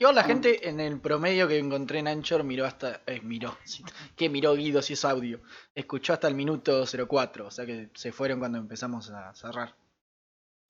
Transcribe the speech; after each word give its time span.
Igual 0.00 0.14
la 0.14 0.24
gente 0.24 0.66
en 0.66 0.80
el 0.80 0.98
promedio 0.98 1.46
que 1.46 1.58
encontré 1.58 1.98
en 1.98 2.08
Anchor 2.08 2.42
miró 2.42 2.64
hasta. 2.64 3.02
Eh, 3.06 3.20
miró. 3.22 3.54
¿Qué 4.16 4.30
miró 4.30 4.54
Guido 4.54 4.80
si 4.80 4.94
es 4.94 5.04
audio? 5.04 5.40
Escuchó 5.74 6.14
hasta 6.14 6.26
el 6.26 6.34
minuto 6.34 6.84
04. 6.86 7.46
O 7.46 7.50
sea 7.50 7.66
que 7.66 7.90
se 7.94 8.10
fueron 8.10 8.38
cuando 8.38 8.56
empezamos 8.56 9.10
a 9.10 9.34
cerrar. 9.34 9.74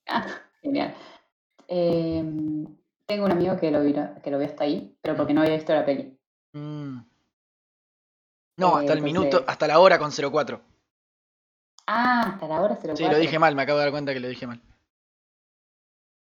Ah, 0.09 0.27
genial. 0.61 0.95
Eh, 1.69 2.25
tengo 3.07 3.25
un 3.25 3.31
amigo 3.31 3.57
que 3.57 3.71
lo, 3.71 3.81
vio, 3.83 4.15
que 4.21 4.31
lo 4.33 4.39
vio 4.39 4.49
hasta 4.49 4.65
ahí, 4.65 4.97
pero 5.01 5.17
porque 5.17 5.33
no 5.33 5.43
había 5.43 5.55
visto 5.55 5.73
la 5.75 5.85
peli. 5.85 6.19
Mm. 6.53 6.99
No, 8.57 8.77
hasta 8.79 8.93
Eh, 8.93 8.97
el 8.97 9.03
minuto, 9.03 9.27
entonces- 9.27 9.49
hasta 9.49 9.67
la 9.69 9.79
hora 9.79 9.99
con 10.01 10.11
04. 10.11 10.61
Ah, 11.87 12.33
hasta 12.35 12.49
la 12.49 12.61
hora 12.61 12.77
se 12.77 12.89
lo 12.89 12.97
Sí, 12.97 13.05
lo 13.05 13.17
dije 13.17 13.39
mal, 13.39 13.55
me 13.55 13.63
acabo 13.63 13.79
de 13.79 13.85
dar 13.85 13.93
cuenta 13.93 14.13
que 14.13 14.19
lo 14.21 14.27
dije 14.29 14.49
mal. 14.49 14.61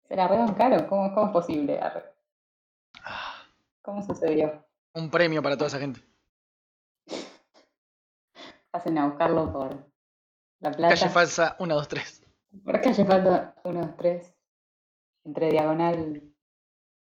Se 0.09 0.17
la 0.17 0.55
caro. 0.57 0.87
¿Cómo, 0.89 1.15
¿Cómo 1.15 1.27
es 1.27 1.33
posible? 1.33 1.79
Arre- 1.81 2.05
Ah, 2.07 2.14
¿Cómo 3.85 4.03
sucedió? 4.03 4.65
un 4.95 5.11
premio 5.11 5.43
para 5.43 5.57
toda 5.57 5.69
esa 5.69 5.79
gente. 5.79 6.01
Hacen 8.73 8.97
a 8.97 9.09
buscarlo 9.09 9.53
por 9.53 9.93
la 10.61 10.71
plata. 10.71 10.95
Calle 10.95 11.11
falsa 11.11 11.57
1, 11.59 11.75
2, 11.75 11.89
3. 11.89 12.27
Por 12.65 12.81
calle 12.81 13.05
falta 13.05 13.55
1, 13.65 13.81
2, 13.81 13.97
3. 13.97 14.35
Entre 15.27 15.51
diagonal 15.51 16.23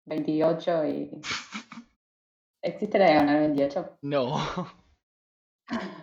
28 0.05 0.85
y. 0.85 1.21
¿Existe 2.63 2.97
la 2.97 3.11
diagonal 3.11 3.39
28? 3.39 3.99
No. 4.01 4.37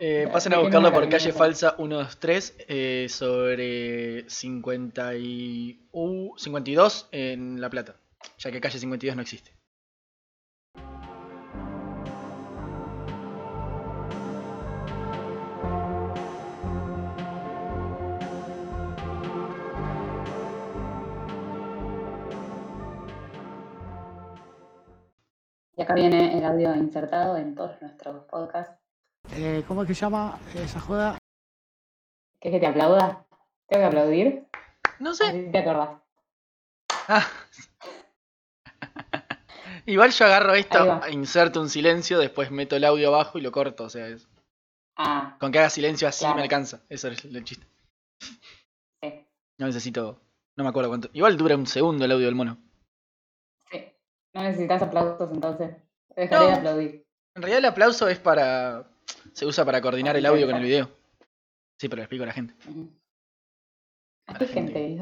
Eh, 0.01 0.29
pasen 0.33 0.55
a 0.55 0.57
¿por 0.57 0.65
qué 0.65 0.73
no 0.73 0.81
buscarlo 0.81 0.93
por 0.93 1.09
calle 1.09 1.33
falsa 1.33 1.77
123 1.77 2.57
eh, 2.67 3.07
sobre 3.09 4.29
50 4.29 5.15
y, 5.15 5.89
uh, 5.93 6.37
52 6.37 7.09
en 7.13 7.61
La 7.61 7.71
Plata, 7.71 7.95
ya 8.39 8.51
que 8.51 8.61
calle 8.61 8.81
52 8.81 9.15
no 9.15 9.23
existe. 9.23 9.53
Acá 25.93 26.01
viene 26.01 26.39
el 26.39 26.45
audio 26.45 26.75
insertado 26.75 27.37
en 27.37 27.55
todos 27.55 27.81
nuestros 27.81 28.25
podcasts. 28.25 28.75
Eh, 29.35 29.63
¿Cómo 29.69 29.83
es 29.83 29.89
que 29.89 29.95
se 29.95 30.01
llama 30.03 30.39
esa 30.55 30.81
joda? 30.81 31.19
¿Quieres 32.41 32.59
que 32.61 32.67
te 32.67 32.71
aplauda? 32.71 33.25
¿Tengo 33.69 33.83
que 33.83 33.87
aplaudir? 33.87 34.47
No 34.99 35.15
sé. 35.15 35.25
Así 35.27 35.49
te 35.53 35.59
acordás. 35.59 36.01
Ah. 37.09 37.27
Igual 39.87 40.11
yo 40.13 40.25
agarro 40.27 40.55
esto, 40.55 41.01
inserto 41.11 41.61
un 41.61 41.69
silencio, 41.69 42.19
después 42.19 42.51
meto 42.51 42.77
el 42.77 42.85
audio 42.85 43.09
abajo 43.09 43.39
y 43.39 43.43
lo 43.43 43.51
corto. 43.53 43.85
O 43.85 43.91
sea, 43.91 44.09
es- 44.09 44.29
Ah, 44.97 45.37
con 45.41 45.51
que 45.51 45.59
haga 45.59 45.71
silencio 45.71 46.07
así 46.07 46.21
Claro. 46.21 46.37
me 46.37 46.43
alcanza. 46.43 46.83
Eso 46.89 47.09
es 47.09 47.25
el 47.25 47.45
chiste. 47.45 47.67
sí. 49.03 49.27
No 49.59 49.67
necesito. 49.67 50.21
No 50.57 50.65
me 50.65 50.71
acuerdo 50.71 50.91
cuánto. 50.91 51.09
Igual 51.15 51.37
dura 51.37 51.57
un 51.57 51.67
segundo 51.67 52.05
el 52.05 52.13
audio 52.13 52.27
del 52.27 52.35
mono. 52.35 52.59
Sí. 54.33 54.39
No 54.39 54.43
necesitas 54.43 54.83
aplausos 54.83 55.31
entonces. 55.31 55.77
Dejaré 56.17 56.41
No. 56.45 56.47
de 56.51 56.55
aplaudir. 56.57 57.07
En 57.35 57.43
realidad 57.43 57.59
el 57.59 57.65
aplauso 57.67 58.09
es 58.09 58.19
para. 58.19 58.89
Se 59.33 59.47
usa 59.47 59.65
para 59.65 59.81
coordinar 59.81 60.17
el 60.17 60.27
audio 60.27 60.47
con 60.47 60.57
el 60.57 60.63
video. 60.63 60.91
Sí, 61.79 61.89
pero 61.89 61.97
lo 61.99 62.03
explico 62.03 62.25
a 62.25 62.27
la 62.27 62.33
gente. 62.33 62.55
¿A 64.29 64.33
A 64.33 64.39
qué 64.39 64.47
la 64.47 64.53
gente. 64.53 64.99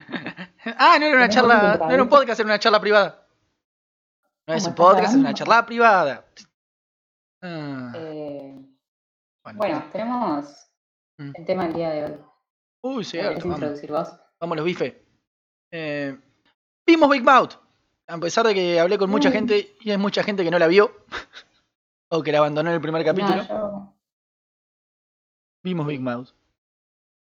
Ah, 0.78 0.96
no 0.98 1.06
era 1.06 1.16
una 1.16 1.28
charla. 1.28 1.76
No 1.78 1.90
era 1.90 2.02
un 2.02 2.08
podcast, 2.08 2.38
era 2.40 2.46
una 2.48 2.58
charla 2.58 2.80
privada. 2.80 3.26
No 4.46 4.54
es 4.54 4.62
¿Cómo 4.62 4.70
un 4.70 4.74
podcast, 4.76 5.12
es 5.14 5.18
una 5.20 5.34
charla 5.34 5.66
privada. 5.66 6.24
Ah, 7.42 7.92
Eh, 7.96 8.54
bueno. 9.44 9.58
bueno, 9.58 9.84
tenemos 9.92 10.68
Mm. 11.18 11.32
el 11.34 11.44
tema 11.44 11.64
del 11.64 11.74
día 11.74 11.90
de 11.90 12.04
hoy. 12.04 12.18
Uy, 12.84 13.04
¿Querés 13.04 13.08
cierto. 13.42 13.48
Vamos, 13.48 14.18
vamos 14.40 14.56
los 14.56 14.64
bifes. 14.66 14.94
Eh, 15.72 16.18
vimos 16.86 17.10
Big 17.10 17.22
Mouth. 17.22 17.54
A 18.12 18.18
pesar 18.18 18.46
de 18.46 18.54
que 18.54 18.78
hablé 18.80 18.98
con 18.98 19.10
mucha 19.10 19.30
Mm. 19.30 19.32
gente 19.32 19.74
y 19.80 19.90
hay 19.90 19.98
mucha 19.98 20.22
gente 20.22 20.44
que 20.44 20.50
no 20.50 20.58
la 20.58 20.66
vio. 20.66 20.92
o 22.10 22.22
que 22.22 22.32
la 22.32 22.38
abandonó 22.38 22.68
en 22.70 22.74
el 22.76 22.80
primer 22.82 23.04
capítulo. 23.04 23.36
No, 23.36 23.48
yo- 23.48 23.94
Vimos 25.64 25.86
Big 25.86 26.00
Mouth. 26.00 26.28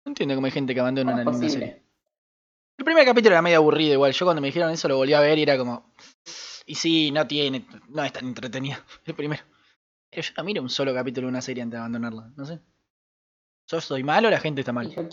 No 0.04 0.10
entiendo 0.10 0.34
cómo 0.34 0.46
hay 0.46 0.52
gente 0.52 0.72
que 0.72 0.80
abandona 0.80 1.12
¿Cómo 1.12 1.22
una 1.22 1.30
posible? 1.30 1.50
serie. 1.52 1.82
El 2.78 2.84
primer 2.84 3.04
capítulo 3.04 3.34
era 3.34 3.42
medio 3.42 3.58
aburrido 3.58 3.92
igual. 3.94 4.12
Yo 4.12 4.24
cuando 4.24 4.40
me 4.40 4.48
dijeron 4.48 4.70
eso 4.70 4.88
lo 4.88 4.96
volví 4.96 5.12
a 5.12 5.20
ver 5.20 5.38
y 5.38 5.42
era 5.42 5.58
como... 5.58 5.92
Y 6.64 6.76
sí, 6.76 7.10
no 7.10 7.26
tiene... 7.26 7.66
No 7.88 8.02
es 8.04 8.12
tan 8.12 8.26
entretenido. 8.26 8.78
El 9.04 9.14
primero. 9.14 9.42
Pero 10.08 10.22
yo 10.22 10.32
no 10.36 10.44
miro 10.44 10.62
un 10.62 10.70
solo 10.70 10.94
capítulo 10.94 11.26
de 11.26 11.30
una 11.30 11.42
serie 11.42 11.62
antes 11.62 11.72
de 11.76 11.78
abandonarla. 11.80 12.30
No 12.36 12.44
sé. 12.46 12.60
¿Yo 13.68 13.80
soy 13.80 14.02
malo 14.02 14.28
o 14.28 14.30
la 14.30 14.40
gente 14.40 14.60
está 14.62 14.72
mal? 14.72 14.88
yo, 14.90 15.02
yo 15.02 15.08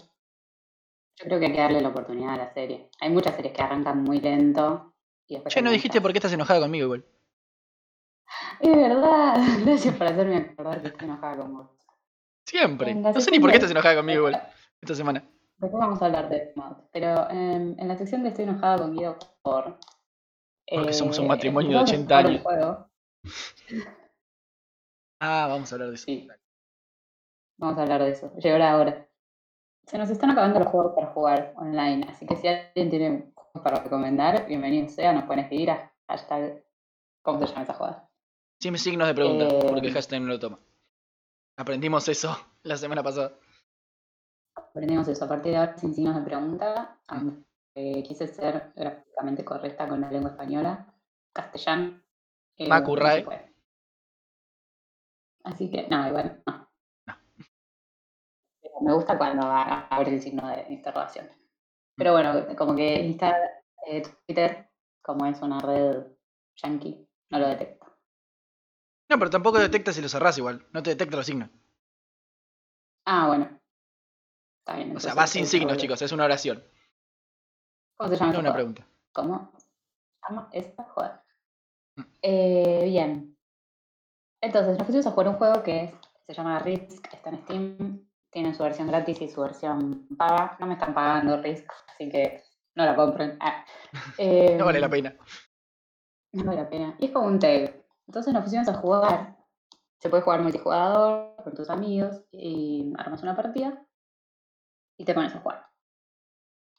creo 1.25 1.39
que 1.39 1.45
hay 1.47 1.51
que 1.53 1.57
darle 1.59 1.81
la 1.81 1.89
oportunidad 1.89 2.35
a 2.35 2.37
la 2.37 2.53
serie. 2.53 2.89
Hay 3.01 3.09
muchas 3.09 3.35
series 3.35 3.53
que 3.53 3.61
arrancan 3.61 4.01
muy 4.03 4.21
lento. 4.21 4.93
Y 5.27 5.43
Che, 5.43 5.61
no 5.61 5.71
dijiste 5.71 6.01
por 6.01 6.11
qué 6.11 6.19
estás 6.19 6.33
enojada 6.33 6.61
conmigo 6.61 6.85
igual. 6.85 7.05
Es 8.59 8.75
verdad. 8.75 9.35
Gracias 9.65 9.95
por 9.95 10.07
hacerme 10.07 10.37
acordar 10.37 10.81
que 10.81 10.87
estoy 10.87 11.07
enojada 11.07 11.37
con 11.37 11.53
vos. 11.57 11.67
Siempre. 12.45 12.95
No 12.95 13.19
sé 13.19 13.31
ni 13.31 13.39
por 13.39 13.49
qué 13.49 13.57
estás 13.57 13.71
enojada 13.71 13.97
conmigo 13.97 14.19
igual. 14.19 14.41
Esta 14.81 14.95
semana. 14.95 15.23
Después 15.57 15.81
vamos 15.81 16.01
a 16.01 16.05
hablar 16.05 16.29
de 16.29 16.53
Mod. 16.55 16.77
Pero 16.91 17.29
em, 17.29 17.75
en 17.77 17.87
la 17.87 17.97
sección 17.97 18.23
de 18.23 18.29
estoy 18.29 18.45
enojada 18.45 18.77
con 18.77 18.95
Guido 18.95 19.17
por. 19.41 19.77
Porque 20.69 20.93
somos 20.93 21.17
un 21.19 21.25
eh, 21.25 21.27
matrimonio 21.29 21.83
de 21.83 21.95
empezamos 21.95 22.13
80 22.13 22.17
a 22.17 22.21
jugar 22.21 22.25
un 22.25 22.31
años. 22.31 22.43
juego. 22.43 22.89
Ah, 25.19 25.47
vamos 25.49 25.71
a 25.71 25.75
hablar 25.75 25.89
de 25.89 25.95
eso. 25.95 26.05
Sí. 26.05 26.27
Vamos 27.57 27.77
a 27.77 27.81
hablar 27.81 28.03
de 28.03 28.11
eso. 28.11 28.33
Llegó 28.37 28.57
la 28.57 28.77
hora. 28.77 29.07
Se 29.85 29.97
nos 29.97 30.09
están 30.09 30.29
acabando 30.31 30.59
los 30.59 30.67
juegos 30.67 30.93
para 30.93 31.07
jugar 31.07 31.53
online, 31.57 32.05
así 32.09 32.25
que 32.25 32.35
si 32.35 32.47
alguien 32.47 32.89
tiene 32.89 33.33
para 33.61 33.79
recomendar, 33.83 34.45
bienvenido 34.47 34.87
sea, 34.89 35.13
nos 35.13 35.25
pueden 35.25 35.43
escribir 35.43 35.71
a 35.71 35.91
hashtag. 36.07 36.63
¿Cómo 37.21 37.39
se 37.39 37.47
llama 37.47 37.63
esa 37.63 37.73
jugada? 37.73 38.09
Sin 38.59 38.77
signos 38.77 39.07
de 39.07 39.13
pregunta, 39.13 39.45
Eh, 39.45 39.59
porque 39.67 39.91
hashtag 39.91 40.21
no 40.21 40.27
lo 40.27 40.39
toma. 40.39 40.59
Aprendimos 41.57 42.07
eso 42.07 42.35
la 42.63 42.77
semana 42.77 43.03
pasada. 43.03 43.33
Aprendemos 44.55 45.07
eso 45.07 45.25
a 45.25 45.27
partir 45.27 45.51
de 45.51 45.57
ahora 45.57 45.77
sin 45.77 45.93
signos 45.93 46.15
de 46.15 46.21
pregunta, 46.21 46.99
aunque 47.07 48.03
quise 48.03 48.27
ser 48.27 48.71
gráficamente 48.75 49.45
correcta 49.45 49.87
con 49.87 50.01
la 50.01 50.09
lengua 50.11 50.31
española, 50.31 50.93
castellano. 51.33 52.01
eh, 52.57 52.67
Macu, 52.67 52.95
no 52.95 53.01
Rae. 53.01 53.19
se 53.19 53.25
puede. 53.25 53.53
Así 55.43 55.69
que, 55.69 55.87
no, 55.87 56.07
igual, 56.07 56.41
no. 56.45 56.67
No. 57.07 57.17
Me 58.81 58.93
gusta 58.93 59.17
cuando 59.17 59.45
abre 59.47 60.11
el 60.15 60.21
signo 60.21 60.47
de 60.47 60.65
interrogación. 60.73 61.27
Pero 61.97 62.11
bueno, 62.13 62.55
como 62.55 62.75
que 62.75 63.01
Insta, 63.01 63.35
eh, 63.87 64.03
Twitter, 64.25 64.69
como 65.01 65.25
es 65.25 65.41
una 65.41 65.59
red 65.59 66.05
yankee, 66.55 67.07
no 67.31 67.39
lo 67.39 67.47
detecta. 67.47 67.87
No, 69.09 69.17
pero 69.17 69.29
tampoco 69.31 69.57
detecta 69.57 69.91
si 69.93 70.01
lo 70.01 70.09
cerrás 70.09 70.37
igual. 70.37 70.65
No 70.73 70.83
te 70.83 70.91
detecta 70.91 71.17
los 71.17 71.25
signos. 71.25 71.49
Ah, 73.05 73.27
bueno. 73.27 73.59
Está 74.59 74.75
bien. 74.75 74.95
O 74.95 74.99
sea, 74.99 75.13
va 75.13 75.25
sin 75.27 75.47
signos, 75.47 75.77
chicos. 75.77 76.01
Es 76.01 76.11
una 76.11 76.25
oración. 76.25 76.63
¿Cómo 77.97 78.09
se 78.09 78.17
llama 78.17 78.33
No 78.33 78.39
una 78.39 78.53
pregunta. 78.53 78.85
¿Cómo 79.13 79.51
se 79.57 79.65
llama 80.29 80.49
esta 80.51 80.83
jugada? 80.83 81.25
Mm. 81.95 82.01
Eh, 82.21 82.81
bien. 82.85 83.37
Entonces, 84.41 84.77
nos 84.77 84.85
pusimos 84.85 85.07
a 85.07 85.11
jugar 85.11 85.29
un 85.29 85.35
juego 85.35 85.63
que 85.63 85.85
es- 85.85 85.93
se 86.27 86.33
llama 86.33 86.59
Risk, 86.59 87.11
está 87.13 87.29
en 87.29 87.41
Steam, 87.43 88.06
tiene 88.37 88.53
su 88.53 88.61
versión 88.61 88.85
gratis 88.87 89.19
y 89.19 89.29
su 89.29 89.41
versión 89.41 90.07
paga. 90.15 90.55
No 90.59 90.67
me 90.67 90.73
están 90.75 90.93
pagando 90.93 91.41
Risk, 91.41 91.67
así 91.87 92.07
que 92.07 92.43
no 92.75 92.85
la 92.85 92.95
compren. 92.95 93.35
Ah. 93.39 93.65
No 94.59 94.65
vale 94.65 94.79
la 94.79 94.85
Em, 94.85 94.91
pena. 94.91 95.17
No 96.33 96.43
vale 96.43 96.61
la 96.61 96.69
pena. 96.69 96.95
Y 96.99 97.05
es 97.05 97.11
como 97.11 97.25
un 97.25 97.39
tag. 97.39 97.83
Entonces 98.05 98.31
nos 98.31 98.43
pusimos 98.43 98.67
a 98.67 98.75
jugar. 98.75 99.35
Se 99.99 100.09
puede 100.09 100.21
jugar 100.21 100.43
multijugador 100.43 101.35
con 101.43 101.55
tus 101.55 101.67
amigos 101.71 102.23
y 102.31 102.93
armas 102.99 103.23
una 103.23 103.35
partida 103.35 103.83
y 104.99 105.03
te 105.03 105.15
pones 105.15 105.33
a 105.33 105.39
jugar. 105.39 105.65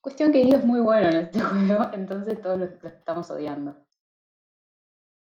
Cuestión 0.01 0.31
que 0.31 0.45
Guido 0.45 0.59
es 0.59 0.65
muy 0.65 0.79
bueno 0.79 1.09
en 1.09 1.17
este 1.17 1.41
juego, 1.41 1.91
entonces 1.93 2.41
todos 2.41 2.57
lo, 2.57 2.67
estamos 2.67 3.29
odiando. 3.33 3.85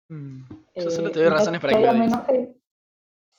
Mm, 0.09 0.44
Yo 0.75 0.91
solo 0.91 1.07
Eh, 1.07 1.12
te 1.12 1.19
doy 1.21 1.29
razones 1.29 1.62
para 1.62 1.74
que 1.74 1.79
lo 1.85 1.91
enojé. 1.94 2.62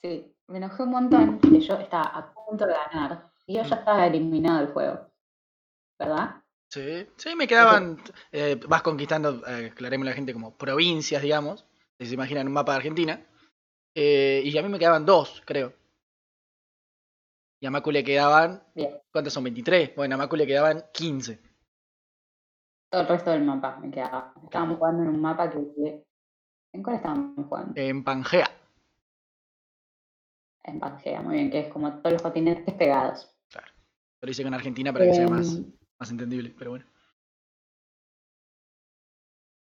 Sí, 0.01 0.35
me 0.49 0.57
enojé 0.57 0.83
un 0.83 0.89
montón 0.89 1.39
que 1.39 1.59
yo 1.59 1.75
estaba 1.75 2.05
a 2.05 2.33
punto 2.33 2.65
de 2.65 2.73
ganar 2.73 3.31
y 3.45 3.55
yo 3.55 3.63
ya 3.63 3.75
Mm. 3.75 3.79
estaba 3.79 4.07
eliminado 4.07 4.57
del 4.59 4.73
juego. 4.73 5.07
¿Verdad? 5.99 6.41
Sí, 6.71 7.07
sí, 7.17 7.35
me 7.35 7.47
quedaban. 7.47 7.97
eh, 8.31 8.59
vas 8.67 8.81
conquistando, 8.83 9.41
eh, 9.47 9.71
aclaremos 9.71 10.05
la 10.05 10.13
gente, 10.13 10.33
como 10.33 10.55
provincias, 10.57 11.21
digamos. 11.21 11.65
Si 11.99 12.05
se 12.05 12.13
imaginan 12.13 12.47
un 12.47 12.53
mapa 12.53 12.73
de 12.73 12.77
Argentina. 12.77 13.25
Eh, 13.95 14.41
y 14.45 14.57
a 14.57 14.61
mí 14.61 14.69
me 14.69 14.79
quedaban 14.79 15.05
dos, 15.05 15.41
creo. 15.45 15.73
Y 17.61 17.65
a 17.65 17.71
Macu 17.71 17.91
le 17.91 18.03
quedaban. 18.03 18.63
Bien. 18.75 18.97
¿Cuántos 19.11 19.33
son? 19.33 19.43
¿23? 19.43 19.93
Bueno, 19.95 20.15
a 20.15 20.17
Macu 20.19 20.35
le 20.37 20.47
quedaban 20.47 20.85
15. 20.93 21.41
Todo 22.91 23.01
el 23.01 23.07
resto 23.07 23.31
del 23.31 23.43
mapa 23.43 23.77
me 23.77 23.91
quedaba. 23.91 24.33
Estábamos 24.43 24.77
jugando 24.77 25.03
en 25.03 25.09
un 25.09 25.21
mapa 25.21 25.49
que. 25.49 26.05
¿En 26.71 26.83
cuál 26.83 26.95
estábamos 26.95 27.45
jugando? 27.47 27.73
En 27.75 28.03
Pangea. 28.03 28.47
En 30.63 30.79
Pangea, 30.79 31.21
muy 31.21 31.35
bien, 31.35 31.49
que 31.51 31.59
es 31.59 31.67
como 31.73 31.99
todos 31.99 32.13
los 32.13 32.21
continentes 32.21 32.73
pegados. 32.75 33.33
Lo 34.21 34.29
hice 34.29 34.43
con 34.43 34.53
Argentina 34.53 34.91
para 34.91 35.05
que 35.05 35.13
sea 35.13 35.29
más, 35.29 35.55
Em, 35.55 35.71
más 35.97 36.11
entendible, 36.11 36.53
pero 36.57 36.71
bueno. 36.71 36.85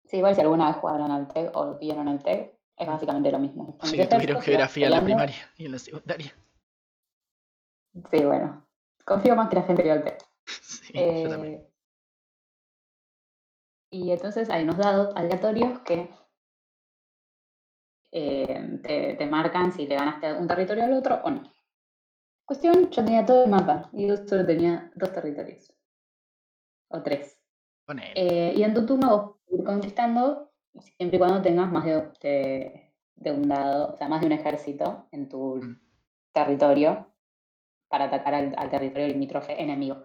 Sí, 0.07 0.17
igual 0.19 0.35
si 0.35 0.41
alguna 0.41 0.69
vez 0.69 0.77
jugaron 0.77 1.11
al 1.11 1.29
TEG 1.29 1.51
o 1.55 1.77
vieron 1.79 2.09
al 2.09 2.23
TEG, 2.23 2.57
es 2.77 2.87
básicamente 2.87 3.31
lo 3.31 3.39
mismo. 3.39 3.77
Cuando 3.79 3.87
Sí, 3.87 4.09
tuvieron 4.09 4.41
geografía 4.41 4.87
en 4.87 4.93
la 4.93 5.05
primaria 5.05 5.37
y 5.57 5.67
en 5.67 5.73
la 5.73 5.79
secundaria. 5.79 6.35
Sí, 8.11 8.25
bueno. 8.25 8.67
Confío 9.05 9.37
más 9.37 9.49
que 9.49 9.57
la 9.57 9.63
gente 9.63 9.83
vio 9.83 9.93
al 9.93 10.05
TEG. 10.05 10.19
Sí, 10.47 10.93
yo 10.95 11.29
también. 11.29 11.55
Eh, 11.55 11.71
y 13.91 14.11
entonces 14.11 14.49
hay 14.51 14.63
unos 14.65 14.79
dados 14.79 15.15
aleatorios 15.17 15.81
que 15.81 16.11
eh, 18.19 18.81
te, 18.83 19.15
te 19.15 19.27
marcan 19.27 19.71
si 19.73 19.87
le 19.87 19.95
ganaste 19.97 20.33
un 20.33 20.49
territorio 20.49 20.85
al 20.85 20.93
otro 20.95 21.21
o 21.23 21.31
no. 21.31 21.43
Cuestión, 22.47 22.89
yo 22.91 23.05
tenía 23.05 23.27
todo 23.27 23.45
el 23.45 23.51
mapa 23.51 23.91
y 23.93 24.07
yo 24.09 24.17
solo 24.17 24.47
tenía 24.47 24.91
dos 24.95 25.13
territorios. 25.13 25.73
O 26.89 27.03
tres. 27.03 27.39
Eh, 28.15 28.55
y 28.57 28.63
en 28.63 28.75
tu 28.75 28.87
turno 28.87 29.09
vos 29.11 29.37
ir 29.59 29.65
conquistando 29.65 30.53
siempre 30.97 31.17
y 31.17 31.19
cuando 31.19 31.43
tengas 31.43 31.71
más 31.71 31.85
de, 31.85 32.11
de- 32.23 32.93
de 33.17 33.33
un 33.33 33.49
dado, 33.49 33.93
o 33.95 33.97
sea, 33.97 34.09
más 34.09 34.21
de 34.21 34.27
un 34.27 34.33
ejército 34.33 35.09
en 35.13 35.29
tu 35.29 35.57
Mm. 35.57 35.81
territorio 36.33 37.13
para 37.89 38.05
atacar 38.05 38.35
al, 38.35 38.55
al 38.57 38.69
territorio 38.71 39.09
limítrofe 39.09 39.61
enemigo. 39.61 40.03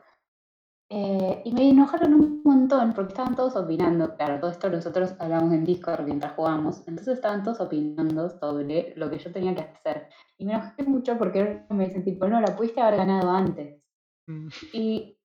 Eh, 0.94 1.44
y 1.46 1.54
me 1.54 1.70
enojaron 1.70 2.14
un 2.16 2.42
montón 2.44 2.92
porque 2.92 3.14
estaban 3.14 3.34
todos 3.34 3.56
opinando. 3.56 4.14
Claro, 4.18 4.42
todo 4.42 4.52
esto 4.52 4.70
nosotros 4.70 5.16
hablamos 5.20 5.54
en 5.54 5.64
Discord 5.64 6.04
mientras 6.04 6.34
jugamos. 6.34 6.86
Entonces 6.86 7.16
estaban 7.16 7.44
todos 7.44 7.62
opinando 7.62 8.30
sobre 8.30 8.94
lo 8.98 9.10
que 9.10 9.18
yo 9.18 9.32
tenía 9.32 9.56
que 9.56 9.62
hacer. 9.62 10.10
Y 10.38 10.46
me 10.46 10.54
enojé 10.54 10.84
mucho 10.84 11.18
porque 11.18 11.64
me 11.70 11.86
dicen, 11.86 12.04
tipo, 12.04 12.28
no, 12.28 12.42
la 12.42 12.58
pudiste 12.58 12.82
haber 12.82 12.98
ganado 12.98 13.32
antes. 13.32 13.82
Mm, 14.28 14.50
Y 14.74 15.18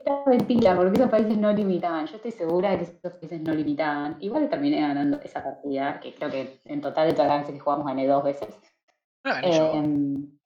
era 0.00 0.24
mentira, 0.26 0.74
porque 0.74 0.98
esos 0.98 1.10
países 1.10 1.38
no 1.38 1.52
limitaban. 1.52 2.06
Yo 2.06 2.16
estoy 2.16 2.32
segura 2.32 2.72
de 2.72 2.78
que 2.78 2.82
esos 2.82 3.12
países 3.12 3.40
no 3.42 3.54
limitaban. 3.54 4.16
Igual 4.18 4.48
terminé 4.48 4.80
ganando 4.80 5.20
esa 5.22 5.44
partida, 5.44 6.00
que 6.00 6.16
creo 6.16 6.30
que 6.32 6.62
en 6.64 6.80
total 6.80 7.06
de 7.06 7.14
todas 7.14 7.28
las 7.28 7.40
veces 7.42 7.54
que 7.54 7.60
jugamos 7.60 7.86
gané 7.86 8.08
dos 8.08 8.24
veces. 8.24 8.60
No 9.24 9.34
gané 9.34 9.56
yo. 9.56 9.72
Em, 9.72 10.38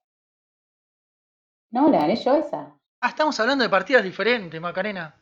no, 1.71 1.89
la 1.89 2.01
gané 2.01 2.15
yo 2.15 2.35
esa. 2.35 2.79
Ah, 3.01 3.09
estamos 3.09 3.39
hablando 3.39 3.63
de 3.63 3.69
partidas 3.69 4.03
diferentes, 4.03 4.59
Macarena. 4.59 5.15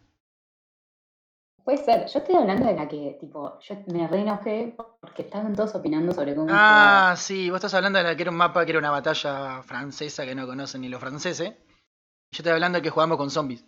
Puede 1.64 1.78
ser. 1.78 2.08
Yo 2.08 2.20
estoy 2.20 2.36
hablando 2.36 2.68
de 2.68 2.74
la 2.74 2.88
que, 2.88 3.18
tipo, 3.20 3.58
yo 3.60 3.76
me 3.88 4.08
re 4.08 4.20
enojé 4.20 4.76
porque 5.00 5.22
estaban 5.22 5.56
todos 5.56 5.74
opinando 5.76 6.14
sobre 6.14 6.36
cómo. 6.36 6.48
Ah, 6.52 7.16
sí, 7.18 7.50
vos 7.50 7.58
estás 7.58 7.74
hablando 7.74 8.00
de 8.00 8.04
la 8.04 8.16
que 8.16 8.24
era 8.24 8.32
un 8.32 8.38
mapa 8.38 8.66
que 8.66 8.72
era 8.72 8.80
una 8.80 8.92
batalla 8.92 9.64
francesa 9.64 10.26
que 10.26 10.36
no 10.36 10.46
conocen 10.46 10.82
ni 10.82 10.90
los 10.90 11.00
franceses. 11.00 11.52
Yo 11.52 12.40
estoy 12.40 12.52
hablando 12.52 12.78
de 12.78 12.82
que 12.82 12.90
jugamos 12.90 13.18
con 13.18 13.30
zombies. 13.30 13.66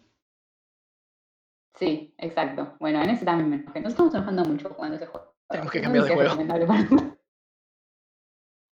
Sí, 1.76 2.14
exacto. 2.18 2.76
Bueno, 2.80 3.02
en 3.02 3.12
ese 3.12 3.24
también 3.24 3.50
me 3.50 3.56
enojé. 3.58 3.80
Nos 3.80 3.92
estamos 3.92 4.14
enojando 4.14 4.44
mucho 4.44 4.70
jugando 4.70 4.98
ese 4.98 5.08
juego. 5.08 5.34
Tenemos 5.48 5.72
que 5.72 5.82
cambiar 5.82 6.06
de 6.06 6.66
juego. 6.66 7.15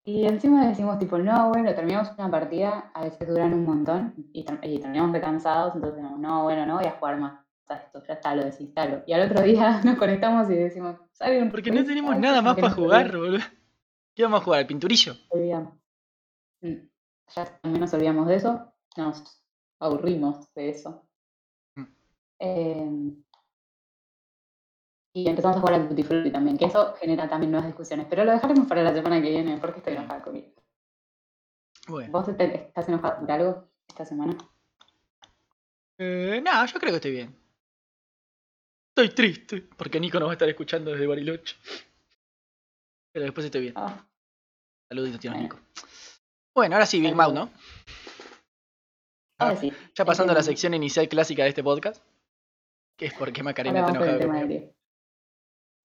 Y 0.05 0.25
encima 0.25 0.67
decimos 0.67 0.99
tipo, 0.99 1.17
no, 1.17 1.49
bueno, 1.49 1.73
terminamos 1.73 2.11
una 2.17 2.29
partida, 2.29 2.91
a 2.93 3.03
veces 3.03 3.25
duran 3.27 3.53
un 3.53 3.63
montón 3.65 4.13
y, 4.33 4.41
y 4.41 4.79
terminamos 4.79 5.13
recansados, 5.13 5.75
entonces 5.75 6.01
decimos, 6.01 6.19
no, 6.19 6.43
bueno, 6.43 6.65
no 6.65 6.75
voy 6.75 6.85
a 6.85 6.91
jugar 6.91 7.17
más 7.19 7.39
a 7.67 7.75
esto, 7.75 8.03
ya 8.05 8.15
está, 8.15 8.35
lo 8.35 8.43
desinstalo. 8.43 9.03
Y 9.07 9.13
al 9.13 9.31
otro 9.31 9.41
día 9.43 9.81
nos 9.85 9.97
conectamos 9.97 10.49
y 10.49 10.55
decimos, 10.55 10.97
¿saben? 11.13 11.49
Porque 11.49 11.71
no 11.71 11.85
tenemos 11.85 12.09
¿saben 12.09 12.21
nada 12.21 12.41
más 12.41 12.55
para 12.55 12.71
jugar, 12.71 13.15
boludo. 13.17 13.39
¿Qué 14.13 14.23
vamos 14.23 14.41
a 14.41 14.43
jugar? 14.43 14.59
¿El 14.61 14.67
pinturillo? 14.67 15.13
olvidamos? 15.29 15.73
Mm, 16.61 16.75
Ya 17.35 17.59
también 17.61 17.81
nos 17.81 17.93
olvidamos 17.93 18.27
de 18.27 18.35
eso, 18.35 18.73
nos 18.97 19.41
aburrimos 19.79 20.53
de 20.53 20.69
eso. 20.69 21.07
Mm. 21.75 21.83
Em, 22.39 23.22
y 25.13 25.27
empezamos 25.29 25.57
a 25.57 25.59
jugar 25.59 25.75
al 25.75 25.87
Tutti 25.89 26.03
Frutti 26.03 26.31
también, 26.31 26.57
que 26.57 26.65
eso 26.65 26.95
genera 26.99 27.29
también 27.29 27.51
nuevas 27.51 27.67
discusiones, 27.67 28.07
pero 28.09 28.23
lo 28.25 28.31
dejaremos 28.31 28.67
para 28.67 28.81
la 28.83 28.93
semana 28.93 29.21
que 29.21 29.29
viene 29.29 29.57
porque 29.57 29.77
estoy 29.79 29.93
enojada 29.93 30.21
conmigo. 30.23 30.47
Bueno. 31.87 32.11
¿Vos 32.11 32.35
te- 32.37 32.55
estás 32.67 32.87
enojado 32.89 33.19
por 33.19 33.31
algo 33.31 33.67
esta 33.87 34.05
semana? 34.05 34.35
Eh, 35.97 36.41
no, 36.43 36.65
yo 36.65 36.79
creo 36.79 36.91
que 36.91 36.95
estoy 36.95 37.11
bien. 37.11 37.35
Estoy 38.89 39.09
triste 39.09 39.61
porque 39.77 39.99
Nico 39.99 40.19
nos 40.19 40.27
va 40.27 40.31
a 40.31 40.35
estar 40.35 40.49
escuchando 40.49 40.91
desde 40.91 41.07
Bariloche. 41.07 41.55
Pero 43.11 43.25
después 43.25 43.45
estoy 43.45 43.61
bien. 43.61 43.73
Ah, 43.75 44.03
Saluditos, 44.89 45.19
tío 45.19 45.31
Bueno. 45.31 45.43
Nico. 45.43 45.59
Bueno, 46.55 46.75
ahora 46.75 46.85
sí, 46.85 46.99
Big 46.99 47.15
Mouth, 47.15 47.33
¿no? 47.33 47.49
ahora 49.39 49.55
sí. 49.57 49.71
Ya 49.95 50.05
pasando 50.05 50.31
a 50.31 50.35
la 50.35 50.39
Entiendo. 50.39 50.43
sección 50.43 50.73
inicial 50.73 51.07
clásica 51.09 51.43
de 51.43 51.49
este 51.49 51.63
podcast. 51.63 52.01
Que 52.97 53.07
es 53.07 53.13
porque 53.15 53.41
Macarena 53.43 53.79
Ahora 53.81 53.91
está 53.93 53.97
enojada 54.05 54.19
tema 54.19 54.33
de 54.35 54.41
conmigo. 54.41 54.61
Gris. 54.61 54.75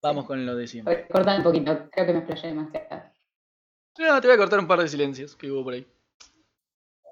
Vamos 0.03 0.27
con 0.27 0.45
lo 0.47 0.55
de 0.55 0.67
siempre. 0.67 1.07
Corta 1.09 1.37
un 1.37 1.43
poquito, 1.43 1.89
creo 1.91 2.07
que 2.07 2.13
me 2.13 2.19
explayé 2.21 2.49
demasiado. 2.49 3.03
No, 3.99 4.21
te 4.21 4.29
voy 4.29 4.35
a 4.35 4.39
cortar 4.39 4.61
un 4.61 4.69
par 4.69 4.79
de 4.81 4.89
silencios 4.89 5.35
que 5.35 5.51
hubo 5.51 5.65
por 5.65 5.75
ahí. 5.75 5.87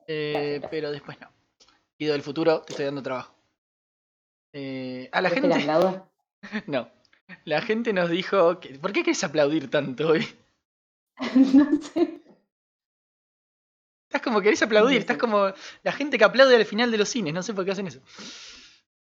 Eh, 0.06 0.60
pero 0.70 0.92
después 0.92 1.20
no. 1.20 1.28
Guido 1.98 2.12
del 2.12 2.22
futuro, 2.22 2.62
te 2.62 2.72
estoy 2.72 2.86
dando 2.86 3.02
trabajo. 3.02 3.34
Eh, 4.52 5.08
a 5.12 5.20
la 5.20 5.30
¿Viste 5.30 5.48
la 5.48 5.56
gente. 5.56 5.70
aplaudo? 5.72 6.08
No. 6.66 6.90
La 7.44 7.60
gente 7.60 7.92
nos 7.92 8.08
dijo 8.08 8.60
que. 8.60 8.78
¿Por 8.78 8.92
qué 8.92 9.02
querés 9.02 9.24
aplaudir 9.24 9.68
tanto 9.68 10.08
hoy? 10.08 10.24
no 11.54 11.82
sé. 11.82 12.22
Estás 14.08 14.22
como 14.22 14.40
querés 14.40 14.62
aplaudir, 14.62 14.98
estás 14.98 15.16
como 15.18 15.52
la 15.82 15.92
gente 15.92 16.16
que 16.18 16.24
aplaude 16.24 16.54
al 16.54 16.64
final 16.64 16.92
de 16.92 16.98
los 16.98 17.08
cines, 17.08 17.34
no 17.34 17.42
sé 17.42 17.52
por 17.52 17.64
qué 17.64 17.72
hacen 17.72 17.88
eso. 17.88 18.00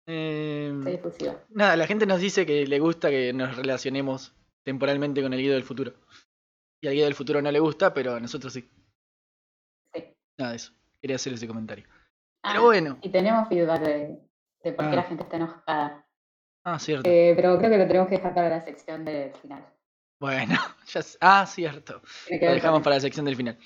Eh, 0.07 0.73
Soy 0.83 0.95
efusiva. 0.95 1.45
nada, 1.51 1.77
la 1.77 1.87
gente 1.87 2.07
nos 2.07 2.21
dice 2.21 2.45
que 2.45 2.67
le 2.67 2.79
gusta 2.81 3.09
que 3.11 3.33
nos 3.33 3.57
relacionemos 3.57 4.35
temporalmente 4.65 5.23
con 5.23 5.33
el 5.33 5.41
Guido 5.41 5.55
del 5.55 5.63
futuro. 5.65 5.93
Y 6.81 6.89
al 6.89 6.95
Guido 6.95 7.05
del 7.07 7.15
futuro 7.15 7.41
no 7.41 7.51
le 7.53 7.61
gusta, 7.61 7.95
pero 7.95 8.15
a 8.15 8.21
nosotros 8.21 8.53
sí. 8.53 8.69
Sí. 9.95 10.05
Nada 10.39 10.51
de 10.53 10.57
eso. 10.57 10.73
Quería 11.01 11.17
hacer 11.17 11.33
ese 11.33 11.47
comentario. 11.47 11.85
Ah, 12.45 12.51
Pero 12.53 12.65
bueno. 12.65 12.99
Y 13.03 13.11
tenemos 13.11 13.49
feedback 13.49 13.81
de, 13.83 14.19
de 14.65 14.73
por 14.73 14.85
qué 14.87 14.93
Ah. 14.93 14.97
la 14.97 15.03
gente 15.05 15.23
está 15.23 15.37
enojada. 15.37 16.07
Ah, 16.65 16.79
cierto. 16.79 17.09
Eh, 17.09 17.33
pero 17.37 17.57
creo 17.59 17.71
que 17.71 17.79
lo 17.79 17.87
tenemos 17.87 18.09
que 18.09 18.17
dejar 18.17 18.35
para 18.35 18.49
la 18.49 18.61
sección 18.63 19.05
del 19.05 19.33
final. 19.35 19.65
Bueno, 20.21 20.55
ya 20.87 21.01
Ah, 21.21 21.47
cierto. 21.47 22.03
Lo 22.31 22.53
dejamos 22.53 22.83
para 22.83 22.97
la 22.97 23.01
sección 23.01 23.25
del 23.27 23.37
final. 23.37 23.59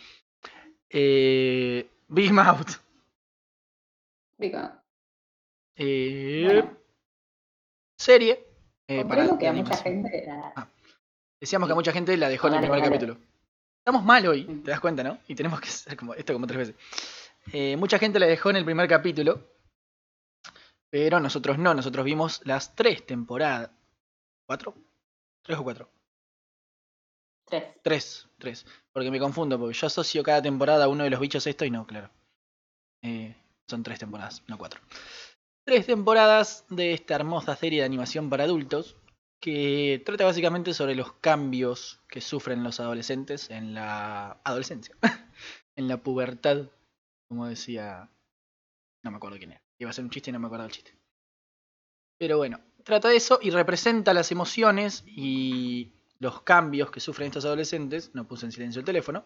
Eh, 0.91 1.89
Big 2.09 2.33
Mouth. 2.33 2.81
Digo, 4.39 4.59
Eh, 5.77 6.43
Bueno. 6.47 6.77
Serie. 7.99 8.45
eh, 8.89 9.05
para 9.05 9.27
comprendo 9.27 9.39
que 9.39 9.45
de 9.45 9.49
a 9.49 9.53
mucha 9.53 9.75
animación. 9.75 10.05
gente 10.11 10.27
la- 10.27 10.71
Decíamos 11.41 11.69
que 11.69 11.73
a 11.73 11.75
mucha 11.77 11.93
gente 11.93 12.17
la 12.17 12.29
dejó 12.29 12.49
en 12.49 12.55
el 12.55 12.61
primer 12.61 12.79
dale. 12.81 12.91
capítulo. 12.93 13.19
Estamos 13.79 14.05
mal 14.05 14.27
hoy, 14.27 14.45
Mm. 14.45 14.63
te 14.63 14.71
das 14.71 14.81
cuenta, 14.81 15.03
¿no? 15.03 15.19
Y 15.29 15.35
tenemos 15.35 15.61
que 15.61 15.69
hacer 15.69 15.97
como 15.97 16.15
esto 16.15 16.33
como 16.33 16.47
tres 16.47 16.59
veces. 16.69 16.75
Eh, 17.53 17.77
mucha 17.77 17.99
gente 17.99 18.19
la 18.19 18.27
dejó 18.27 18.51
en 18.51 18.57
el 18.57 18.65
primer 18.65 18.89
capítulo. 18.89 19.49
Pero 20.91 21.21
nosotros 21.21 21.59
no, 21.59 21.75
nosotros 21.75 22.05
vimos 22.05 22.41
las 22.45 22.75
tres 22.75 23.05
temporadas. 23.05 23.71
¿Cuatro? 24.47 24.75
¿Tres 25.43 25.59
o 25.59 25.63
cuatro? 25.65 25.89
tres. 27.45 27.65
Tres, 27.83 28.29
tres. 28.39 28.67
Porque 28.93 29.11
me 29.11 29.21
confundo, 29.21 29.59
porque 29.59 29.75
yo 29.75 29.87
asocio 29.87 30.23
cada 30.25 30.43
temporada 30.43 30.85
a 30.87 30.89
uno 30.89 31.05
de 31.05 31.11
los 31.11 31.21
bichos 31.21 31.47
esto 31.47 31.65
y 31.65 31.71
no, 31.71 31.87
claro. 31.87 32.11
Eh, 33.03 33.37
son 33.69 33.83
tres 33.85 33.99
temporadas, 34.01 34.43
no 34.49 34.59
cuatro. 34.59 34.81
Tres 35.67 35.87
temporadas 35.87 36.65
de 36.71 36.93
esta 36.93 37.17
hermosa 37.17 37.57
serie 37.57 37.81
de 37.81 37.87
animación 37.87 38.31
para 38.31 38.45
adultos 38.45 38.97
que 39.41 40.01
trata 40.07 40.25
básicamente 40.25 40.73
sobre 40.73 40.95
los 40.95 41.15
cambios 41.15 42.01
que 42.09 42.21
sufren 42.21 42.63
los 42.63 42.79
adolescentes 42.79 43.51
en 43.51 43.75
la 43.75 44.41
adolescencia, 44.45 44.95
en 45.75 45.89
la 45.89 45.97
pubertad, 45.97 46.71
como 47.29 47.49
decía, 47.49 48.09
no 49.03 49.11
me 49.11 49.17
acuerdo 49.17 49.39
quién 49.39 49.51
era, 49.51 49.63
iba 49.81 49.91
a 49.91 49.93
ser 49.93 50.05
un 50.05 50.11
chiste 50.11 50.31
y 50.31 50.33
no 50.35 50.39
me 50.39 50.47
acuerdo 50.47 50.67
del 50.67 50.73
chiste. 50.73 50.97
Pero 52.17 52.37
bueno, 52.37 52.61
trata 52.85 53.09
de 53.09 53.17
eso 53.17 53.41
y 53.43 53.51
representa 53.51 54.15
las 54.15 54.31
emociones 54.31 55.03
y 55.05 55.91
los 56.21 56.43
cambios 56.43 56.93
que 56.93 57.01
sufren 57.01 57.27
estos 57.27 57.45
adolescentes, 57.45 58.15
no 58.15 58.29
puse 58.29 58.47
en 58.47 58.53
silencio 58.53 58.79
el 58.79 58.87
teléfono, 58.87 59.25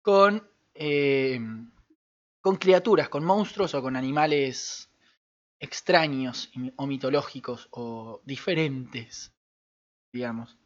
con, 0.00 0.42
eh, 0.72 1.38
con 2.40 2.56
criaturas, 2.56 3.10
con 3.10 3.26
monstruos 3.26 3.74
o 3.74 3.82
con 3.82 3.94
animales 3.94 4.89
extraños 5.60 6.50
o 6.76 6.86
mitológicos 6.86 7.68
o 7.70 8.22
diferentes, 8.24 9.32
digamos. 10.12 10.56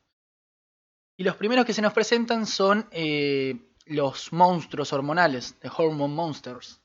Y 1.16 1.24
los 1.24 1.36
primeros 1.36 1.66
que 1.66 1.74
se 1.74 1.82
nos 1.82 1.92
presentan 1.92 2.46
son 2.46 2.88
eh, 2.90 3.74
los 3.86 4.32
monstruos 4.32 4.92
hormonales, 4.92 5.58
the 5.60 5.68
Hormone 5.68 6.14
Monsters, 6.14 6.80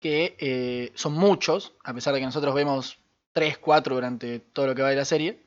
que 0.00 0.36
eh, 0.38 0.92
son 0.94 1.14
muchos, 1.14 1.74
a 1.84 1.94
pesar 1.94 2.14
de 2.14 2.20
que 2.20 2.26
nosotros 2.26 2.54
vemos 2.54 2.98
3, 3.32 3.58
4 3.58 3.94
durante 3.94 4.40
todo 4.40 4.66
lo 4.66 4.74
que 4.74 4.82
va 4.82 4.90
de 4.90 4.96
la 4.96 5.04
serie. 5.04 5.46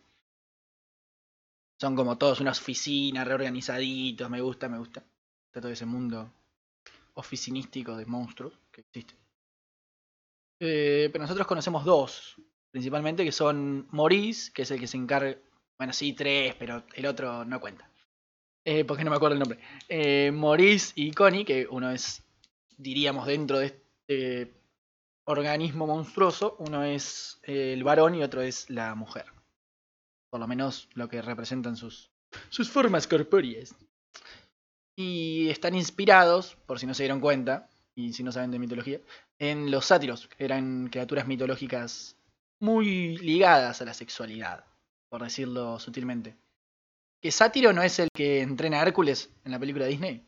Son 1.80 1.96
como 1.96 2.18
todos 2.18 2.40
una 2.40 2.52
oficina, 2.52 3.24
reorganizaditos, 3.24 4.30
me 4.30 4.42
gusta, 4.42 4.70
me 4.70 4.78
gusta. 4.78 5.04
Está 5.48 5.62
todo 5.62 5.72
ese 5.72 5.86
mundo 5.86 6.32
oficinístico 7.14 7.96
de 7.96 8.06
monstruos 8.06 8.54
que 8.72 8.82
existe. 8.82 9.16
Eh, 10.60 11.10
pero 11.12 11.24
nosotros 11.24 11.48
conocemos 11.48 11.86
dos, 11.86 12.36
principalmente, 12.72 13.24
que 13.24 13.32
son 13.32 13.88
Maurice, 13.92 14.52
que 14.54 14.64
es 14.64 14.72
el 14.72 14.80
que 14.80 14.88
se 14.88 14.98
encarga. 14.98 15.38
Bueno, 15.78 15.94
sí, 15.94 16.14
tres, 16.14 16.56
pero 16.60 16.84
el 16.94 17.06
otro 17.06 17.46
no 17.46 17.60
cuenta. 17.60 17.90
Eh, 18.66 18.84
porque 18.84 19.04
no 19.04 19.10
me 19.10 19.16
acuerdo 19.16 19.36
el 19.36 19.40
nombre. 19.40 19.60
Eh, 19.88 20.32
Maurice 20.32 20.92
y 20.96 21.12
Connie, 21.12 21.46
que 21.46 21.68
uno 21.70 21.90
es, 21.92 22.24
diríamos, 22.78 23.26
dentro 23.26 23.60
de 23.60 23.68
este 23.68 24.54
organismo 25.26 25.88
monstruoso, 25.88 26.56
uno 26.60 26.84
es 26.84 27.40
el 27.44 27.84
varón 27.84 28.16
y 28.16 28.24
otro 28.24 28.42
es 28.42 28.70
la 28.70 28.96
mujer. 28.96 29.26
Por 30.30 30.40
lo 30.40 30.48
menos 30.48 30.90
lo 30.94 31.08
que 31.08 31.22
representan 31.22 31.78
sus, 31.78 32.12
sus 32.50 32.70
formas 32.70 33.08
corpóreas. 33.08 33.74
Y 34.98 35.48
están 35.50 35.76
inspirados, 35.76 36.58
por 36.66 36.78
si 36.78 36.86
no 36.86 36.94
se 36.94 37.04
dieron 37.04 37.22
cuenta, 37.22 37.70
y 37.96 38.12
si 38.12 38.24
no 38.24 38.34
saben 38.34 38.52
de 38.52 38.60
mitología, 38.60 39.00
en 39.40 39.72
los 39.72 39.86
sátiros, 39.86 40.28
que 40.28 40.46
eran 40.46 40.90
criaturas 40.90 41.26
mitológicas 41.26 42.18
muy 42.60 43.18
ligadas 43.18 43.82
a 43.82 43.86
la 43.86 43.94
sexualidad, 43.94 44.66
por 45.10 45.24
decirlo 45.24 45.80
sutilmente. 45.80 46.36
¿Que 47.22 47.32
sátiro 47.32 47.74
no 47.74 47.82
es 47.82 48.00
el 48.00 48.10
que 48.14 48.42
entrena 48.42 48.80
a 48.80 48.84
Hércules 48.84 49.34
en 49.46 49.52
la 49.52 49.60
película 49.60 49.86
de 49.86 49.92
Disney? 49.92 50.26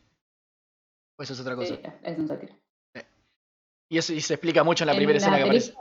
¿O 1.19 1.23
eso 1.23 1.33
es 1.33 1.39
otra 1.39 1.55
cosa? 1.55 1.75
Sí, 1.75 1.81
es 2.03 2.17
un 2.17 2.27
sátiro. 2.27 2.55
Y 3.89 3.97
eso 3.97 4.13
y 4.13 4.21
se 4.21 4.35
explica 4.35 4.63
mucho 4.63 4.85
en 4.85 4.87
la 4.87 4.95
primera 4.95 5.17
escena 5.17 5.37
que 5.37 5.43
aparece. 5.43 5.73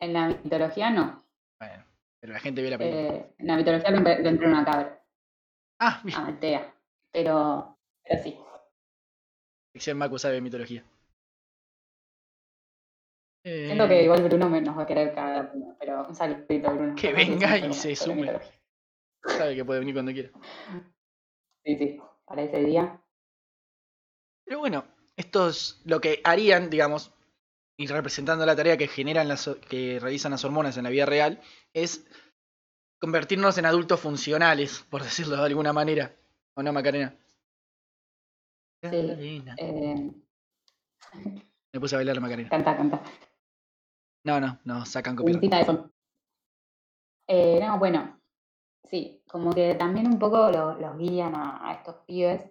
En 0.00 0.12
la 0.12 0.28
mitología 0.28 0.90
no. 0.90 1.24
Bueno, 1.60 1.84
pero 2.20 2.32
la 2.32 2.40
gente 2.40 2.60
vio 2.60 2.70
la 2.70 2.78
película. 2.78 3.14
Eh, 3.14 3.34
en 3.38 3.46
la 3.46 3.56
mitología 3.56 3.90
lo, 3.90 4.00
lo 4.00 4.28
entrena 4.28 4.60
una 4.60 4.64
cabra, 4.64 5.04
ah, 5.80 6.00
bien. 6.04 6.18
a 6.18 6.26
Altea. 6.26 6.74
Pero, 7.12 7.78
pero 8.04 8.22
sí. 8.22 8.38
Sección 9.74 9.98
Macu 9.98 10.18
sabe 10.18 10.34
de 10.34 10.40
mitología. 10.40 10.84
Siento 13.44 13.84
Eh, 13.84 13.88
que 13.88 14.02
igual 14.04 14.22
Bruno 14.22 14.48
nos 14.48 14.78
va 14.78 14.82
a 14.82 14.86
querer 14.86 15.14
cagar, 15.14 15.52
pero 15.78 16.06
un 16.06 16.14
saludito 16.14 16.72
Bruno. 16.74 16.94
Que 16.94 17.12
venga 17.12 17.58
y 17.58 17.72
se 17.72 17.96
sume. 17.96 18.38
Sabe 19.24 19.54
que 19.56 19.64
puede 19.64 19.80
venir 19.80 19.94
cuando 19.94 20.12
quiera. 20.12 20.30
Sí, 21.64 21.76
sí, 21.78 22.00
para 22.24 22.42
ese 22.42 22.58
día. 22.64 23.00
Pero 24.44 24.58
bueno, 24.58 24.84
esto 25.16 25.48
es 25.48 25.80
lo 25.84 26.00
que 26.00 26.20
harían, 26.24 26.70
digamos, 26.70 27.12
y 27.78 27.86
representando 27.86 28.44
la 28.44 28.56
tarea 28.56 28.76
que 28.76 28.88
generan 28.88 29.28
las, 29.28 29.48
que 29.68 30.00
realizan 30.00 30.32
las 30.32 30.44
hormonas 30.44 30.76
en 30.76 30.82
la 30.82 30.90
vida 30.90 31.06
real, 31.06 31.40
es 31.72 32.04
convertirnos 33.00 33.58
en 33.58 33.66
adultos 33.66 34.00
funcionales, 34.00 34.84
por 34.90 35.04
decirlo 35.04 35.36
de 35.36 35.44
alguna 35.46 35.72
manera. 35.72 36.16
¿O 36.54 36.64
no, 36.64 36.72
Macarena? 36.72 37.14
Sí. 38.82 38.88
Macarena. 38.90 39.54
Eh, 39.58 40.10
Me 41.72 41.78
puse 41.80 41.94
a 41.94 41.98
bailar 41.98 42.16
la 42.16 42.22
Macarena. 42.22 42.48
canta, 42.48 42.76
canta. 42.76 43.02
No, 44.24 44.40
no, 44.40 44.58
no, 44.64 44.84
sacan 44.86 45.16
copyright. 45.16 45.42
Eh, 47.28 47.58
no, 47.60 47.78
bueno, 47.78 48.20
sí, 48.84 49.22
como 49.28 49.52
que 49.54 49.74
también 49.76 50.06
un 50.08 50.18
poco 50.18 50.50
lo- 50.50 50.74
los 50.78 50.98
guían 50.98 51.34
a, 51.34 51.68
a 51.70 51.74
estos 51.74 51.96
pibes. 52.06 52.50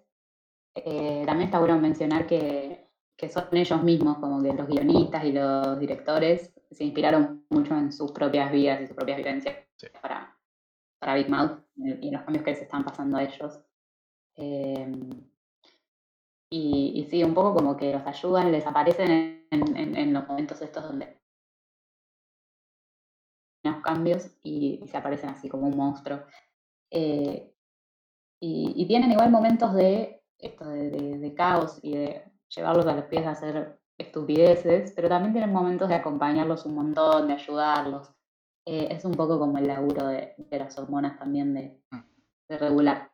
Eh, 0.75 1.24
también 1.25 1.48
está 1.48 1.60
bueno 1.60 1.80
mencionar 1.80 2.28
que, 2.28 2.88
que 3.18 3.30
son 3.30 3.46
ellos 3.54 3.84
mismos, 3.84 4.20
como 4.20 4.42
que 4.44 4.54
los 4.54 4.68
guionistas 4.68 5.25
y 5.25 5.34
los 5.34 5.80
directores 5.80 6.54
se 6.72 6.86
inspiraron 6.86 7.46
mucho 7.50 7.75
en 7.78 7.92
sus 7.94 8.12
propias 8.13 8.51
vidas 8.51 8.82
y 8.82 8.88
sus 8.88 8.96
propias 8.96 9.18
vivencias 9.18 9.58
Sí. 9.78 9.88
para, 10.01 10.38
para 11.00 11.16
Big 11.16 11.30
Mouth 11.30 11.60
y 11.78 12.12
los 12.12 12.24
cambios 12.24 12.46
que 12.46 12.51
les 12.51 12.62
están 12.63 12.86
pasando 12.86 13.18
a 13.18 13.24
ellos. 13.24 13.62
Eh, 14.38 14.92
y, 16.50 16.94
y 16.96 17.06
sí, 17.10 17.24
un 17.24 17.34
poco 17.34 17.56
como 17.56 17.78
que 17.78 17.94
los 17.94 18.06
ayudan, 18.06 18.51
les 18.51 18.66
aparecen 18.68 19.46
en, 19.51 19.78
en- 19.78 19.96
en 19.98 20.13
los 20.13 20.28
momentos 20.28 20.62
estos 20.62 20.84
donde 20.84 21.21
unos 23.63 23.82
cambios 23.84 24.27
y, 24.44 24.80
y 24.84 24.88
se 24.88 24.98
aparecen 24.98 25.30
así 25.30 25.50
como 25.50 25.68
un 25.68 25.77
monstruo. 25.77 26.22
Eh, 26.91 27.53
y, 28.39 28.74
y 28.75 28.88
tienen 28.88 29.12
igual 29.12 29.32
momentos 29.32 29.74
de, 29.74 30.24
esto 30.39 30.65
de, 30.68 30.89
de- 30.89 31.18
de 31.20 31.34
caos 31.36 31.80
y 31.84 31.96
de 31.96 32.24
llevarlos 32.50 32.86
a 32.88 32.96
los 32.96 33.06
pies 33.06 33.25
a 33.25 33.32
hacer 33.32 33.80
estupideces, 33.98 34.91
pero 34.94 35.10
también 35.10 35.34
tienen 35.34 35.53
momentos 35.53 35.88
de 35.89 35.96
acompañarlos 35.96 36.65
un 36.65 36.75
montón, 36.75 37.27
de 37.27 37.34
ayudarlos. 37.34 38.12
Eh, 38.65 38.88
es 38.91 39.06
un 39.06 39.13
poco 39.13 39.39
como 39.39 39.58
el 39.58 39.68
laburo 39.68 40.08
de, 40.08 40.34
de 40.38 40.60
las 40.60 40.77
hormonas 40.77 41.18
también 41.20 41.53
de, 41.53 41.82
Mm. 41.91 42.00
de 42.50 42.58
regular. 42.58 43.12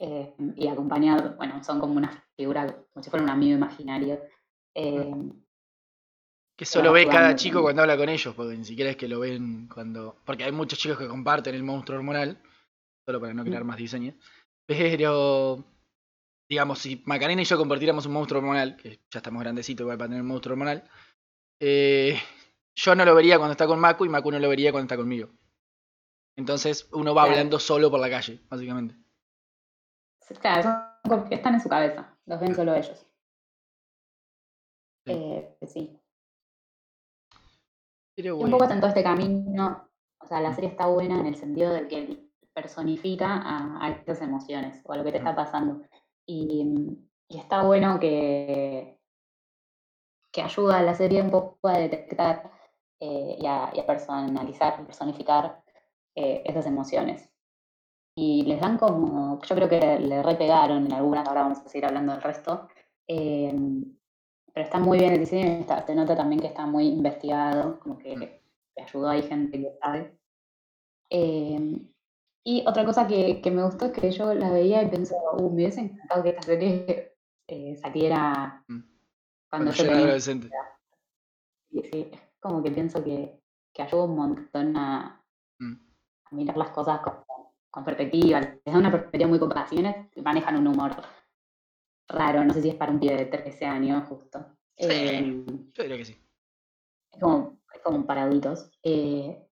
Eh, 0.00 0.34
y 0.56 0.68
acompañar, 0.68 1.36
bueno, 1.36 1.62
son 1.64 1.80
como 1.80 1.94
una 1.94 2.10
figura, 2.36 2.66
como 2.92 3.02
si 3.02 3.10
fuera 3.10 3.24
un 3.24 3.30
amigo 3.30 3.56
imaginario. 3.56 4.20
Eh, 4.74 5.12
Que 6.58 6.64
solo 6.64 6.90
ve 6.90 7.06
cada 7.06 7.36
chico 7.36 7.62
cuando 7.62 7.82
habla 7.82 7.96
con 7.96 8.08
ellos, 8.08 8.34
porque 8.34 8.56
ni 8.56 8.64
siquiera 8.64 8.90
es 8.90 8.96
que 8.96 9.06
lo 9.06 9.20
ven 9.20 9.68
cuando. 9.72 10.16
Porque 10.24 10.42
hay 10.42 10.50
muchos 10.50 10.76
chicos 10.76 10.98
que 10.98 11.06
comparten 11.06 11.54
el 11.54 11.62
monstruo 11.62 11.98
hormonal, 11.98 12.36
solo 13.06 13.20
para 13.20 13.32
no 13.32 13.44
crear 13.44 13.62
más 13.62 13.76
diseño. 13.76 14.12
Pero, 14.66 15.64
digamos, 16.50 16.80
si 16.80 17.00
Macarena 17.06 17.42
y 17.42 17.44
yo 17.44 17.56
compartiéramos 17.56 18.06
un 18.06 18.12
monstruo 18.12 18.40
hormonal, 18.40 18.76
que 18.76 18.98
ya 19.08 19.18
estamos 19.20 19.40
grandecitos 19.40 19.84
igual 19.84 19.98
para 19.98 20.08
tener 20.08 20.22
un 20.22 20.26
monstruo 20.26 20.54
hormonal, 20.54 20.82
eh, 21.60 22.20
yo 22.74 22.94
no 22.96 23.04
lo 23.04 23.14
vería 23.14 23.38
cuando 23.38 23.52
está 23.52 23.68
con 23.68 23.78
Macu 23.78 24.04
y 24.04 24.08
Macu 24.08 24.32
no 24.32 24.40
lo 24.40 24.48
vería 24.48 24.72
cuando 24.72 24.86
está 24.86 24.96
conmigo. 24.96 25.28
Entonces 26.36 26.88
uno 26.90 27.14
va 27.14 27.22
hablando 27.22 27.60
solo 27.60 27.88
por 27.88 28.00
la 28.00 28.10
calle, 28.10 28.40
básicamente. 28.48 28.96
Claro, 30.40 30.98
están 31.30 31.54
en 31.54 31.60
su 31.60 31.68
cabeza, 31.68 32.18
los 32.26 32.40
ven 32.40 32.56
solo 32.56 32.74
ellos. 32.74 33.06
Sí. 35.06 35.12
Eh, 35.12 35.56
sí. 35.64 36.00
Pero 38.18 38.30
Y 38.30 38.32
un 38.32 38.50
bueno. 38.50 38.58
poco 38.58 38.66
todo 38.66 38.88
este 38.88 39.04
camino, 39.04 39.88
o 40.20 40.26
sea, 40.26 40.40
la 40.40 40.52
serie 40.52 40.70
está 40.70 40.86
buena 40.88 41.20
en 41.20 41.26
el 41.26 41.36
sentido 41.36 41.72
de 41.72 41.86
que 41.86 42.28
personifica 42.52 43.28
a, 43.36 43.84
a 43.84 43.90
estas 43.90 44.20
emociones 44.22 44.82
o 44.84 44.92
a 44.92 44.96
lo 44.96 45.04
que 45.04 45.12
te 45.12 45.18
está 45.18 45.36
pasando. 45.36 45.82
Y, 46.26 46.98
y 47.28 47.38
está 47.38 47.62
bueno 47.62 48.00
que, 48.00 48.98
que 50.32 50.42
ayuda 50.42 50.78
a 50.78 50.82
la 50.82 50.94
serie 50.96 51.22
un 51.22 51.30
poco 51.30 51.68
a 51.68 51.78
detectar 51.78 52.50
eh, 52.98 53.36
y, 53.38 53.46
a, 53.46 53.70
y 53.72 53.78
a 53.78 53.86
personalizar, 53.86 54.84
personificar 54.84 55.62
eh, 56.16 56.42
esas 56.44 56.66
emociones. 56.66 57.30
Y 58.16 58.42
les 58.46 58.60
dan 58.60 58.78
como, 58.78 59.40
yo 59.40 59.54
creo 59.54 59.68
que 59.68 60.00
le 60.00 60.24
repegaron 60.24 60.86
en 60.86 60.92
algunas, 60.92 61.28
ahora 61.28 61.42
vamos 61.42 61.58
a 61.58 61.68
seguir 61.68 61.86
hablando 61.86 62.10
del 62.14 62.22
resto, 62.22 62.66
eh, 63.06 63.54
pero 64.54 64.64
está 64.64 64.78
muy 64.78 64.98
bien 64.98 65.12
el 65.12 65.20
diseño 65.20 65.46
y 65.58 65.60
está- 65.60 65.84
se 65.86 65.94
nota 65.94 66.16
también 66.16 66.40
que 66.40 66.48
está 66.48 66.66
muy 66.66 66.86
investigado, 66.88 67.78
como 67.80 67.98
que 67.98 68.16
le 68.16 68.42
ayudó, 68.82 69.08
hay 69.08 69.22
gente 69.22 69.58
que 69.58 69.72
sabe. 69.80 70.18
Eh, 71.10 71.80
y 72.44 72.64
otra 72.66 72.84
cosa 72.84 73.06
que, 73.06 73.40
que 73.42 73.50
me 73.50 73.64
gustó 73.64 73.86
es 73.86 73.92
que 73.92 74.10
yo 74.10 74.32
la 74.34 74.50
veía 74.50 74.82
y 74.82 74.88
pensaba, 74.90 75.32
uh, 75.34 75.48
me 75.48 75.54
hubiese 75.56 75.80
encantado 75.80 76.22
que 76.22 76.28
esta 76.30 76.42
serie 76.42 77.14
eh, 77.48 77.76
saliera 77.76 78.64
Mm. 78.68 78.80
cuando 79.50 79.70
Cuando 79.70 79.72
yo 79.72 79.84
yo 79.84 79.90
era 79.90 79.98
adolescente. 80.00 80.50
Sí, 81.70 81.82
sí, 81.92 82.10
como 82.40 82.62
que 82.62 82.70
pienso 82.70 83.02
que, 83.04 83.40
que 83.72 83.82
ayuda 83.82 84.04
un 84.04 84.16
montón 84.16 84.76
a, 84.76 85.22
Mm. 85.60 85.74
a 86.24 86.34
mirar 86.34 86.56
las 86.56 86.70
cosas 86.70 87.00
con, 87.00 87.14
con 87.70 87.84
perspectiva. 87.84 88.40
Les 88.40 88.64
da 88.64 88.78
una 88.78 88.90
perspectiva 88.90 89.28
muy 89.28 89.38
copada. 89.38 89.66
Si 89.66 89.76
bien 89.76 90.10
manejan 90.22 90.56
un 90.56 90.68
humor 90.68 90.92
raro, 92.08 92.44
no 92.44 92.52
sé 92.54 92.62
si 92.62 92.70
es 92.70 92.74
para 92.74 92.92
un 92.92 93.00
pibe 93.00 93.16
de 93.16 93.26
13 93.26 93.66
años, 93.66 94.08
justo. 94.08 94.38
Sí. 94.76 94.86
Eh, 94.90 95.44
Yo 95.74 95.82
diría 95.82 95.96
que 95.98 96.04
sí. 96.04 96.16
es, 97.12 97.20
como, 97.20 97.58
es 97.74 97.80
como 97.82 98.06
para 98.06 98.22
adultos. 98.22 98.70
eh, 98.82 99.44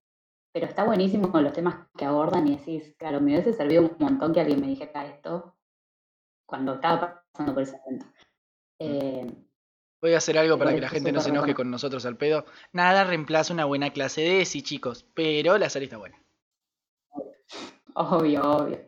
pero 0.52 0.68
está 0.68 0.84
buenísimo 0.84 1.30
con 1.30 1.44
los 1.44 1.52
temas 1.52 1.86
que 1.98 2.06
abordan 2.06 2.46
y 2.48 2.56
decís, 2.56 2.94
claro, 2.96 3.20
me 3.20 3.32
hubiese 3.32 3.52
servido 3.52 3.82
un 3.82 3.94
montón 3.98 4.32
que 4.32 4.40
alguien 4.40 4.58
me 4.62 4.68
dijera 4.68 5.04
esto 5.06 5.54
cuando 6.46 6.76
estaba 6.76 7.22
pasando 7.30 7.52
por 7.52 7.62
ese 7.62 7.76
momento. 7.84 8.06
Eh, 8.78 9.26
Voy 10.00 10.14
a 10.14 10.18
hacer 10.18 10.38
algo 10.38 10.56
para 10.56 10.75
que 10.75 10.80
la 10.80 10.88
gente 10.88 11.12
no 11.12 11.20
se 11.20 11.28
enoje 11.28 11.52
con 11.54 11.70
nosotros 11.70 12.06
al 12.06 12.16
pedo. 12.16 12.46
Nada 12.72 13.04
reemplaza 13.04 13.52
una 13.52 13.66
buena 13.66 13.90
clase 13.92 14.22
de 14.22 14.40
ESI, 14.42 14.62
chicos. 14.62 15.04
Pero 15.14 15.58
la 15.58 15.68
serie 15.68 15.86
está 15.86 15.98
buena. 15.98 16.22
obvio, 17.94 18.42
obvio. 18.42 18.78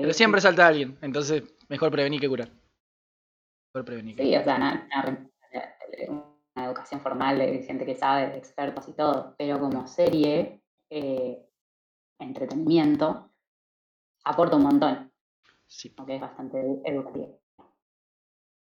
Pero 0.00 0.12
siempre 0.12 0.40
salta 0.40 0.66
alguien. 0.66 0.98
Entonces, 1.02 1.42
mejor 1.68 1.90
prevenir 1.90 2.20
que 2.20 2.28
curar. 2.28 2.50
Mejor 3.74 3.84
prevenir 3.84 4.16
que 4.16 4.22
Sí, 4.24 4.36
o 4.36 4.42
sea, 4.42 4.56
una, 4.56 4.88
una- 4.94 5.28
una 6.54 6.64
educación 6.66 7.00
formal 7.00 7.38
de 7.38 7.62
gente 7.62 7.86
que 7.86 7.94
sabe, 7.94 8.28
de 8.28 8.38
expertos 8.38 8.88
y 8.88 8.92
todo, 8.94 9.34
pero 9.38 9.58
como 9.60 9.86
serie, 9.86 10.60
eh, 10.90 11.46
entretenimiento, 12.18 13.30
aporta 14.24 14.56
un 14.56 14.62
montón, 14.64 15.12
Sí. 15.66 15.90
porque 15.90 16.16
es 16.16 16.20
bastante 16.20 16.58
edu- 16.62 16.82
educativo. 16.84 17.40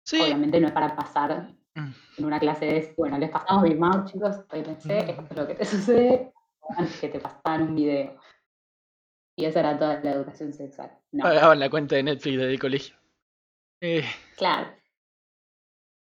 Sí, 0.05 0.21
Obviamente 0.21 0.61
no 0.61 0.69
es 0.69 0.73
para 0.73 0.97
pasar 0.97 1.55
Mm. 1.75 1.91
en 2.19 2.25
una 2.25 2.41
clase 2.41 2.65
de, 2.67 2.95
bueno, 2.97 3.19
les 3.19 3.31
pasamos 3.31 3.63
Big 3.63 3.79
Mouth, 3.79 4.07
chicos, 4.11 4.37
hoy 4.51 4.63
pensé, 4.63 4.99
esto 5.11 5.23
es 5.31 5.37
lo 5.37 5.47
que 5.47 5.55
te 5.55 5.65
sucede, 5.65 6.33
antes 6.77 7.01
que 7.01 7.09
te 7.09 7.21
pasaban 7.21 7.63
un 7.63 7.75
video. 7.75 8.19
Y 9.37 9.45
esa 9.45 9.61
era 9.61 9.79
toda 9.79 10.01
la 10.01 10.12
educación 10.12 10.53
sexual. 10.53 10.99
No, 11.12 11.25
Pagaban 11.25 11.59
la 11.59 11.71
cuenta 11.71 11.97
de 11.97 12.03
Netflix 12.03 12.39
del 12.39 12.59
colegio. 12.59 12.97
Eh, 13.81 14.05
claro. 14.37 14.71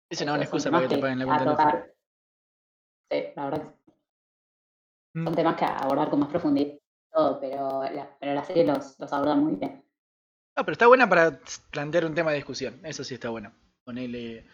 es 0.10 0.22
una 0.22 0.32
buena 0.32 0.44
esos 0.46 0.56
excusa 0.56 0.72
para 0.72 0.88
que 0.88 0.96
te 0.96 1.02
paguen 1.02 1.20
la 1.20 1.26
cuenta 1.26 1.44
de 1.44 1.50
Netflix. 1.50 1.94
Sí, 3.10 3.24
la 3.36 3.46
verdad. 3.46 3.76
Mm. 5.14 5.24
son 5.26 5.36
temas 5.36 5.56
que 5.56 5.66
abordar 5.66 6.10
con 6.10 6.20
más 6.20 6.30
profundidad, 6.30 6.78
todo, 7.12 7.40
pero 7.40 7.84
la, 7.84 8.18
pero 8.20 8.34
la 8.34 8.44
serie 8.44 8.66
los, 8.66 9.00
los 9.00 9.12
aborda 9.12 9.36
muy 9.36 9.56
bien. 9.56 9.84
No, 10.56 10.64
pero 10.64 10.74
está 10.74 10.88
buena 10.88 11.08
para 11.08 11.40
plantear 11.72 12.06
un 12.06 12.16
tema 12.16 12.32
de 12.32 12.38
discusión. 12.38 12.80
Eso 12.84 13.04
sí 13.04 13.14
está 13.16 13.30
bueno. 13.30 13.52
Ponele 13.84 14.46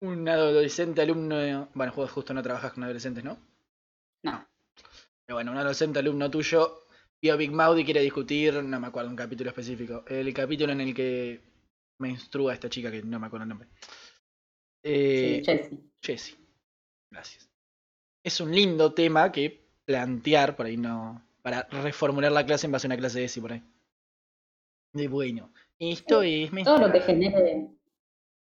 un 0.00 0.28
adolescente 0.28 1.02
alumno. 1.02 1.68
Bueno, 1.74 1.92
justo 1.92 2.34
no 2.34 2.42
trabajas 2.42 2.72
con 2.72 2.84
adolescentes, 2.84 3.22
¿no? 3.22 3.38
No. 4.22 4.46
Pero 5.26 5.36
bueno, 5.36 5.52
un 5.52 5.58
adolescente 5.58 5.98
alumno 5.98 6.30
tuyo 6.30 6.81
vio 7.22 7.36
Big 7.36 7.52
y 7.52 7.84
quiere 7.84 8.00
discutir, 8.00 8.62
no 8.64 8.80
me 8.80 8.88
acuerdo, 8.88 9.08
un 9.08 9.16
capítulo 9.16 9.50
específico. 9.50 10.04
El 10.08 10.34
capítulo 10.34 10.72
en 10.72 10.80
el 10.80 10.92
que 10.92 11.40
menstrua 12.00 12.52
esta 12.52 12.68
chica 12.68 12.90
que 12.90 13.02
no 13.02 13.20
me 13.20 13.28
acuerdo 13.28 13.44
el 13.44 13.48
nombre. 13.48 13.68
Eh, 14.82 15.40
Sí, 15.40 15.44
Jessie. 15.44 15.78
Jessie. 16.02 16.36
Gracias. 17.12 17.48
Es 18.24 18.40
un 18.40 18.52
lindo 18.52 18.92
tema 18.92 19.30
que 19.30 19.68
plantear, 19.84 20.56
por 20.56 20.66
ahí 20.66 20.76
no. 20.76 21.24
Para 21.42 21.62
reformular 21.70 22.32
la 22.32 22.44
clase 22.44 22.66
en 22.66 22.72
base 22.72 22.86
a 22.86 22.88
una 22.88 22.96
clase 22.96 23.20
de 23.20 23.24
ESI 23.26 23.40
por 23.40 23.52
ahí. 23.52 23.62
De 24.92 25.06
bueno. 25.06 25.52
Esto 25.78 26.22
es 26.22 26.50
Todo 26.64 26.78
lo 26.78 26.92
que 26.92 27.00
genere, 27.00 27.68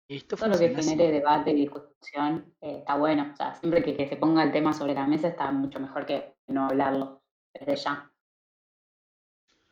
Esto 0.10 0.36
todo 0.36 0.50
lo 0.50 0.58
que 0.58 0.68
así. 0.68 0.90
genere 0.90 1.12
debate 1.12 1.52
y 1.52 1.56
discusión 1.56 2.54
eh, 2.62 2.78
está 2.80 2.98
bueno. 2.98 3.32
O 3.34 3.36
sea, 3.36 3.56
siempre 3.56 3.84
que, 3.84 3.96
que 3.96 4.08
se 4.08 4.18
ponga 4.18 4.44
el 4.44 4.52
tema 4.52 4.74
sobre 4.74 4.94
la 4.94 5.08
mesa 5.08 5.30
está 5.30 5.52
mucho 5.52 5.80
mejor 5.80 6.06
que 6.06 6.36
no 6.48 6.68
hablarlo 6.68 7.22
desde 7.54 7.76
ya. 7.76 8.12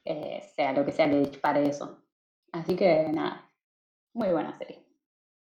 Eh, 0.05 0.41
sea 0.55 0.74
lo 0.74 0.83
que 0.86 0.91
sea 0.91 1.10
que 1.10 1.17
dispare 1.19 1.63
eso. 1.67 2.03
Así 2.51 2.75
que 2.75 3.07
nada, 3.13 3.50
muy 4.13 4.29
buena 4.29 4.53
serie. 4.57 4.79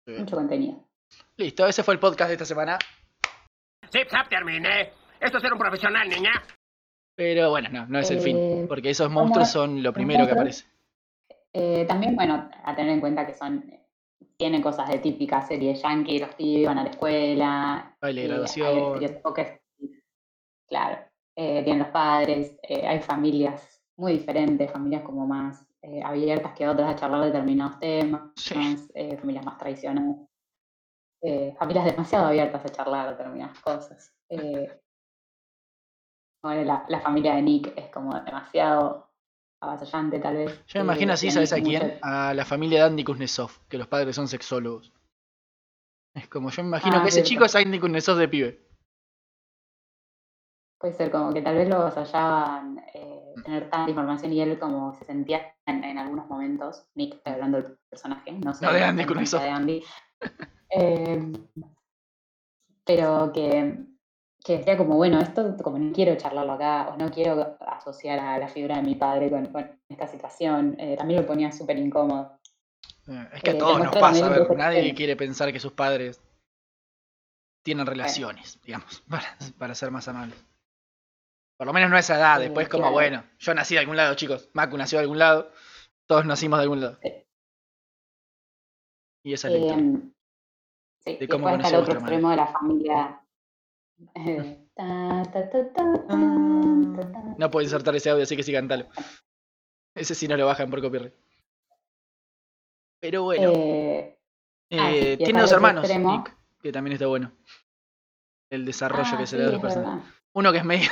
Bien. 0.07 0.21
Mucho 0.21 0.35
contenido. 0.35 0.83
Listo, 1.37 1.65
ese 1.67 1.83
fue 1.83 1.93
el 1.95 1.99
podcast 1.99 2.29
de 2.29 2.33
esta 2.35 2.45
semana. 2.45 2.77
Zip, 3.91 4.07
zap, 4.09 4.29
terminé. 4.29 4.91
Esto 5.19 5.37
es 5.37 5.41
ser 5.43 5.53
un 5.53 5.59
profesional, 5.59 6.07
niña. 6.09 6.31
Pero 7.17 7.49
bueno, 7.49 7.69
no, 7.71 7.87
no 7.87 7.99
es 7.99 8.11
el 8.11 8.19
fin. 8.19 8.37
Eh, 8.37 8.65
Porque 8.67 8.89
esos 8.89 9.07
¿cómo 9.07 9.21
monstruos 9.21 9.49
son 9.49 9.81
lo 9.81 9.93
primero 9.93 10.25
que 10.25 10.33
aparece. 10.33 10.65
Eh, 11.53 11.85
también, 11.87 12.15
bueno, 12.15 12.49
a 12.63 12.75
tener 12.75 12.91
en 12.91 12.99
cuenta 12.99 13.25
que 13.25 13.33
son 13.33 13.63
tiene 14.37 14.61
cosas 14.61 14.89
de 14.89 14.99
típica 14.99 15.41
serie 15.41 15.73
yankee, 15.75 16.19
los 16.19 16.35
pibes 16.35 16.67
van 16.67 16.79
a 16.79 16.83
la 16.83 16.89
escuela, 16.89 17.97
Baile 18.01 18.21
de 18.21 18.27
hay 18.27 18.31
graduación. 18.31 18.99
que- 18.99 19.61
claro, 20.67 20.97
eh, 21.37 21.63
tienen 21.63 21.79
los 21.83 21.87
padres, 21.91 22.57
eh, 22.63 22.85
hay 22.85 22.99
familias 22.99 23.74
muy 23.97 24.13
diferentes, 24.13 24.71
familias 24.71 25.03
como 25.03 25.25
más 25.27 25.65
eh, 25.81 26.01
abiertas 26.03 26.53
que 26.53 26.67
otras 26.67 26.89
a 26.93 26.95
charlar 26.95 27.23
determinados 27.25 27.79
temas, 27.79 28.31
Sí. 28.35 28.55
eh, 28.93 29.17
familias 29.17 29.45
más 29.45 29.57
tradicionales, 29.57 30.17
eh, 31.21 31.55
familias 31.57 31.85
demasiado 31.85 32.25
abiertas 32.27 32.65
a 32.65 32.69
charlar 32.69 33.09
determinadas 33.11 33.59
cosas. 33.59 34.13
Eh, 34.29 34.79
bueno, 36.43 36.63
la, 36.63 36.85
la 36.89 36.99
familia 37.01 37.35
de 37.35 37.41
Nick 37.41 37.73
es 37.75 37.89
como 37.89 38.19
demasiado 38.21 39.09
avasallante 39.61 40.19
tal 40.19 40.35
vez. 40.35 40.65
Yo 40.67 40.79
me 40.79 40.85
imagino 40.85 41.13
así, 41.13 41.31
¿sabes 41.31 41.53
a 41.53 41.61
quién? 41.61 41.97
A 42.01 42.33
la 42.33 42.45
familia 42.45 42.79
de 42.81 42.85
Andy 42.89 43.03
Kuznetsov, 43.03 43.51
que 43.67 43.77
los 43.77 43.87
padres 43.87 44.15
son 44.15 44.27
sexólogos. 44.27 44.91
Es 46.13 46.27
como, 46.27 46.49
yo 46.49 46.63
me 46.63 46.69
imagino 46.69 46.97
Ah, 46.97 47.01
que 47.01 47.09
ese 47.09 47.15
cierto. 47.23 47.29
chico 47.29 47.45
es 47.45 47.55
Andy 47.55 47.79
Kuznetsov 47.79 48.17
de 48.17 48.27
pibe. 48.27 48.64
Puede 50.85 50.97
ser 50.97 51.09
como 51.09 51.33
que 51.33 51.41
tal 51.41 51.55
vez 51.55 51.67
lo 51.67 51.77
avasallaban 51.77 52.79
eh, 52.93 53.33
tener 53.43 53.71
tanta 53.71 53.89
información 53.89 54.31
y 54.31 54.39
él 54.39 54.59
como 54.59 54.93
se 54.93 55.03
sentía 55.03 55.41
en, 55.65 55.83
en 55.83 55.97
algunos 55.97 56.29
momentos, 56.29 56.85
Nick, 56.93 57.21
hablando 57.25 57.59
del 57.59 57.75
personaje, 57.89 58.33
no 58.33 58.53
sé. 58.53 58.63
No 58.63 58.71
de 58.71 58.83
Andy 58.83 59.01
influencia 59.01 59.39
Kuznetsov. 59.39 59.41
de 59.41 59.49
Andy. 59.49 59.83
Eh, 60.69 61.33
pero 62.85 63.31
que, 63.33 63.79
que 64.43 64.57
decía 64.59 64.77
como, 64.77 64.95
bueno, 64.95 65.19
esto 65.19 65.57
como 65.63 65.79
no 65.79 65.91
quiero 65.91 66.15
charlarlo 66.17 66.53
acá, 66.53 66.89
o 66.89 66.97
no 66.97 67.09
quiero 67.09 67.57
asociar 67.61 68.19
a 68.19 68.37
la 68.37 68.47
figura 68.47 68.75
de 68.75 68.83
mi 68.83 68.93
padre 68.93 69.31
con, 69.31 69.47
con 69.47 69.81
esta 69.89 70.05
situación, 70.05 70.75
eh, 70.77 70.95
también 70.95 71.21
lo 71.21 71.25
ponía 71.25 71.51
súper 71.51 71.79
incómodo. 71.79 72.37
Es 73.33 73.41
que 73.41 73.49
a 73.49 73.57
todos 73.57 73.79
nos 73.79 73.95
pasa, 73.95 74.27
a 74.27 74.29
ver, 74.29 74.55
nadie 74.55 74.93
quiere 74.93 75.15
pensar 75.15 75.51
que 75.51 75.59
sus 75.59 75.71
padres 75.71 76.21
tienen 77.63 77.87
relaciones, 77.87 78.59
digamos, 78.63 79.01
para, 79.09 79.35
para 79.57 79.73
ser 79.73 79.89
más 79.89 80.07
amables. 80.07 80.45
Por 81.57 81.67
lo 81.67 81.73
menos 81.73 81.89
no 81.89 81.95
a 81.95 81.99
esa 81.99 82.17
edad, 82.17 82.41
Eh, 82.41 82.45
después 82.45 82.67
como, 82.67 82.91
bueno, 82.91 83.23
yo 83.39 83.53
nací 83.53 83.75
de 83.75 83.79
algún 83.79 83.95
lado, 83.95 84.15
chicos, 84.15 84.49
Macu 84.53 84.77
nació 84.77 84.97
de 84.99 85.03
algún 85.03 85.19
lado, 85.19 85.51
todos 86.07 86.25
nacimos 86.25 86.59
de 86.59 86.63
algún 86.63 86.81
lado. 86.81 86.99
Sí. 87.01 87.25
Y 89.23 89.33
esa 89.33 89.49
es 89.49 89.61
la 89.61 89.75
sí, 89.75 91.17
De 91.17 91.27
cómo 91.27 91.49
conoció 91.49 91.77
el 91.77 91.83
otro 91.83 91.99
extremo 91.99 92.29
de 92.29 92.35
la 92.35 92.47
familia. 92.47 93.21
eh. 94.15 94.61
No 97.37 97.49
puedo 97.49 97.63
insertar 97.63 97.95
ese 97.95 98.09
audio, 98.09 98.23
así 98.23 98.35
que 98.35 98.43
sí, 98.43 98.51
cantalo. 98.51 98.87
Ese 99.95 100.13
sí 100.13 100.27
no 100.27 100.35
lo 100.35 100.45
bajan 100.45 100.69
por 100.69 100.81
copyright. 100.81 101.13
Pero 102.99 103.23
bueno, 103.23 103.51
Eh, 103.53 104.19
ah, 104.71 104.89
sí, 104.91 104.97
eh, 104.97 105.17
tiene 105.17 105.41
dos 105.41 105.51
hermanos. 105.51 105.87
Nick, 105.87 106.37
que 106.61 106.71
también 106.71 106.93
está 106.93 107.07
bueno. 107.07 107.31
El 108.49 108.65
desarrollo 108.65 109.11
ah, 109.13 109.17
que 109.17 109.27
se 109.27 109.37
le 109.37 109.43
da 109.43 109.49
a 109.49 109.51
los 109.53 109.59
es 109.59 109.61
personajes. 109.61 110.13
Uno 110.33 110.51
que 110.51 110.57
es 110.57 110.65
medio, 110.65 110.91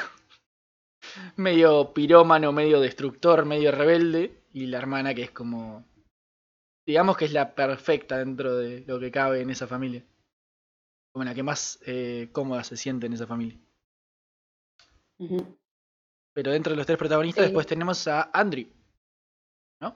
medio 1.35 1.93
pirómano, 1.93 2.51
medio 2.51 2.79
destructor, 2.79 3.45
medio 3.45 3.71
rebelde. 3.71 4.41
Y 4.53 4.67
la 4.67 4.77
hermana 4.77 5.13
que 5.13 5.23
es 5.23 5.31
como. 5.31 5.83
Digamos 6.85 7.17
que 7.17 7.25
es 7.25 7.33
la 7.33 7.55
perfecta 7.55 8.17
dentro 8.17 8.55
de 8.57 8.81
lo 8.85 8.99
que 8.99 9.09
cabe 9.11 9.41
en 9.41 9.49
esa 9.49 9.67
familia. 9.67 10.03
Como 11.13 11.23
la 11.25 11.33
que 11.33 11.43
más 11.43 11.79
eh, 11.85 12.29
cómoda 12.31 12.63
se 12.63 12.75
siente 12.77 13.05
en 13.07 13.13
esa 13.13 13.25
familia. 13.27 13.57
Pero 16.33 16.51
dentro 16.51 16.71
de 16.71 16.77
los 16.77 16.85
tres 16.85 16.97
protagonistas, 16.97 17.43
Sí. 17.43 17.47
después 17.49 17.67
tenemos 17.67 18.07
a 18.07 18.29
Andrew. 18.33 18.67
¿No? 19.81 19.95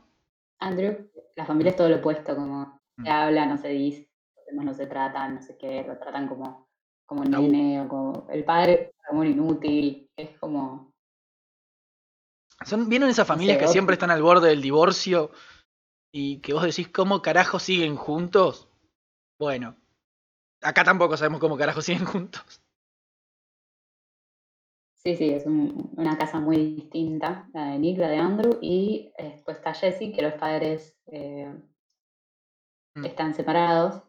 Andrew, 0.60 1.10
la 1.36 1.46
familia 1.46 1.72
es 1.72 1.76
todo 1.76 1.90
lo 1.90 1.98
opuesto, 1.98 2.36
como 2.36 2.80
Mm. 2.98 3.04
se 3.04 3.10
habla, 3.10 3.46
no 3.46 3.58
se 3.58 3.68
dice, 3.70 4.10
los 4.36 4.46
demás 4.46 4.66
no 4.66 4.74
se 4.74 4.88
tratan, 4.88 5.36
no 5.36 5.42
sé 5.42 5.58
qué, 5.58 5.84
lo 5.84 5.98
tratan 5.98 6.28
como, 6.28 6.68
como 7.06 7.22
un 7.22 7.32
nene 7.32 7.82
o 7.82 7.88
como 7.88 8.28
el 8.32 8.44
padre 8.44 8.92
como 9.08 9.22
un 9.22 9.28
inútil, 9.28 10.10
es 10.16 10.38
como, 10.40 10.87
Son, 12.66 12.90
¿Vieron 12.90 13.10
esas 13.10 13.28
familias 13.28 13.58
que 13.58 13.68
siempre 13.68 13.94
están 13.94 14.12
al 14.12 14.22
borde 14.22 14.50
del 14.50 14.62
divorcio? 14.62 15.32
Y 16.12 16.40
que 16.40 16.54
vos 16.54 16.64
decís, 16.64 16.88
¿cómo 16.90 17.22
carajo 17.22 17.60
siguen 17.60 17.96
juntos? 17.96 18.68
Bueno, 19.40 19.76
acá 20.62 20.84
tampoco 20.84 21.18
sabemos 21.18 21.40
cómo 21.40 21.58
carajo 21.58 21.82
siguen 21.82 22.06
juntos. 22.06 22.62
sí, 24.96 25.16
sí, 25.16 25.30
es 25.30 25.46
un- 25.46 25.92
una 25.96 26.18
casa 26.18 26.40
muy 26.40 26.58
distinta, 26.76 27.48
la 27.54 27.68
de 27.68 27.80
Nick, 27.80 28.00
la 28.00 28.10
de 28.10 28.18
Andrew, 28.18 28.58
y 28.62 29.14
eh, 29.18 29.32
después 29.36 29.58
está 29.58 29.74
Jessie, 29.74 30.12
que 30.12 30.22
los 30.22 30.34
padres 30.34 30.98
eh, 31.08 31.54
Mm. 32.96 33.06
están 33.06 33.36
separados, 33.36 34.02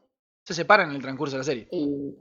Se 0.46 0.54
separan 0.54 0.88
en 0.88 0.96
el 0.96 1.02
transcurso 1.02 1.34
de 1.36 1.38
la 1.38 1.44
serie. 1.44 1.68
Y 1.70 2.16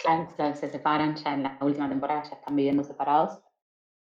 claro, 0.00 0.28
se 0.54 0.70
separan 0.70 1.16
ya 1.16 1.34
en 1.34 1.42
la 1.42 1.58
última 1.60 1.88
temporada, 1.88 2.22
ya 2.22 2.36
están 2.36 2.54
viviendo 2.54 2.84
separados. 2.84 3.40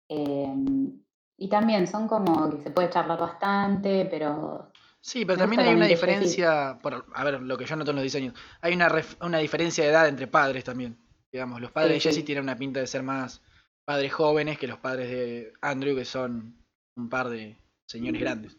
Em, 0.09 1.01
y 1.39 1.49
también 1.49 1.87
son 1.87 2.07
como 2.07 2.49
que 2.51 2.61
se 2.61 2.71
puede 2.71 2.89
charlar 2.89 3.19
bastante, 3.19 4.05
pero 4.05 4.71
Sí, 5.01 5.25
pero 5.25 5.37
también 5.39 5.61
hay 5.61 5.73
una 5.73 5.87
diferencia, 5.87 6.77
por, 6.81 7.05
a 7.13 7.23
ver, 7.23 7.41
lo 7.41 7.57
que 7.57 7.65
yo 7.65 7.75
noto 7.75 7.91
en 7.91 7.95
los 7.97 8.03
diseños, 8.03 8.33
hay 8.61 8.73
una, 8.73 8.89
ref- 8.89 9.17
una 9.25 9.37
diferencia 9.37 9.83
de 9.83 9.89
edad 9.91 10.07
entre 10.07 10.27
padres 10.27 10.63
también. 10.63 10.97
Digamos, 11.31 11.61
los 11.61 11.71
padres 11.71 12.03
Sí, 12.03 12.09
de 12.09 12.11
sí. 12.11 12.15
Jesse 12.15 12.25
tienen 12.25 12.43
una 12.43 12.57
pinta 12.57 12.79
de 12.79 12.87
ser 12.87 13.03
más 13.03 13.41
padres 13.85 14.13
jóvenes 14.13 14.57
que 14.59 14.67
los 14.67 14.79
padres 14.79 15.09
de 15.09 15.53
Andrew, 15.61 15.95
que 15.95 16.05
son 16.05 16.55
un 16.95 17.09
par 17.09 17.29
de 17.29 17.57
señores 17.87 18.19
grandes. 18.21 18.57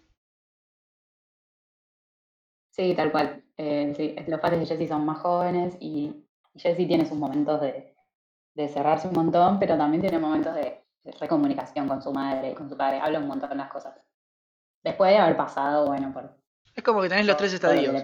sí, 2.71 2.95
tal 2.95 3.11
cual. 3.13 3.43
Eh, 3.57 3.93
sí, 3.97 4.15
los 4.29 4.41
padres 4.41 4.61
de 4.61 4.67
Jessie 4.67 4.89
son 4.89 5.05
más 5.05 5.19
jóvenes 5.19 5.77
y 5.81 6.25
Jessie 6.57 6.87
tiene 6.87 7.07
sus 7.07 7.19
momentos 7.19 7.61
de, 7.61 7.95
de 8.55 8.69
cerrarse 8.69 9.09
un 9.09 9.15
montón, 9.15 9.59
pero 9.59 9.77
también 9.77 10.03
tiene 10.03 10.19
momentos 10.19 10.55
de 10.55 10.81
recomunicación 11.05 11.89
con 11.89 12.03
su 12.03 12.13
madre 12.13 12.55
con 12.55 12.69
su 12.69 12.77
padre. 12.77 13.01
Habla 13.01 13.19
un 13.19 13.29
montón 13.29 13.51
de 13.51 13.57
las 13.57 13.71
cosas. 13.71 13.95
Después 14.83 15.11
de 15.11 15.19
haber 15.19 15.37
pasado, 15.37 15.87
bueno, 15.87 16.13
por 16.13 16.37
Es 16.75 16.83
como 16.83 17.03
que 17.03 17.09
tenés 17.09 17.27
los 17.27 17.37
tres 17.37 17.53
estadios. 17.53 18.03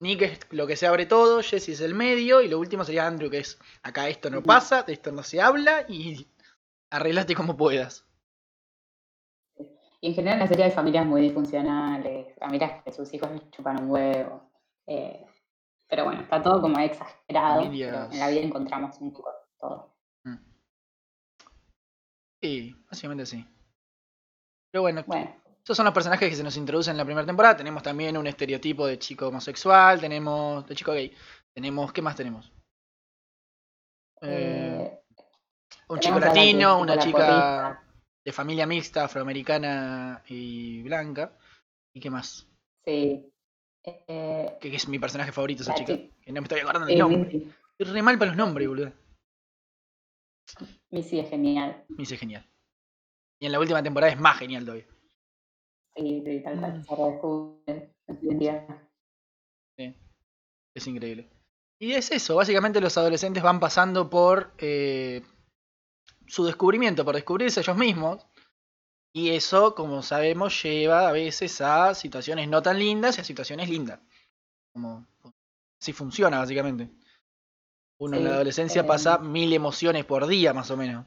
Nick 0.00 0.22
es 0.22 0.40
lo 0.52 0.66
que 0.66 0.76
se 0.76 0.86
abre 0.86 1.04
todo, 1.04 1.42
Jesse 1.42 1.70
es 1.70 1.80
el 1.82 1.94
medio, 1.94 2.40
y 2.40 2.48
lo 2.48 2.58
último 2.58 2.84
sería 2.84 3.06
Andrew, 3.06 3.30
que 3.30 3.38
es 3.38 3.58
acá 3.82 4.08
esto 4.08 4.30
no 4.30 4.42
pasa, 4.42 4.82
de 4.82 4.94
esto 4.94 5.12
no 5.12 5.22
se 5.22 5.42
habla, 5.42 5.84
y 5.88 6.26
arreglate 6.90 7.34
como 7.34 7.54
puedas. 7.54 8.06
Y 10.00 10.08
en 10.08 10.14
general 10.14 10.38
en 10.38 10.40
la 10.40 10.46
serie 10.46 10.64
hay 10.64 10.70
familias 10.70 11.04
muy 11.04 11.20
disfuncionales, 11.20 12.34
familias 12.38 12.82
que 12.82 12.92
sus 12.92 13.12
hijos 13.12 13.30
les 13.30 13.50
chupan 13.50 13.82
un 13.82 13.90
huevo. 13.90 14.50
eh, 14.86 15.26
Pero 15.86 16.04
bueno, 16.04 16.22
está 16.22 16.42
todo 16.42 16.62
como 16.62 16.78
exagerado. 16.78 17.68
pero 17.70 18.10
en 18.10 18.18
la 18.18 18.28
vida 18.28 18.40
encontramos 18.40 18.98
un 19.00 19.12
poco 19.12 19.30
todo. 19.58 19.94
Sí, 22.42 22.74
básicamente 22.88 23.26
sí. 23.26 23.44
Pero 24.72 24.82
bueno, 24.82 25.02
Bueno, 25.06 25.36
esos 25.62 25.76
son 25.76 25.84
los 25.84 25.94
personajes 25.94 26.28
que 26.28 26.36
se 26.36 26.42
nos 26.44 26.56
introducen 26.56 26.92
en 26.92 26.98
la 26.98 27.04
primera 27.04 27.26
temporada. 27.26 27.56
Tenemos 27.56 27.82
también 27.82 28.16
un 28.16 28.26
estereotipo 28.26 28.86
de 28.86 28.98
chico 28.98 29.28
homosexual, 29.28 30.00
tenemos 30.00 30.66
de 30.66 30.74
chico 30.74 30.92
gay. 30.92 31.14
Tenemos, 31.52 31.92
¿qué 31.92 32.02
más 32.02 32.16
tenemos? 32.16 32.50
Eh, 34.22 34.86
eh, 34.92 35.00
un 35.88 35.98
tenemos 36.00 36.00
chico 36.00 36.34
latino, 36.34 36.78
una 36.80 36.98
chica 36.98 37.82
de 38.24 38.32
familia 38.32 38.66
mixta, 38.66 39.04
afroamericana 39.04 40.22
y 40.28 40.82
blanca. 40.82 41.36
¿Y 41.92 42.00
qué 42.00 42.10
más? 42.10 42.46
sí. 42.84 43.26
Eh, 43.82 44.58
Que, 44.60 44.70
que 44.70 44.76
es 44.76 44.88
mi 44.88 44.98
personaje 44.98 45.32
favorito, 45.32 45.62
esa 45.62 45.74
chica. 45.74 45.94
chi- 45.94 46.12
Que 46.20 46.32
no 46.32 46.42
me 46.42 46.44
estoy 46.44 46.60
acordando 46.60 46.86
el 46.86 46.92
sí, 46.94 46.98
nombre. 46.98 47.32
Missy. 47.32 47.52
Estoy 47.78 47.94
re 47.94 48.02
mal 48.02 48.18
para 48.18 48.28
los 48.30 48.36
nombres, 48.36 48.68
boludo. 48.68 48.92
Missy 50.90 51.20
es 51.20 51.28
genial. 51.30 51.84
Me 51.88 51.96
dice 51.98 52.16
genial. 52.16 52.46
Y 53.38 53.46
en 53.46 53.52
la 53.52 53.60
última 53.60 53.82
temporada 53.82 54.12
es 54.12 54.18
más 54.20 54.38
genial 54.38 54.64
todavía. 54.64 54.86
Sí, 55.96 56.22
sí, 56.24 56.40
tal 56.42 56.56
Mm. 56.56 56.84
cual. 56.84 57.18
Su 57.20 57.62
identidad. 58.22 58.66
Es 60.72 60.86
increíble. 60.86 61.28
Y 61.80 61.92
es 61.92 62.12
eso, 62.12 62.36
básicamente 62.36 62.80
los 62.80 62.96
adolescentes 62.96 63.42
van 63.42 63.58
pasando 63.58 64.08
por 64.08 64.52
eh, 64.58 65.20
su 66.28 66.44
descubrimiento, 66.44 67.04
por 67.04 67.16
descubrirse 67.16 67.60
ellos 67.60 67.76
mismos. 67.76 68.24
Y 69.12 69.30
eso, 69.30 69.74
como 69.74 70.00
sabemos, 70.02 70.62
lleva 70.62 71.08
a 71.08 71.12
veces 71.12 71.60
a 71.60 71.92
situaciones 71.96 72.46
no 72.48 72.62
tan 72.62 72.78
lindas 72.78 73.18
y 73.18 73.20
a 73.20 73.24
situaciones 73.24 73.68
lindas. 73.68 73.98
Como 74.72 75.04
así 75.80 75.92
funciona, 75.92 76.38
básicamente. 76.38 76.88
Uno 78.00 78.16
en 78.16 78.24
la 78.24 78.30
adolescencia 78.30 78.80
eh, 78.82 78.84
pasa 78.84 79.18
mil 79.18 79.52
emociones 79.52 80.04
por 80.06 80.26
día, 80.26 80.54
más 80.54 80.70
o 80.70 80.76
menos. 80.76 81.04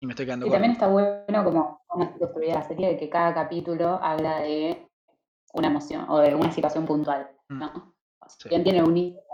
Y 0.00 0.06
me 0.06 0.12
estoy 0.12 0.26
quedando 0.26 0.46
Y 0.46 0.50
corto. 0.50 0.54
también 0.56 0.72
está 0.72 0.88
bueno 0.88 1.44
como, 1.44 1.80
como 1.86 2.18
construida 2.18 2.54
la 2.54 2.62
serie, 2.62 2.88
de 2.88 2.96
que 2.98 3.08
cada 3.08 3.32
capítulo 3.32 3.98
habla 4.02 4.40
de 4.40 4.88
una 5.54 5.68
emoción 5.68 6.06
o 6.08 6.18
de 6.18 6.34
una 6.34 6.52
situación 6.52 6.84
puntual, 6.86 7.30
Mm. 7.48 7.58
¿no? 7.58 7.94
O 8.20 8.28
sea, 8.28 8.50
Sí. 8.50 8.62
tiene 8.62 8.80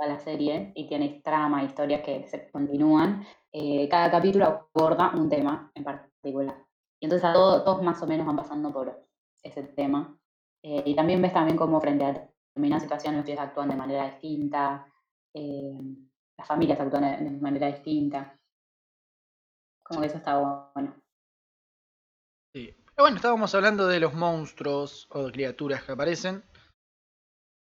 a 0.00 0.06
la 0.06 0.18
serie 0.20 0.72
y 0.74 0.86
tiene 0.88 1.20
trama, 1.24 1.62
historias 1.64 2.02
que 2.02 2.26
se 2.28 2.50
continúan, 2.50 3.24
eh, 3.52 3.88
cada 3.88 4.10
capítulo 4.10 4.70
aborda 4.74 5.10
un 5.14 5.28
tema 5.28 5.70
en 5.74 5.84
particular. 5.84 6.64
Y 7.00 7.06
entonces 7.06 7.28
a 7.28 7.32
todo- 7.32 7.62
todos 7.64 7.82
más 7.82 8.00
o 8.02 8.06
menos 8.06 8.26
van 8.26 8.36
pasando 8.36 8.72
por 8.72 9.04
ese 9.42 9.62
tema. 9.64 10.16
Eh, 10.62 10.82
y 10.86 10.94
también 10.96 11.20
ves 11.22 11.32
también 11.32 11.56
cómo 11.56 11.80
frente 11.80 12.04
a 12.04 12.12
determinadas 12.12 12.82
situaciones 12.82 13.28
los 13.28 13.38
actúan 13.38 13.68
de 13.68 13.76
manera 13.76 14.04
distinta, 14.10 14.86
eh, 15.38 15.78
las 16.36 16.46
familias 16.46 16.80
actúan 16.80 17.24
de, 17.24 17.30
manera 17.40 17.68
distinta. 17.68 18.38
Como 19.82 20.00
que 20.00 20.06
eso 20.06 20.18
está 20.18 20.38
bueno. 20.74 20.94
Sí. 22.54 22.74
Pero 22.84 23.04
bueno, 23.04 23.16
estábamos 23.16 23.54
hablando 23.54 23.86
de 23.86 24.00
los 24.00 24.14
monstruos 24.14 25.06
o 25.10 25.26
de 25.26 25.32
criaturas 25.32 25.82
que 25.84 25.92
aparecen. 25.92 26.44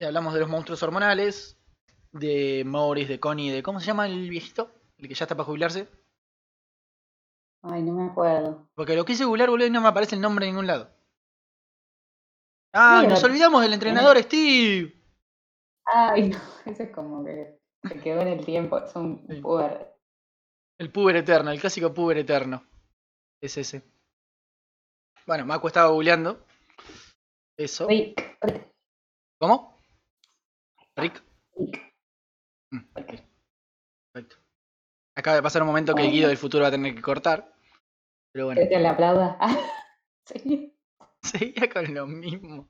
Y 0.01 0.05
hablamos 0.05 0.35
de 0.35 0.41
los 0.41 0.49
monstruos 0.49 0.83
hormonales, 0.83 1.59
de 2.13 2.65
Maurice, 2.67 3.13
de 3.13 3.21
Connie, 3.21 3.51
de 3.51 3.63
¿cómo 3.63 3.81
se 3.81 3.87
llama 3.87 4.07
el 4.07 4.29
viejito? 4.29 4.71
El 4.99 5.09
que 5.09 5.15
ya 5.15 5.25
está 5.25 5.35
para 5.35 5.47
jubilarse. 5.47 5.89
Ay, 7.63 7.83
no 7.83 7.93
me 7.93 8.11
acuerdo. 8.11 8.69
Porque 8.75 8.95
lo 8.95 9.05
quise 9.05 9.25
googlear, 9.25 9.51
boludo, 9.51 9.67
y 9.67 9.71
no 9.71 9.81
me 9.81 9.89
aparece 9.89 10.15
el 10.15 10.21
nombre 10.21 10.47
en 10.47 10.53
ningún 10.53 10.67
lado. 10.67 10.91
Ah, 12.73 13.01
Sí, 13.03 13.09
nos 13.09 13.25
olvidamos 13.25 13.63
del 13.63 13.73
entrenador 13.73 14.19
Steve. 14.19 14.95
Ay, 15.87 16.29
no, 16.31 16.39
ese 16.67 16.85
es 16.85 16.91
como 16.91 17.25
que 17.25 17.56
se 17.93 18.01
quedó 18.01 18.21
en 18.23 18.29
el 18.29 18.45
tiempo, 18.45 18.79
es 18.79 18.95
un 18.97 19.27
Sí. 19.29 19.41
puber. 19.41 19.95
El 20.79 20.91
puber 20.93 21.17
eterno, 21.17 21.51
el 21.51 21.61
clásico 21.61 21.93
puber 21.95 22.19
eterno. 22.19 22.63
Es 23.41 23.57
ese. 23.57 23.83
Bueno, 25.27 25.45
Maco 25.47 25.67
estaba 25.69 25.89
googleando. 25.91 26.45
Eso. 27.59 27.87
Rick, 27.89 28.39
Rick, 28.43 28.69
¿Cómo? 29.41 29.81
Rick. 30.97 31.23
Rick. 31.57 31.95
Mm. 32.71 32.81
Perfecto. 34.13 34.37
Acaba 35.17 35.37
de 35.37 35.43
pasar 35.43 35.63
un 35.63 35.69
momento 35.69 35.95
que 35.95 36.03
el 36.05 36.13
Guido 36.13 36.29
del 36.29 36.37
futuro 36.37 36.63
va 36.63 36.69
a 36.69 36.73
tener 36.73 36.95
que 36.95 37.01
cortar. 37.03 37.53
Pero 38.33 38.47
bueno, 38.47 38.59
¿Querés 38.61 38.77
que 38.77 38.83
le 38.83 38.89
aplauda? 38.89 39.37
Ah, 39.41 39.57
sí. 40.27 40.75
seguía 41.23 41.71
con 41.73 41.95
lo 41.95 42.07
mismo. 42.07 42.69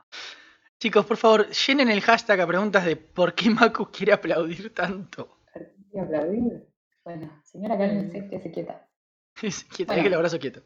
Chicos, 0.78 1.06
por 1.06 1.16
favor, 1.16 1.48
llenen 1.50 1.90
el 1.90 2.02
hashtag 2.02 2.40
a 2.40 2.46
preguntas 2.46 2.84
de 2.84 2.96
por 2.96 3.34
qué 3.34 3.48
Macu 3.50 3.90
quiere 3.90 4.12
aplaudir 4.12 4.74
tanto. 4.74 5.38
¿Qué 5.90 6.00
aplaudir? 6.00 6.66
Bueno, 7.04 7.40
señora 7.44 7.78
cálmese, 7.78 8.28
que 8.28 8.40
se 8.40 8.50
quieta. 8.50 8.86
Quieta, 9.36 9.92
Bueno. 9.92 9.94
deje 9.94 10.06
el 10.08 10.14
abrazo 10.14 10.38
quieto. 10.38 10.62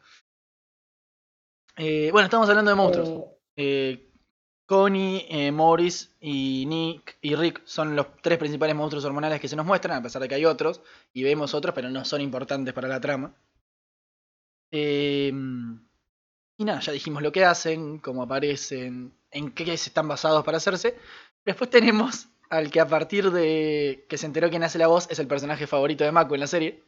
Eh, 1.76 2.10
bueno, 2.12 2.24
estamos 2.26 2.48
hablando 2.48 2.70
de 2.70 2.74
monstruos. 2.76 3.08
Eh, 3.08 3.26
Eh, 3.56 4.06
Connie, 4.66 5.26
eh, 5.28 5.50
Morris 5.50 6.16
y 6.20 6.64
Nick 6.66 7.18
y 7.20 7.34
Rick 7.34 7.62
son 7.64 7.96
los 7.96 8.06
tres 8.22 8.38
principales 8.38 8.74
monstruos 8.76 9.04
hormonales 9.04 9.40
que 9.40 9.48
se 9.48 9.56
nos 9.56 9.66
muestran, 9.66 9.98
a 9.98 10.02
pesar 10.02 10.22
de 10.22 10.28
que 10.28 10.36
hay 10.36 10.44
otros, 10.44 10.80
y 11.12 11.24
vemos 11.24 11.52
otros, 11.54 11.74
pero 11.74 11.90
no 11.90 12.04
son 12.04 12.20
importantes 12.20 12.72
para 12.72 12.86
la 12.88 13.00
trama. 13.00 13.34
Eh, 14.70 15.32
y 16.56 16.64
nada, 16.64 16.80
ya 16.80 16.92
dijimos 16.92 17.22
lo 17.22 17.32
que 17.32 17.44
hacen, 17.44 17.98
cómo 17.98 18.22
aparecen, 18.22 19.12
en 19.30 19.52
qué 19.52 19.64
se 19.76 19.90
están 19.90 20.08
basados 20.08 20.44
para 20.44 20.56
hacerse. 20.58 20.96
Después 21.44 21.70
tenemos 21.70 22.28
al 22.50 22.70
que 22.70 22.80
a 22.80 22.86
partir 22.86 23.30
de 23.30 24.04
que 24.08 24.18
se 24.18 24.26
enteró 24.26 24.50
quién 24.50 24.62
hace 24.64 24.78
la 24.78 24.88
voz 24.88 25.08
es 25.10 25.18
el 25.18 25.26
personaje 25.28 25.66
favorito 25.66 26.04
de 26.04 26.12
Mako 26.12 26.34
en 26.34 26.40
la 26.40 26.46
serie. 26.46 26.84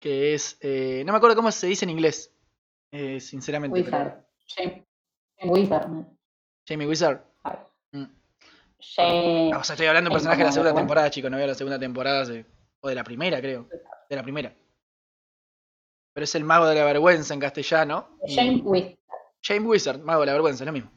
Que 0.00 0.34
es... 0.34 0.56
eh, 0.60 1.02
no 1.04 1.12
me 1.12 1.16
acuerdo 1.18 1.36
cómo 1.36 1.50
se 1.52 1.66
dice 1.66 1.84
en 1.84 1.90
inglés. 1.90 2.32
eh, 2.92 3.20
sinceramente. 3.20 3.82
pero- 3.84 4.24
Wizard. 4.56 4.84
Wizard. 5.44 5.88
¿no? 5.88 6.16
Jamie 6.66 6.86
Wizard. 6.86 7.20
Ay. 7.44 7.56
Mm. 7.92 8.04
Shane. 8.78 9.50
Ah, 9.54 9.58
o 9.58 9.64
sea, 9.64 9.74
estoy 9.74 9.86
hablando 9.88 10.08
de 10.10 10.14
Es 10.14 10.18
personajes 10.18 10.38
de 10.38 10.44
la 10.44 10.52
segunda 10.52 10.72
bueno. 10.72 10.84
temporada, 10.86 11.10
chicos. 11.10 11.30
No 11.30 11.36
veo 11.36 11.46
la 11.46 11.54
segunda 11.54 11.78
temporada. 11.78 12.24
O 12.80 12.88
de 12.88 12.94
la 12.94 13.04
primera, 13.04 13.40
creo. 13.40 13.68
De 14.08 14.16
la 14.16 14.22
primera. 14.22 14.54
Pero 16.14 16.24
es 16.24 16.34
el 16.34 16.44
mago 16.44 16.66
de 16.66 16.74
la 16.76 16.84
vergüenza 16.84 17.34
en 17.34 17.40
castellano. 17.40 18.16
y- 18.26 18.96
Shane 19.42 19.66
Wizard. 19.66 20.00
Mago 20.00 20.20
de 20.20 20.26
la 20.26 20.32
vergüenza, 20.32 20.64
es 20.64 20.66
lo 20.66 20.72
mismo. 20.72 20.90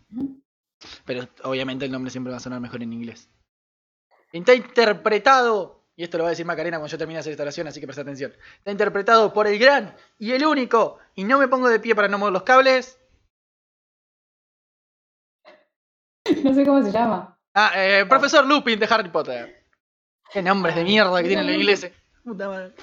Pero 1.06 1.27
obviamente 1.43 1.86
el 1.86 1.91
nombre 1.91 2.12
siempre 2.12 2.32
va 2.32 2.38
a 2.38 2.41
sonar 2.41 2.60
mejor 2.60 2.84
en 2.84 2.93
inglés. 2.93 3.29
Está 4.32 4.53
interpretado, 4.53 5.86
y 5.95 6.03
esto 6.03 6.17
lo 6.17 6.23
va 6.23 6.29
a 6.29 6.32
decir 6.32 6.45
Macarena 6.45 6.77
cuando 6.77 6.91
yo 6.91 6.97
termine 6.97 7.19
esa 7.19 7.29
instalación, 7.29 7.67
así 7.67 7.79
que 7.79 7.86
presta 7.86 8.01
atención. 8.01 8.34
Está 8.58 8.71
interpretado 8.71 9.32
por 9.32 9.47
el 9.47 9.60
gran 9.60 9.95
y 10.17 10.32
el 10.32 10.45
único, 10.45 10.97
y 11.13 11.23
no 11.23 11.38
me 11.38 11.47
pongo 11.47 11.69
de 11.69 11.79
pie 11.79 11.95
para 11.95 12.08
no 12.08 12.17
mover 12.17 12.34
los 12.34 12.43
cables. 12.43 12.99
No 16.43 16.53
sé 16.53 16.65
cómo 16.65 16.82
se 16.82 16.91
llama. 16.91 17.38
Ah, 17.53 17.73
eh, 17.75 18.06
profesor 18.08 18.45
Lupin 18.45 18.79
de 18.79 18.88
Harry 18.89 19.10
Potter. 19.10 19.67
Qué 20.32 20.41
nombres 20.41 20.73
de 20.73 20.84
mierda 20.86 21.21
que 21.21 21.27
tienen 21.27 21.45
los 21.45 21.56
ingleses. 21.56 21.91
Puta 22.23 22.47
madre. 22.47 22.73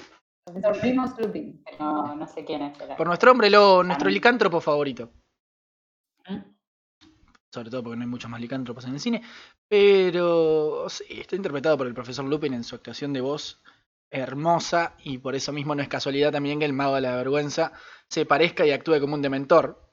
Profesor 0.45 1.19
Lupin. 1.19 1.63
No, 1.79 2.15
no 2.15 2.27
sé 2.27 2.45
quién 2.45 2.61
es. 2.61 2.77
Por 2.77 3.07
nuestro 3.07 3.31
hombre, 3.31 3.49
lo, 3.49 3.83
nuestro 3.83 4.09
licántropo 4.09 4.61
favorito. 4.61 5.11
¿Mm? 6.27 6.39
Sobre 7.53 7.69
todo 7.69 7.83
porque 7.83 7.97
no 7.97 8.03
hay 8.03 8.09
muchos 8.09 8.31
más 8.31 8.39
licántropos 8.39 8.85
en 8.85 8.93
el 8.93 8.99
cine. 8.99 9.21
Pero 9.67 10.87
sí, 10.89 11.05
está 11.09 11.35
interpretado 11.35 11.77
por 11.77 11.87
el 11.87 11.93
profesor 11.93 12.25
Lupin 12.25 12.53
en 12.53 12.63
su 12.63 12.75
actuación 12.75 13.13
de 13.13 13.21
voz 13.21 13.61
hermosa. 14.09 14.95
Y 15.03 15.17
por 15.17 15.35
eso 15.35 15.51
mismo 15.51 15.75
no 15.75 15.81
es 15.81 15.89
casualidad 15.89 16.31
también 16.31 16.59
que 16.59 16.65
el 16.65 16.73
mago 16.73 16.95
de 16.95 17.01
la 17.01 17.15
vergüenza 17.15 17.73
se 18.09 18.25
parezca 18.25 18.65
y 18.65 18.71
actúe 18.71 18.99
como 18.99 19.15
un 19.15 19.21
dementor. 19.21 19.91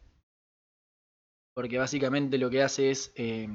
Porque 1.54 1.78
básicamente 1.78 2.38
lo 2.38 2.50
que 2.50 2.62
hace 2.62 2.90
es 2.90 3.12
eh, 3.16 3.48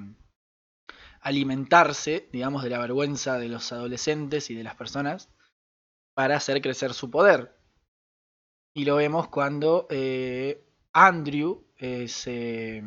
alimentarse, 1.21 2.29
digamos, 2.33 2.63
de 2.63 2.69
la 2.69 2.79
vergüenza 2.79 3.37
de 3.37 3.47
los 3.47 3.71
adolescentes 3.71 4.49
y 4.49 4.55
de 4.55 4.63
las 4.63 4.75
personas 4.75 5.29
para 6.13 6.35
hacer 6.35 6.61
crecer 6.61 6.93
su 6.93 7.09
poder. 7.09 7.55
Y 8.75 8.85
lo 8.85 8.95
vemos 8.95 9.29
cuando 9.29 9.87
eh, 9.89 10.65
Andrew 10.91 11.65
eh, 11.83 12.07
se. 12.07 12.81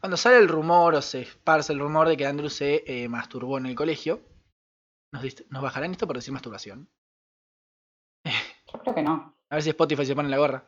Cuando 0.00 0.16
sale 0.16 0.38
el 0.38 0.48
rumor 0.48 0.94
o 0.94 1.02
se 1.02 1.20
esparce 1.20 1.74
el 1.74 1.80
rumor 1.80 2.08
de 2.08 2.16
que 2.16 2.24
Andrew 2.24 2.48
se 2.48 2.82
eh, 2.86 3.06
masturbó 3.06 3.58
en 3.58 3.66
el 3.66 3.74
colegio. 3.74 4.22
¿Nos, 5.12 5.22
¿Nos 5.50 5.62
bajarán 5.62 5.92
esto 5.92 6.06
por 6.06 6.16
decir 6.16 6.32
masturbación? 6.32 6.88
Yo 8.24 8.80
creo 8.80 8.94
que 8.94 9.02
no. 9.02 9.36
A 9.50 9.56
ver 9.56 9.62
si 9.62 9.68
Spotify 9.68 10.06
se 10.06 10.14
pone 10.14 10.30
la 10.30 10.38
gorra. 10.38 10.66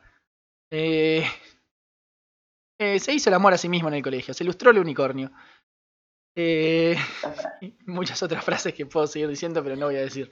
Eh, 0.71 1.25
se 2.77 3.13
hizo 3.13 3.31
el 3.31 3.33
amor 3.33 3.51
a 3.53 3.57
sí 3.57 3.67
mismo 3.67 3.87
en 3.87 3.95
el 3.95 4.03
colegio. 4.03 4.35
Se 4.35 4.43
ilustró 4.43 4.69
el 4.69 4.77
unicornio. 4.77 5.31
Muchas 7.87 8.21
otras 8.21 8.45
frases 8.45 8.75
que 8.75 8.85
puedo 8.85 9.07
seguir 9.07 9.27
diciendo, 9.27 9.63
pero 9.63 9.75
no 9.75 9.87
voy 9.87 9.95
a 9.95 10.01
decir. 10.01 10.29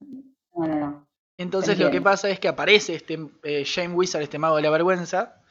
No, 0.00 0.66
no, 0.66 0.80
no. 0.80 1.08
Entonces 1.38 1.78
lo 1.78 1.92
que 1.92 2.00
pasa 2.00 2.28
es 2.28 2.40
que 2.40 2.48
aparece 2.48 2.96
este 2.96 3.18
Shane 3.64 3.94
Wizard, 3.94 4.22
este 4.22 4.40
mago 4.40 4.56
de 4.56 4.62
la 4.62 4.70
vergüenza, 4.70 5.41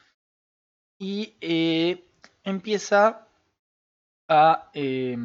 y 0.98 1.36
eh, 1.40 2.04
empieza 2.44 3.28
a 4.28 4.70
eh, 4.74 5.16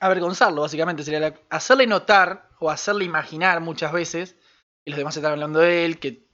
avergonzarlo, 0.00 0.62
básicamente. 0.62 1.02
Sería 1.02 1.34
hacerle 1.50 1.86
notar 1.86 2.48
o 2.60 2.70
hacerle 2.70 3.04
imaginar 3.04 3.60
muchas 3.60 3.92
veces 3.92 4.36
que 4.84 4.90
los 4.90 4.98
demás 4.98 5.16
están 5.16 5.32
hablando 5.32 5.60
de 5.60 5.84
él, 5.84 5.98
que 5.98 6.28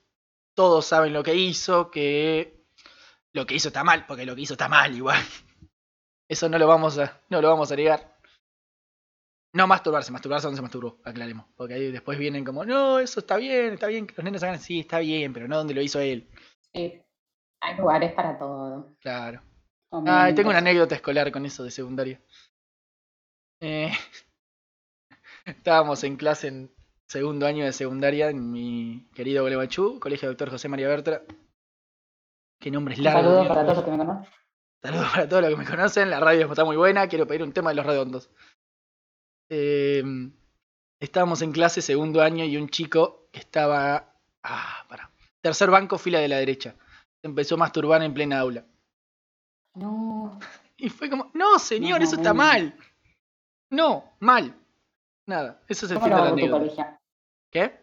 todos 0.54 0.86
saben 0.86 1.12
lo 1.12 1.22
que 1.22 1.34
hizo, 1.34 1.90
que 1.90 2.64
lo 3.32 3.46
que 3.46 3.54
hizo 3.54 3.68
está 3.68 3.84
mal, 3.84 4.06
porque 4.06 4.24
lo 4.24 4.34
que 4.34 4.42
hizo 4.42 4.54
está 4.54 4.68
mal 4.68 4.94
igual. 4.94 5.20
Eso 6.28 6.48
no 6.48 6.58
lo 6.58 6.66
vamos 6.66 6.98
a, 6.98 7.20
no 7.28 7.42
lo 7.42 7.48
vamos 7.48 7.70
a 7.70 7.76
negar. 7.76 8.14
No 9.52 9.68
masturbarse, 9.68 10.10
masturbarse 10.10 10.46
donde 10.46 10.56
se 10.56 10.62
masturbó, 10.62 10.98
aclaremos. 11.04 11.46
Porque 11.56 11.74
ahí 11.74 11.92
después 11.92 12.18
vienen 12.18 12.44
como, 12.44 12.64
no, 12.64 12.98
eso 12.98 13.20
está 13.20 13.36
bien, 13.36 13.74
está 13.74 13.86
bien 13.86 14.04
que 14.04 14.14
los 14.16 14.24
nenes 14.24 14.42
hagan, 14.42 14.58
sí, 14.58 14.80
está 14.80 14.98
bien, 14.98 15.32
pero 15.32 15.46
no 15.46 15.58
donde 15.58 15.74
lo 15.74 15.82
hizo 15.82 16.00
él. 16.00 16.28
Sí. 16.72 17.03
Hay 17.64 17.78
lugares 17.78 18.12
para 18.12 18.38
todo. 18.38 18.94
Claro. 19.00 19.40
Ah, 19.90 20.30
tengo 20.36 20.50
una 20.50 20.58
anécdota 20.58 20.96
escolar 20.96 21.32
con 21.32 21.46
eso 21.46 21.64
de 21.64 21.70
secundaria. 21.70 22.20
Eh, 23.60 23.90
estábamos 25.46 26.04
en 26.04 26.16
clase 26.16 26.48
en 26.48 26.74
segundo 27.06 27.46
año 27.46 27.64
de 27.64 27.72
secundaria 27.72 28.28
en 28.28 28.50
mi 28.50 29.08
querido 29.14 29.42
Gualeguaychú, 29.42 29.98
Colegio 29.98 30.28
Doctor 30.28 30.50
José 30.50 30.68
María 30.68 30.88
Bertra. 30.88 31.22
Qué 32.60 32.70
nombre 32.70 32.94
es 32.94 33.00
largo. 33.00 33.22
saludo 33.22 33.40
mierda. 33.40 33.54
para 33.54 33.66
todos 33.66 33.76
los 33.76 33.84
que 33.84 33.90
me 33.90 33.98
conocen. 34.04 34.32
Saludos 34.82 35.10
para 35.10 35.28
todos 35.28 35.42
los 35.42 35.50
que 35.50 35.56
me 35.56 35.64
conocen. 35.64 36.10
La 36.10 36.20
radio 36.20 36.46
está 36.46 36.64
muy 36.66 36.76
buena. 36.76 37.08
Quiero 37.08 37.26
pedir 37.26 37.42
un 37.42 37.52
tema 37.52 37.70
de 37.70 37.76
los 37.76 37.86
redondos. 37.86 38.30
Eh, 39.48 40.02
estábamos 41.00 41.40
en 41.40 41.52
clase 41.52 41.80
segundo 41.80 42.20
año 42.20 42.44
y 42.44 42.58
un 42.58 42.68
chico 42.68 43.30
que 43.32 43.40
estaba. 43.40 44.18
Ah, 44.42 44.84
para. 44.86 45.10
Tercer 45.40 45.70
banco, 45.70 45.96
fila 45.96 46.18
de 46.18 46.28
la 46.28 46.36
derecha. 46.36 46.74
Empezó 47.24 47.54
a 47.54 47.58
masturbar 47.58 48.02
en 48.02 48.12
plena 48.12 48.38
aula. 48.38 48.64
No. 49.74 50.38
Y 50.76 50.90
fue 50.90 51.08
como, 51.08 51.30
no, 51.34 51.58
señor, 51.58 51.98
No, 52.00 52.04
eso 52.04 52.16
está 52.16 52.34
mal. 52.34 52.76
No, 53.70 54.16
mal. 54.20 54.54
Nada, 55.26 55.62
eso 55.66 55.86
es 55.86 55.92
el 55.92 55.98
¿Cómo 55.98 56.06
fin 56.06 56.16
lo 56.16 56.22
de 56.22 56.28
la 56.28 56.56
anécdota. 56.58 57.00
¿Qué? 57.50 57.80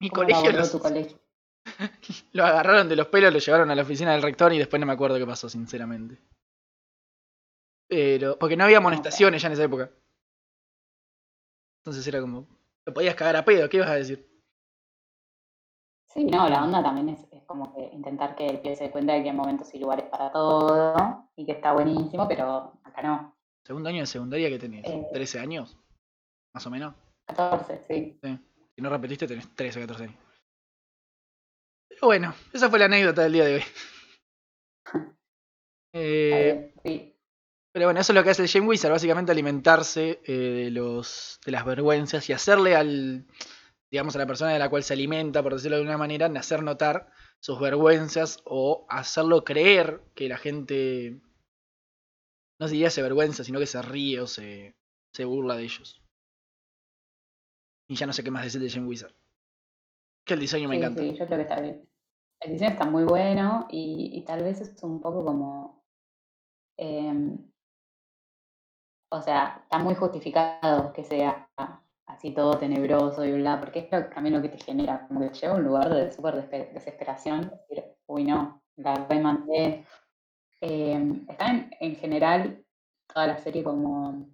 Mi 0.00 0.08
¿Cómo 0.08 0.22
lo 0.22 0.28
colegio 0.28 0.40
abordó 0.48 0.58
los- 0.58 0.72
tu 0.72 0.78
colegio? 0.80 1.18
lo 2.32 2.44
agarraron 2.46 2.88
de 2.88 2.96
los 2.96 3.08
pelos, 3.08 3.32
lo 3.32 3.38
llevaron 3.38 3.70
a 3.70 3.74
la 3.74 3.82
oficina 3.82 4.12
del 4.12 4.22
rector 4.22 4.52
y 4.52 4.58
después 4.58 4.80
no 4.80 4.86
me 4.86 4.92
acuerdo 4.94 5.18
qué 5.18 5.26
pasó, 5.26 5.48
sinceramente. 5.50 6.18
Pero, 7.88 8.38
porque 8.38 8.56
no 8.56 8.64
había 8.64 8.78
amonestaciones 8.78 9.42
ya 9.42 9.48
en 9.48 9.52
esa 9.52 9.64
época. 9.64 9.90
Entonces 11.80 12.06
era 12.06 12.20
como, 12.20 12.48
te 12.84 12.92
podías 12.92 13.14
cagar 13.14 13.36
a 13.36 13.44
pedo, 13.44 13.68
¿qué 13.68 13.76
ibas 13.76 13.90
a 13.90 13.94
decir? 13.94 14.26
Sí, 16.16 16.24
no, 16.24 16.48
la 16.48 16.64
onda 16.64 16.82
también 16.82 17.10
es, 17.10 17.20
es 17.30 17.42
como 17.44 17.74
que 17.74 17.94
intentar 17.94 18.34
que 18.34 18.46
el 18.46 18.60
pie 18.60 18.74
se 18.74 18.84
dé 18.84 18.90
cuenta 18.90 19.12
de 19.12 19.22
que 19.22 19.28
hay 19.28 19.36
momentos 19.36 19.72
y 19.74 19.78
lugares 19.78 20.06
para 20.06 20.32
todo 20.32 21.28
y 21.36 21.44
que 21.44 21.52
está 21.52 21.72
buenísimo, 21.74 22.26
pero 22.26 22.80
acá 22.84 23.02
no. 23.02 23.36
Segundo 23.64 23.90
año 23.90 24.00
de 24.00 24.06
secundaria 24.06 24.48
que 24.48 24.58
tenés, 24.58 24.86
Eh. 24.86 25.06
13 25.12 25.40
años, 25.40 25.76
más 26.54 26.66
o 26.66 26.70
menos. 26.70 26.94
14, 27.26 27.82
sí. 27.86 28.18
Si 28.74 28.82
no 28.82 28.88
repetiste 28.88 29.26
tenés 29.26 29.54
13 29.54 29.78
o 29.78 29.82
14 29.82 30.04
años. 30.04 30.16
Pero 31.88 32.00
bueno, 32.06 32.34
esa 32.52 32.70
fue 32.70 32.78
la 32.78 32.86
anécdota 32.86 33.22
del 33.22 33.32
día 33.32 33.44
de 33.44 33.54
hoy. 33.56 33.62
Eh, 35.98 36.74
sí. 36.84 37.16
Pero 37.72 37.86
bueno, 37.86 38.00
eso 38.00 38.12
es 38.12 38.16
lo 38.16 38.22
que 38.22 38.28
hace 38.28 38.42
el 38.42 38.50
Game 38.52 38.66
Wizard, 38.66 38.92
básicamente 38.92 39.32
alimentarse 39.32 40.20
eh, 40.24 40.32
de 40.32 40.70
los 40.70 41.40
de 41.46 41.52
las 41.52 41.64
vergüenzas 41.64 42.28
y 42.28 42.34
hacerle 42.34 42.76
al 42.76 43.26
digamos 43.90 44.16
a 44.16 44.18
la 44.18 44.26
persona 44.26 44.52
de 44.52 44.58
la 44.58 44.68
cual 44.68 44.82
se 44.82 44.94
alimenta, 44.94 45.42
por 45.42 45.54
decirlo 45.54 45.76
de 45.76 45.82
alguna 45.82 45.98
manera, 45.98 46.26
en 46.26 46.36
hacer 46.36 46.62
notar 46.62 47.10
sus 47.40 47.60
vergüenzas 47.60 48.40
o 48.44 48.86
hacerlo 48.88 49.44
creer 49.44 50.02
que 50.14 50.28
la 50.28 50.38
gente 50.38 51.20
no 52.58 52.66
se 52.66 52.74
diría 52.74 52.90
se 52.90 53.02
vergüenza, 53.02 53.44
sino 53.44 53.58
que 53.58 53.66
se 53.66 53.82
ríe 53.82 54.20
o 54.20 54.26
se, 54.26 54.74
se 55.12 55.24
burla 55.24 55.56
de 55.56 55.64
ellos. 55.64 56.02
Y 57.88 57.94
ya 57.94 58.06
no 58.06 58.12
sé 58.12 58.24
qué 58.24 58.30
más 58.30 58.44
decir 58.44 58.60
de 58.60 58.68
Game 58.68 58.88
Wizard. 58.88 59.14
Que 60.24 60.34
el 60.34 60.40
diseño 60.40 60.68
me 60.68 60.76
encanta. 60.76 61.02
sí, 61.02 61.10
yo 61.16 61.26
creo 61.26 61.38
que 61.38 61.42
está 61.42 61.60
bien. 61.60 61.88
El 62.40 62.52
diseño 62.52 62.70
está 62.72 62.84
muy 62.84 63.04
bueno 63.04 63.66
y, 63.70 64.10
y 64.12 64.24
tal 64.24 64.42
vez 64.42 64.60
es 64.60 64.82
un 64.82 65.00
poco 65.00 65.24
como. 65.24 65.84
em, 66.76 67.38
o 69.12 69.22
sea, 69.22 69.60
está 69.62 69.78
muy 69.78 69.94
justificado 69.94 70.92
que 70.92 71.04
sea 71.04 71.48
así 72.16 72.32
todo 72.32 72.58
tenebroso 72.58 73.24
y 73.24 73.32
bla, 73.32 73.60
porque 73.60 73.80
es 73.80 73.92
lo- 73.92 74.06
también 74.08 74.34
lo 74.34 74.42
que 74.42 74.48
te 74.48 74.58
genera, 74.58 75.06
como 75.06 75.20
que 75.20 75.28
te 75.28 75.34
lleva 75.34 75.54
a 75.54 75.56
un 75.58 75.64
lugar 75.64 75.92
de 75.94 76.10
súper 76.12 76.48
desesperación. 76.48 77.52
Decir, 77.68 77.84
uy, 78.06 78.24
no, 78.24 78.62
la 78.76 78.94
remandé. 79.06 79.84
Em, 80.60 81.26
está 81.28 81.50
en, 81.50 81.70
en 81.80 81.96
general 81.96 82.64
toda 83.12 83.26
la 83.26 83.38
serie 83.38 83.62
como 83.62 84.28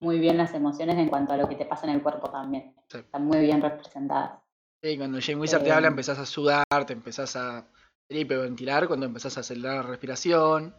muy 0.00 0.18
bien 0.18 0.38
las 0.38 0.54
emociones 0.54 0.96
en 0.96 1.08
cuanto 1.08 1.34
a 1.34 1.36
lo 1.36 1.48
que 1.48 1.56
te 1.56 1.66
pasa 1.66 1.86
en 1.86 1.92
el 1.94 2.02
cuerpo 2.02 2.30
también. 2.30 2.74
Sí. 2.88 2.98
Están 2.98 3.26
muy 3.26 3.40
bien 3.40 3.60
representadas. 3.60 4.40
Sí, 4.82 4.96
cuando 4.96 5.18
Game 5.26 5.40
Wizard 5.40 5.62
te 5.62 5.72
habla 5.72 5.88
Eh, 5.88 5.90
empezás 5.90 6.18
a 6.18 6.26
sudar, 6.26 6.64
te 6.86 6.92
empezás 6.92 7.36
a 7.36 7.66
hiperventilar, 8.08 8.86
cuando 8.86 9.06
empezás 9.06 9.36
a 9.36 9.40
acelerar 9.40 9.84
la 9.84 9.90
respiración. 9.90 10.74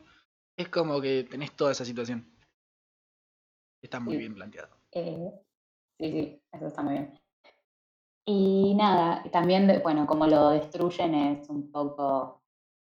Es 0.57 0.69
como 0.69 0.99
que 1.01 1.23
tenés 1.29 1.55
toda 1.55 1.71
esa 1.71 1.85
situación. 1.85 2.25
Está 3.81 3.99
muy 3.99 4.13
Sí. 4.13 4.19
bien 4.19 4.33
planteado. 4.33 4.69
Eh, 4.91 5.31
sí, 5.99 6.11
sí, 6.11 6.41
eso 6.51 6.67
está 6.67 6.81
muy 6.83 6.93
bien. 6.93 7.19
Y 8.25 8.73
nada, 8.75 9.23
también, 9.31 9.67
de- 9.67 9.79
bueno, 9.79 10.05
como 10.05 10.27
lo 10.27 10.49
destruyen 10.49 11.13
es 11.15 11.49
un 11.49 11.71
poco, 11.71 12.41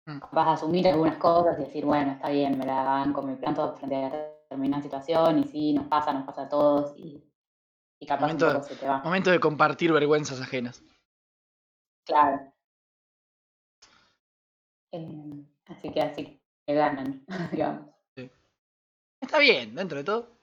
Mm. 0.07 0.21
vas 0.33 0.47
a 0.47 0.53
asumir 0.53 0.89
algunas 0.89 1.19
cosas 1.19 1.59
y 1.59 1.65
decir, 1.65 1.85
bueno, 1.85 2.13
está 2.13 2.31
bien, 2.31 2.57
me 2.59 2.65
la 2.65 2.83
banco, 2.83 3.21
me 3.23 3.37
planto 3.37 3.75
frente 3.77 3.97
a 3.97 4.11
determinada 4.11 4.83
situación 4.83 5.41
y 5.41 5.45
sí, 5.45 5.73
nos 5.75 5.87
pasa, 5.89 6.15
nos 6.15 6.25
pasa 6.25 6.43
a 6.43 6.49
todos 6.49 6.95
y, 6.97 7.23
y 8.01 8.07
capaz 8.07 8.23
Momento- 8.23 8.47
un 8.47 8.53
poco 8.55 8.65
se 8.65 8.77
te 8.77 8.87
va. 8.89 9.03
Momento 9.03 9.31
de 9.31 9.39
compartir 9.39 9.93
vergüenzas 9.93 10.41
ajenas. 10.41 10.83
Claro. 12.07 12.51
Eh, 14.93 15.45
así 15.67 15.91
que 15.93 16.01
así 16.01 16.41
que 16.67 16.75
ganan, 16.75 17.25
digamos. 17.53 17.87
Está 19.21 19.39
bien, 19.41 19.75
dentro 19.75 19.99
de 19.99 20.05
todo. 20.05 20.38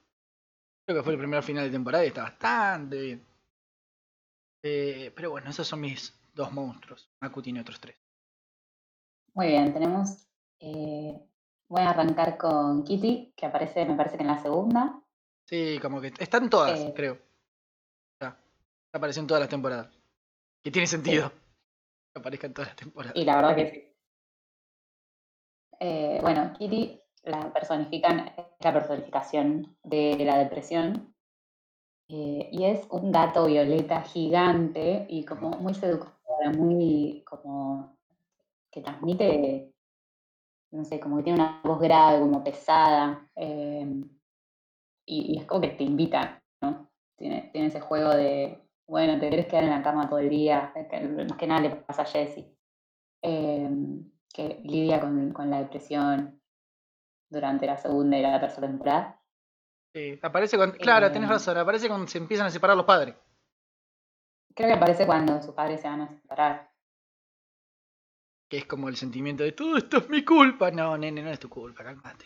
Creo 0.85 0.99
que 0.99 1.03
fue 1.03 1.13
el 1.13 1.19
primer 1.19 1.41
final 1.41 1.65
de 1.65 1.71
temporada 1.71 2.03
y 2.03 2.09
está 2.09 2.23
bastante 2.23 3.01
bien. 3.01 3.25
Eh, 4.63 5.11
pero 5.15 5.31
bueno, 5.31 5.49
esos 5.49 5.67
son 5.67 5.81
mis 5.81 6.13
dos 6.33 6.51
monstruos. 6.51 7.09
Maku 7.21 7.41
tiene 7.41 7.61
otros 7.61 7.79
tres. 7.79 7.95
Muy 9.33 9.47
bien, 9.47 9.73
tenemos, 9.73 10.27
eh, 10.59 11.19
voy 11.67 11.81
a 11.81 11.89
arrancar 11.89 12.37
con 12.37 12.83
Kitty, 12.83 13.33
que 13.35 13.45
aparece, 13.45 13.85
me 13.85 13.95
parece 13.95 14.17
que 14.17 14.23
en 14.23 14.29
la 14.29 14.41
segunda. 14.41 15.01
Sí, 15.47 15.79
como 15.81 15.99
que 16.01 16.13
están 16.19 16.49
todas, 16.49 16.79
Eh. 16.79 16.93
creo. 16.95 17.19
Ya. 18.21 18.37
Apareció 18.93 19.21
en 19.21 19.27
todas 19.27 19.41
las 19.41 19.49
temporadas. 19.49 19.91
Que 20.63 20.71
tiene 20.71 20.87
sentido. 20.87 21.29
Que 22.13 22.19
aparezca 22.19 22.47
en 22.47 22.53
todas 22.53 22.69
las 22.69 22.77
temporadas. 22.77 23.15
Y 23.15 23.25
la 23.25 23.35
verdad 23.35 23.55
que 23.55 23.69
sí. 23.71 23.91
Eh, 25.79 26.19
bueno, 26.21 26.53
Kitty 26.57 27.01
la 27.25 27.51
personifican, 27.53 28.31
la 28.59 28.73
personificación 28.73 29.77
de 29.83 30.17
la 30.25 30.37
depresión. 30.39 31.13
eh, 32.09 32.49
y 32.51 32.65
es 32.65 32.87
un 32.91 33.11
gato 33.11 33.45
violeta 33.47 34.01
gigante 34.03 35.05
y 35.09 35.25
como 35.25 35.49
muy 35.51 35.73
seductora, 35.73 36.51
muy 36.55 37.23
como 37.25 37.97
que 38.71 38.81
transmite, 38.81 39.73
no 40.71 40.85
sé, 40.85 40.99
como 40.99 41.17
que 41.17 41.23
tiene 41.23 41.39
una 41.41 41.61
voz 41.63 41.79
grave, 41.79 42.19
como 42.19 42.43
pesada. 42.43 43.27
eh, 43.35 44.03
y, 45.05 45.37
es 45.39 45.45
como 45.45 45.61
que 45.61 45.69
te 45.69 45.83
invita, 45.83 46.41
¿no? 46.61 46.89
Tiene, 47.17 47.49
tiene 47.53 47.67
ese 47.67 47.79
juego 47.79 48.09
de, 48.09 48.59
bueno, 48.87 49.19
te 49.19 49.29
querés 49.29 49.47
quedar 49.47 49.63
en 49.63 49.69
la 49.71 49.83
cama 49.83 50.09
todo 50.09 50.19
el 50.19 50.29
día, 50.29 50.73
más 51.27 51.37
que 51.37 51.47
nada 51.47 51.61
le 51.61 51.69
pasa 51.71 52.03
a 52.03 52.05
Jessie 52.05 52.55
em, 53.21 54.11
que 54.33 54.59
lidia 54.63 54.99
con, 54.99 55.31
con 55.31 55.49
la 55.49 55.59
depresión 55.59 56.41
durante 57.35 57.65
la 57.67 57.77
segunda 57.77 58.17
y 58.17 58.21
la 58.21 58.39
tercera 58.39 58.67
temporada. 58.67 59.21
Sí, 59.93 60.19
aparece 60.21 60.57
cuando. 60.57 60.77
Claro, 60.77 61.11
tenés 61.11 61.29
Eh. 61.29 61.33
razón. 61.33 61.57
Aparece 61.57 61.87
cuando 61.87 62.07
se 62.07 62.17
empiezan 62.17 62.47
a 62.47 62.49
separar 62.49 62.75
los 62.75 62.85
padres. 62.85 63.15
Creo 64.55 64.69
que 64.69 64.73
aparece 64.75 65.05
cuando 65.05 65.41
sus 65.41 65.53
padres 65.53 65.81
se 65.81 65.87
van 65.87 66.01
a 66.01 66.07
separar. 66.09 66.71
Que 68.49 68.57
es 68.59 68.65
como 68.65 68.89
el 68.89 68.95
sentimiento 68.95 69.43
de 69.43 69.51
todo 69.53 69.77
esto 69.77 69.97
es 69.97 70.09
mi 70.09 70.23
culpa. 70.23 70.71
No, 70.71 70.97
nene, 70.97 71.21
no 71.21 71.29
es 71.29 71.39
tu 71.39 71.49
culpa, 71.49 71.83
cálmate. 71.83 72.25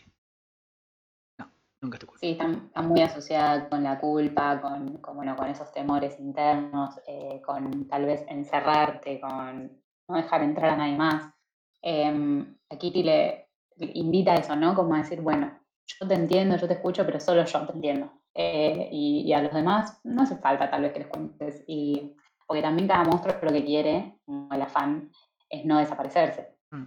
No, 1.40 1.50
nunca 1.82 1.96
es 1.96 2.00
tu 2.02 2.08
culpa. 2.08 2.20
Sí, 2.20 2.32
está, 2.32 2.50
está 2.52 2.82
muy 2.82 3.02
asociada 3.02 3.70
con 3.70 3.84
la 3.84 4.00
culpa, 4.00 4.60
con, 4.62 4.98
con, 4.98 5.16
bueno, 5.16 5.36
con 5.36 5.48
esos 5.48 5.72
temores 5.72 6.20
internos, 6.20 7.00
eh, 7.08 7.42
con 7.46 7.88
tal 7.88 8.06
vez 8.06 8.26
encerrarte, 8.28 9.20
con 9.22 9.82
no 10.10 10.16
dejar 10.16 10.44
entrar 10.44 10.72
a 10.72 10.78
nadie 10.78 10.98
más. 10.98 11.34
Em, 11.82 12.58
a 12.70 12.78
Kitty 12.78 13.04
le 13.04 13.49
invita 13.80 14.34
a 14.34 14.36
eso, 14.36 14.56
¿no? 14.56 14.76
Como 14.76 14.96
a 14.96 15.00
decir, 15.00 15.22
bueno, 15.22 15.52
yo 15.86 16.08
te 16.08 16.14
entiendo, 16.14 16.58
yo 16.58 16.68
te 16.68 16.74
escucho, 16.76 17.06
pero 17.06 17.20
solo 17.20 17.44
yo 17.46 17.66
te 17.66 17.74
entiendo. 17.74 18.12
Eh, 18.34 18.90
y, 18.92 19.22
y 19.26 19.34
a 19.34 19.42
los 19.42 19.54
demás 19.54 20.00
no 20.04 20.22
hace 20.24 20.38
falta 20.38 20.70
tal 20.70 20.84
vez 20.84 20.94
que 20.94 21.00
les 21.00 21.08
cuentes. 21.08 21.64
Y, 21.68 22.16
porque 22.48 22.62
también 22.62 22.88
cada 22.88 23.04
monstruo 23.04 23.36
lo 23.42 23.52
que 23.52 23.66
quiere, 23.66 24.20
como 24.26 24.54
el 24.54 24.62
afán, 24.62 25.12
es 25.50 25.66
no 25.66 25.80
desaparecerse. 25.80 26.56
Mm. 26.72 26.84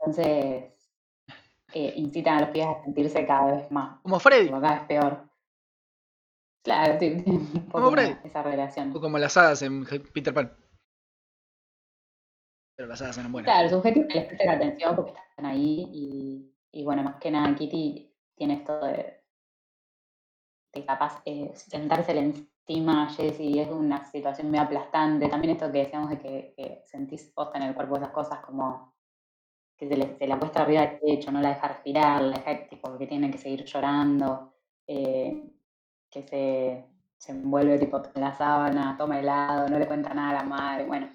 Entonces, 0.00 0.72
eh, 1.74 1.92
incitan 1.96 2.38
a 2.38 2.40
los 2.42 2.50
pibes 2.50 2.68
a 2.68 2.82
sentirse 2.84 3.26
cada 3.26 3.52
vez 3.56 3.70
más, 3.70 4.00
Como 4.02 4.18
Freddy. 4.20 4.48
como 4.48 4.60
cada 4.60 4.74
vez 4.78 4.84
peor. 4.86 5.28
Claro, 6.64 6.98
sí, 6.98 7.16
Como 7.72 7.90
Freddy. 7.90 8.16
esa 8.24 8.42
relación. 8.42 8.94
O 8.96 9.00
como 9.00 9.18
las 9.18 9.36
hadas 9.36 9.62
en 9.62 9.84
Peter 9.84 10.34
Pan. 10.34 10.52
Pero 12.78 12.90
las 12.90 13.02
hadas 13.02 13.18
eran 13.18 13.32
buenas. 13.32 13.52
Claro, 13.52 13.68
su 13.68 13.76
objetivo 13.78 14.06
es 14.06 14.12
que 14.12 14.18
les 14.20 14.28
presten 14.28 14.50
atención 14.50 14.94
porque 14.94 15.12
están 15.30 15.46
ahí 15.46 15.84
y, 15.92 16.54
y 16.70 16.84
bueno, 16.84 17.02
más 17.02 17.16
que 17.16 17.28
nada 17.28 17.52
Kitty 17.56 18.14
tiene 18.36 18.54
esto 18.54 18.78
de, 18.86 19.20
de 20.72 20.86
capaz 20.86 21.20
eh, 21.24 21.50
sentársele 21.56 22.20
encima 22.20 23.02
a 23.02 23.10
Jessie 23.10 23.62
es 23.62 23.68
una 23.68 24.04
situación 24.04 24.50
muy 24.50 24.60
aplastante. 24.60 25.28
También 25.28 25.54
esto 25.54 25.72
que 25.72 25.78
decíamos 25.78 26.10
de 26.10 26.18
que, 26.20 26.54
que 26.56 26.84
sentís 26.86 27.24
posta 27.34 27.58
en 27.58 27.64
el 27.64 27.74
cuerpo 27.74 27.96
esas 27.96 28.10
cosas 28.10 28.38
como 28.46 28.94
que 29.76 29.88
se, 29.88 30.26
la 30.28 30.38
cuesta 30.38 30.62
arriba 30.62 30.82
del 30.82 31.00
techo, 31.00 31.32
no 31.32 31.40
la 31.40 31.48
deja 31.48 31.66
respirar, 31.66 32.22
la 32.22 32.38
deja 32.38 32.68
tipo 32.68 32.96
que 32.96 33.08
tiene 33.08 33.28
que 33.32 33.38
seguir 33.38 33.64
llorando, 33.64 34.54
eh, 34.86 35.50
que 36.08 36.22
se, 36.22 36.84
se 37.16 37.32
envuelve 37.32 37.76
tipo 37.80 38.00
en 38.14 38.20
la 38.20 38.36
sábana, 38.36 38.96
toma 38.96 39.18
helado, 39.18 39.68
no 39.68 39.80
le 39.80 39.86
cuenta 39.88 40.14
nada 40.14 40.30
a 40.30 40.42
la 40.42 40.48
madre, 40.48 40.86
bueno, 40.86 41.10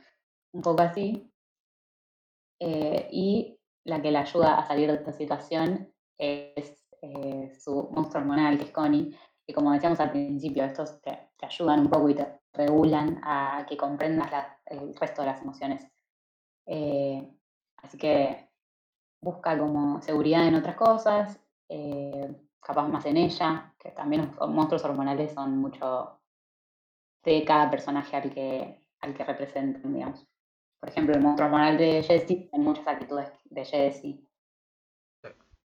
un 0.52 0.62
poco 0.62 0.82
así. 0.82 1.33
Eh, 2.66 3.10
y 3.12 3.60
la 3.84 4.02
que 4.02 4.10
la 4.10 4.22
ayuda 4.22 4.58
a 4.58 4.66
salir 4.66 4.90
de 4.90 4.96
esta 4.96 5.12
situación 5.12 5.94
es 6.18 6.88
eh, 7.02 7.52
su 7.60 7.90
monstruo 7.92 8.22
hormonal, 8.22 8.58
que 8.58 8.64
es 8.64 8.72
Connie, 8.72 9.14
que 9.46 9.54
como 9.54 9.74
decíamos 9.74 10.00
al 10.00 10.12
principio, 10.12 10.64
estos 10.64 11.02
te, 11.02 11.32
ayudan 11.42 11.82
un 11.82 11.90
poco 11.90 12.08
y 12.08 12.16
te 12.16 12.40
regulan 12.54 13.20
a 13.22 13.66
que 13.68 13.76
comprendas 13.76 14.32
el 14.66 14.96
resto 14.96 15.24
de 15.24 15.28
las 15.28 15.42
emociones. 15.42 15.86
Eh, 16.66 17.30
así 17.78 17.98
que 17.98 18.48
busca 19.20 19.58
como 19.60 20.02
seguridad 20.02 20.48
en 20.48 20.56
otras 20.56 20.78
cosas, 20.78 21.40
capaz 22.62 22.88
más 22.88 23.06
en 23.06 23.18
ella, 23.18 23.74
que 23.78 23.92
también 23.92 24.32
los 24.40 24.50
monstruos 24.50 24.86
hormonales 24.86 25.34
son 25.34 25.58
mucho 25.58 26.22
de 27.24 27.44
cada 27.44 27.70
personaje 27.70 28.16
al 28.16 28.34
que, 28.34 28.88
al 29.02 29.14
que 29.14 29.24
representan, 29.26 29.94
digamos. 29.94 30.26
Por 30.84 30.90
ejemplo, 30.90 31.16
el 31.16 31.22
monstruo 31.22 31.46
hormonal 31.46 31.78
de 31.78 32.04
Jessie 32.04 32.50
tiene 32.50 32.66
muchas 32.66 32.86
actitudes 32.86 33.30
de 33.46 33.64
Jessie. 33.64 34.28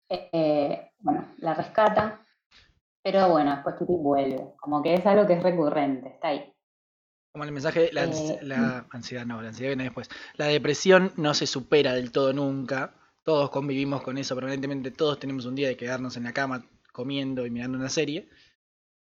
Eh, 0.09 0.89
bueno, 0.97 1.31
la 1.37 1.53
rescata, 1.53 2.25
pero 3.03 3.29
bueno, 3.29 3.51
después 3.51 3.75
Kitty 3.77 3.93
vuelve. 3.97 4.55
Como 4.59 4.81
que 4.81 4.95
es 4.95 5.05
algo 5.05 5.27
que 5.27 5.33
es 5.33 5.43
recurrente, 5.43 6.09
está 6.09 6.29
ahí. 6.29 6.51
Como 7.31 7.43
el 7.43 7.51
mensaje, 7.51 7.91
la, 7.93 8.07
ansi- 8.07 8.39
Eh, 8.39 8.39
la 8.41 8.87
ansiedad 8.89 9.27
no, 9.27 9.43
la 9.43 9.49
ansiedad 9.49 9.69
viene 9.69 9.83
después. 9.83 10.09
La 10.37 10.47
depresión 10.47 11.13
no 11.17 11.35
se 11.35 11.45
supera 11.45 11.93
del 11.93 12.11
todo 12.11 12.33
nunca. 12.33 12.95
Todos 13.21 13.51
convivimos 13.51 14.01
con 14.01 14.17
eso 14.17 14.33
permanentemente. 14.33 14.89
Todos 14.89 15.19
tenemos 15.19 15.45
un 15.45 15.53
día 15.53 15.67
de 15.67 15.77
quedarnos 15.77 16.17
en 16.17 16.23
la 16.23 16.33
cama 16.33 16.65
comiendo 16.91 17.45
y 17.45 17.51
mirando 17.51 17.77
una 17.77 17.89
serie. 17.89 18.27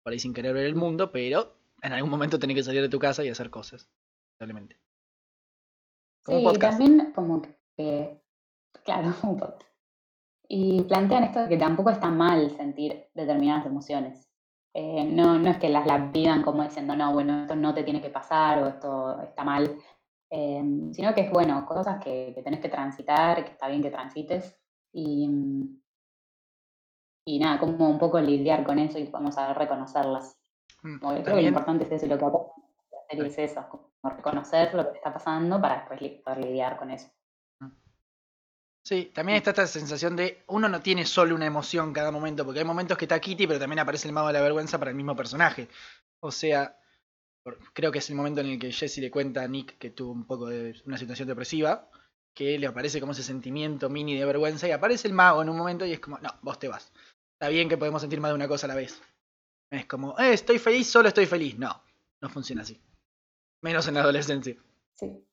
Por 0.03 0.13
ahí 0.13 0.19
sin 0.19 0.35
querer 0.35 0.53
ver 0.53 0.67
el 0.67 0.75
mundo, 0.75 1.13
pero 1.13 1.55
en 1.81 1.93
algún 1.93 2.11
momento 2.11 2.41
tenés 2.41 2.57
que 2.57 2.65
salir 2.65 2.83
de 2.83 2.89
tu 2.89 2.99
casa 2.99 3.25
y 3.25 3.29
hacer 3.29 3.51
cosas. 3.51 3.89
Probablemente. 4.37 4.82
Como 6.25 6.39
sí, 6.39 6.45
podcast. 6.45 6.79
también 6.79 7.13
como 7.13 7.43
que, 7.77 8.23
claro, 8.85 9.13
un 9.23 9.37
podcast. 9.39 9.63
Y 10.49 10.83
plantean 10.83 11.25
esto 11.25 11.41
de 11.41 11.49
que 11.49 11.57
tampoco 11.57 11.91
está 11.91 12.11
mal 12.11 12.51
sentir 12.51 13.07
determinadas 13.15 13.67
emociones. 13.67 14.29
Eh, 14.75 15.05
no, 15.05 15.39
no 15.39 15.51
es 15.51 15.59
que 15.59 15.69
las 15.69 15.87
lapidan 15.87 16.43
como 16.43 16.63
diciendo, 16.63 16.97
no, 16.97 17.13
bueno, 17.13 17.43
esto 17.43 17.57
no 17.57 17.75
te 17.75 17.85
tiene 17.85 18.01
que 18.01 18.11
pasar 18.11 18.63
o 18.63 18.69
esto 18.69 19.21
está 19.21 19.45
mal, 19.45 19.77
eh, 20.31 20.63
sino 20.93 21.15
que 21.15 21.23
es 21.23 21.31
bueno, 21.31 21.67
cosas 21.67 22.03
que, 22.03 22.33
que 22.35 22.43
tenés 22.43 22.61
que 22.61 22.71
transitar, 22.71 23.45
que 23.45 23.51
está 23.53 23.69
bien 23.69 23.83
que 23.83 23.91
transites 23.91 24.59
y, 24.93 25.29
y 27.27 27.39
nada, 27.39 27.59
como 27.61 27.89
un 27.89 27.99
poco 27.99 28.19
lidiar 28.21 28.65
con 28.65 28.79
eso 28.79 28.99
y 28.99 29.05
podemos 29.05 29.35
saber 29.35 29.57
reconocerlas. 29.59 30.39
Mm, 30.83 30.99
Como 30.99 31.23
creo 31.23 31.37
que 31.37 31.43
lo 31.43 31.49
importante 31.49 31.85
es 31.85 31.93
eso, 31.93 32.07
lo 32.07 32.19
que 32.19 32.25
es 33.21 33.39
eso, 33.39 33.67
como 33.69 33.93
reconocer 34.03 34.75
lo 34.75 34.91
que 34.91 34.99
está 34.99 35.13
pasando 35.13 35.61
para 35.61 35.87
después 35.87 36.01
poder 36.25 36.45
lidiar 36.45 36.79
con 36.79 36.91
eso. 36.91 37.11
sí, 38.85 39.13
también 39.15 39.39
está 39.39 39.51
esta 39.51 39.67
sensación 39.67 40.17
de 40.17 40.45
uno 40.49 40.69
no 40.69 40.81
tiene 40.81 41.05
solo 41.07 41.35
una 41.35 41.47
emoción 41.47 41.93
cada 41.93 42.11
momento, 42.11 42.45
porque 42.45 42.61
hay 42.61 42.65
momentos 42.65 42.97
que 42.99 43.05
está 43.05 43.21
Kitty, 43.21 43.47
pero 43.47 43.61
también 43.61 43.79
aparece 43.79 44.09
el 44.09 44.15
mago 44.15 44.29
de 44.29 44.35
la 44.35 44.43
vergüenza 44.43 44.79
para 44.79 44.91
el 44.91 44.97
mismo 44.97 45.15
personaje. 45.15 45.69
O 46.21 46.31
sea, 46.31 46.79
creo 47.73 47.93
que 47.93 47.99
es 47.99 48.11
el 48.11 48.17
momento 48.17 48.41
en 48.41 48.49
el 48.49 48.59
que 48.59 48.73
Jesse 48.73 48.99
le 48.99 49.11
cuenta 49.11 49.43
a 49.43 49.49
Nick 49.49 49.79
que 49.79 49.91
tuvo 49.91 50.13
un 50.13 50.27
poco 50.27 50.47
de 50.47 50.81
una 50.87 50.99
situación 50.99 51.29
depresiva, 51.29 51.89
que 52.35 52.59
le 52.59 52.67
aparece 52.67 53.01
como 53.01 53.13
ese 53.13 53.23
sentimiento 53.23 53.91
mini 53.91 54.17
de 54.17 54.25
vergüenza, 54.25 54.67
y 54.67 54.71
aparece 54.71 55.09
el 55.09 55.15
mago 55.15 55.43
en 55.43 55.49
un 55.49 55.57
momento 55.57 55.85
y 55.85 55.93
es 55.93 56.01
como, 56.01 56.19
no, 56.19 56.31
vos 56.43 56.59
te 56.59 56.69
vas. 56.69 56.93
Está 57.35 57.49
bien 57.49 57.69
que 57.69 57.77
podemos 57.77 58.01
sentir 58.01 58.21
más 58.21 58.31
de 58.31 58.37
una 58.37 58.49
cosa 58.49 58.67
a 58.67 58.69
la 58.69 58.75
vez. 58.75 59.03
Es 59.71 59.87
como, 59.87 60.19
eh, 60.19 60.35
estoy 60.35 60.59
feliz, 60.59 60.87
solo 60.89 61.09
estoy 61.09 61.27
feliz. 61.27 61.59
No, 61.59 61.83
no 62.21 62.29
funciona 62.29 62.63
así. 62.63 62.81
Menos 63.63 63.87
en 63.89 63.95
la 63.95 64.01
adolescencia. 64.01 64.57
Sí. 64.95 65.25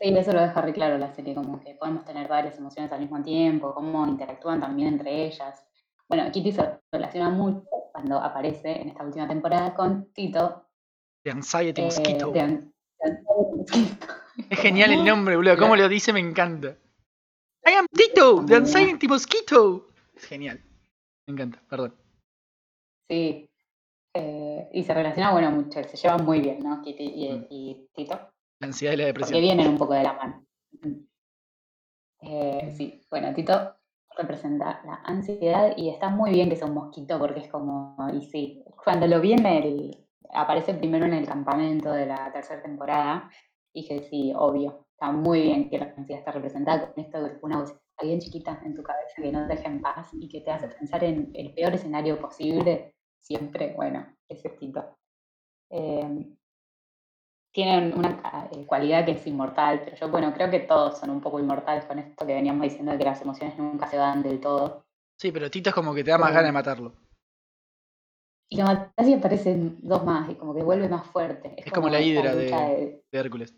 Sí, 0.00 0.08
eso 0.16 0.32
lo 0.32 0.40
deja 0.40 0.60
re 0.60 0.72
claro 0.72 0.98
la 0.98 1.14
serie, 1.14 1.34
como 1.34 1.60
que 1.60 1.74
podemos 1.74 2.04
tener 2.04 2.28
varias 2.28 2.58
emociones 2.58 2.90
al 2.92 3.00
mismo 3.00 3.22
tiempo, 3.22 3.72
cómo 3.74 4.06
interactúan 4.06 4.60
también 4.60 4.88
entre 4.94 5.26
ellas. 5.26 5.64
Bueno, 6.08 6.30
Kitty 6.32 6.52
se 6.52 6.80
relaciona 6.92 7.30
mucho 7.30 7.64
cuando 7.92 8.18
aparece 8.18 8.80
en 8.82 8.88
esta 8.88 9.04
última 9.04 9.28
temporada 9.28 9.74
con 9.74 10.12
Tito. 10.12 10.66
The 11.22 11.30
Anxiety 11.30 11.80
eh, 11.80 11.84
Mosquito. 11.84 12.30
de 12.32 12.40
An- 12.40 12.74
de 13.00 13.10
Anxiety 13.10 13.56
Mosquito. 13.56 14.06
Es 14.50 14.58
genial 14.58 14.92
el 14.92 15.04
nombre, 15.04 15.36
boludo. 15.36 15.56
Cómo 15.56 15.76
lo 15.76 15.88
dice 15.88 16.12
me 16.12 16.20
encanta. 16.20 16.76
I 17.66 17.70
am 17.74 17.86
Tito, 17.90 18.44
the 18.44 18.56
Anxiety 18.56 19.06
Mosquito. 19.08 19.88
Es 20.14 20.24
genial. 20.26 20.60
Me 21.26 21.32
encanta, 21.34 21.62
perdón. 21.70 21.94
Sí. 23.08 23.48
Eh, 24.14 24.68
y 24.72 24.82
se 24.84 24.94
relaciona, 24.94 25.32
bueno, 25.32 25.50
mucho, 25.50 25.82
se 25.82 25.96
llevan 25.96 26.24
muy 26.24 26.40
bien, 26.40 26.60
¿no? 26.60 26.80
Kitty 26.82 27.02
y, 27.04 27.32
Mm. 27.32 27.46
y 27.50 27.88
Tito. 27.94 28.18
La 28.60 28.68
ansiedad 28.68 28.94
y 28.94 28.96
la 28.96 29.06
depresión. 29.06 29.40
vienen 29.40 29.68
un 29.68 29.76
poco 29.78 29.94
de 29.94 30.02
la 30.04 30.12
mano. 30.12 30.46
Ujú. 30.72 31.06
Eh, 32.20 32.72
sí, 32.76 33.02
bueno, 33.10 33.34
Tito 33.34 33.74
representa 34.16 34.80
la 34.84 35.00
ansiedad 35.04 35.74
y 35.76 35.90
está 35.90 36.08
muy 36.08 36.30
bien 36.30 36.48
que 36.48 36.56
sea 36.56 36.68
un 36.68 36.74
mosquito 36.74 37.18
porque 37.18 37.40
es 37.40 37.48
como, 37.48 37.96
y 38.12 38.22
sí, 38.26 38.64
cuando 38.84 39.06
lo 39.08 39.20
vi 39.20 39.32
en 39.32 39.46
el, 39.46 40.06
aparece 40.32 40.74
primero 40.74 41.04
en 41.06 41.14
el 41.14 41.26
campamento 41.26 41.90
de 41.92 42.06
la 42.06 42.32
tercera 42.32 42.62
temporada, 42.62 43.30
dije, 43.74 44.04
sí, 44.08 44.32
obvio, 44.36 44.86
está 44.92 45.10
muy 45.10 45.42
bien 45.42 45.68
que 45.68 45.78
la 45.78 45.92
ansiedad 45.96 46.20
está 46.20 46.30
representada 46.30 46.92
con 46.92 47.04
esto 47.04 47.22
de 47.22 47.32
una 47.42 47.58
voz 47.60 47.74
bien 48.00 48.20
chiquita 48.20 48.60
en 48.64 48.74
tu 48.74 48.82
cabeza 48.82 49.14
que 49.20 49.32
no 49.32 49.46
te 49.48 49.56
deja 49.56 49.68
en 49.68 49.80
paz 49.80 50.08
y 50.14 50.28
que 50.28 50.40
te 50.40 50.50
hace 50.50 50.68
pensar 50.68 51.02
en 51.04 51.30
el 51.34 51.52
peor 51.54 51.74
escenario 51.74 52.20
posible, 52.20 52.94
siempre, 53.24 53.72
bueno, 53.74 54.06
es 54.28 54.42
Tito. 54.58 54.96
Eh, 55.70 56.26
tienen 57.52 57.96
una 57.96 58.20
ca- 58.20 58.48
eh, 58.52 58.66
cualidad 58.66 59.04
que 59.04 59.12
es 59.12 59.26
inmortal, 59.26 59.82
pero 59.84 59.96
yo, 59.96 60.08
bueno, 60.10 60.32
creo 60.34 60.50
que 60.50 60.60
todos 60.60 60.98
son 60.98 61.10
un 61.10 61.20
poco 61.20 61.38
inmortales 61.40 61.84
con 61.84 61.98
esto 61.98 62.26
que 62.26 62.34
veníamos 62.34 62.62
diciendo 62.62 62.92
de 62.92 62.98
que 62.98 63.04
las 63.04 63.20
emociones 63.22 63.56
nunca 63.58 63.86
se 63.88 63.96
van 63.98 64.22
del 64.22 64.40
todo. 64.40 64.84
Sí, 65.18 65.30
pero 65.32 65.50
Tito 65.50 65.70
es 65.70 65.74
como 65.74 65.94
que 65.94 66.02
te 66.04 66.10
da 66.10 66.18
más 66.18 66.28
Pero- 66.30 66.34
ganas 66.36 66.48
de 66.48 66.52
matarlo. 66.52 66.92
Y 68.50 68.58
lo 68.58 68.64
matás 68.64 69.06
y 69.08 69.14
aparecen 69.14 69.78
dos 69.82 70.04
más, 70.04 70.28
y 70.30 70.34
como 70.34 70.54
que 70.54 70.62
vuelve 70.62 70.88
más 70.88 71.06
fuerte. 71.06 71.54
Es 71.56 71.72
como 71.72 71.88
la 71.88 72.00
hidra 72.00 72.34
de- 72.34 72.44
lucha 72.44 72.60
de- 72.68 73.04
De 73.10 73.18
Hércules. 73.18 73.56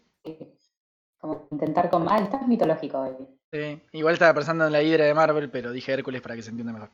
como 1.18 1.48
intentar 1.50 1.90
con. 1.90 2.06
Ah, 2.08 2.18
estás 2.18 2.46
mitológico 2.46 3.00
hoy. 3.00 3.16
Sí. 3.52 3.82
Igual 3.92 4.14
estaba 4.14 4.34
pensando 4.34 4.66
en 4.66 4.72
la 4.72 4.82
hidra 4.82 5.06
de 5.06 5.14
Marvel, 5.14 5.50
pero 5.50 5.72
dije 5.72 5.92
Hércules 5.92 6.20
para 6.20 6.36
que 6.36 6.42
se 6.42 6.50
entienda 6.50 6.72
mejor. 6.72 6.90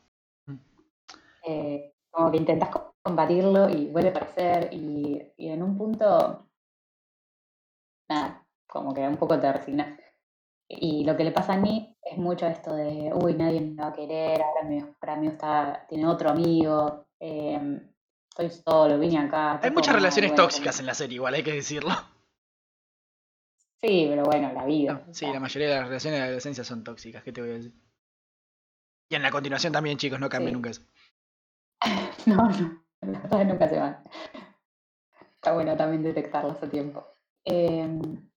Eh, 1.45 1.92
como 2.13 2.31
que 2.31 2.37
intentas 2.37 2.69
co- 2.69 2.95
combatirlo 3.03 3.69
y 3.69 3.87
vuelve 3.91 4.09
a 4.09 4.11
aparecer, 4.13 4.69
y, 4.73 5.21
y 5.37 5.49
en 5.49 5.63
un 5.63 5.77
punto. 5.77 6.47
Nada, 8.09 8.45
como 8.67 8.93
que 8.93 9.01
un 9.07 9.17
poco 9.17 9.39
te 9.39 9.51
resignas. 9.51 9.99
Y 10.69 11.05
lo 11.05 11.17
que 11.17 11.25
le 11.25 11.31
pasa 11.31 11.53
a 11.53 11.57
mí 11.57 11.97
es 12.03 12.17
mucho 12.17 12.47
esto 12.47 12.75
de, 12.75 13.11
uy, 13.13 13.35
nadie 13.35 13.61
me 13.61 13.75
va 13.81 13.89
a 13.89 13.93
querer, 13.93 14.41
ahora 14.41 14.63
mi 14.69 14.75
mejor 14.77 15.09
amigo 15.09 15.33
está, 15.33 15.85
tiene 15.89 16.07
otro 16.07 16.29
amigo, 16.31 17.07
em, 17.19 17.79
estoy 18.29 18.49
solo, 18.49 18.99
vine 18.99 19.19
acá. 19.19 19.59
Hay 19.63 19.71
muchas 19.71 19.95
relaciones 19.95 20.31
bueno, 20.31 20.43
tóxicas 20.43 20.79
en 20.79 20.85
la 20.87 20.95
serie, 20.95 21.15
igual 21.15 21.35
hay 21.35 21.43
que 21.43 21.53
decirlo. 21.53 21.91
Sí, 23.81 24.07
pero 24.09 24.23
bueno, 24.23 24.51
la 24.53 24.65
vida. 24.65 25.03
Sí, 25.11 25.25
la 25.27 25.39
mayoría 25.39 25.67
de 25.69 25.75
las 25.75 25.87
relaciones 25.87 26.15
de 26.17 26.19
la 26.21 26.25
adolescencia 26.25 26.63
son 26.63 26.83
tóxicas, 26.83 27.23
¿qué 27.23 27.31
te 27.33 27.41
voy 27.41 27.51
a 27.51 27.53
decir? 27.55 27.73
Y 29.09 29.15
en 29.15 29.21
la 29.21 29.31
continuación 29.31 29.71
también, 29.71 29.97
chicos, 29.97 30.19
no 30.19 30.27
cambie 30.27 30.49
Sí. 30.49 30.53
nunca 30.55 30.69
eso. 30.71 30.81
No, 32.25 32.49
no, 32.49 32.83
las 33.01 33.47
nunca 33.47 33.67
se 33.69 33.79
van. 33.79 34.03
Está 35.35 35.53
bueno 35.53 35.75
también 35.75 36.03
detectarlas 36.03 36.61
a 36.63 36.69
tiempo. 36.69 37.05
Em, 37.43 38.29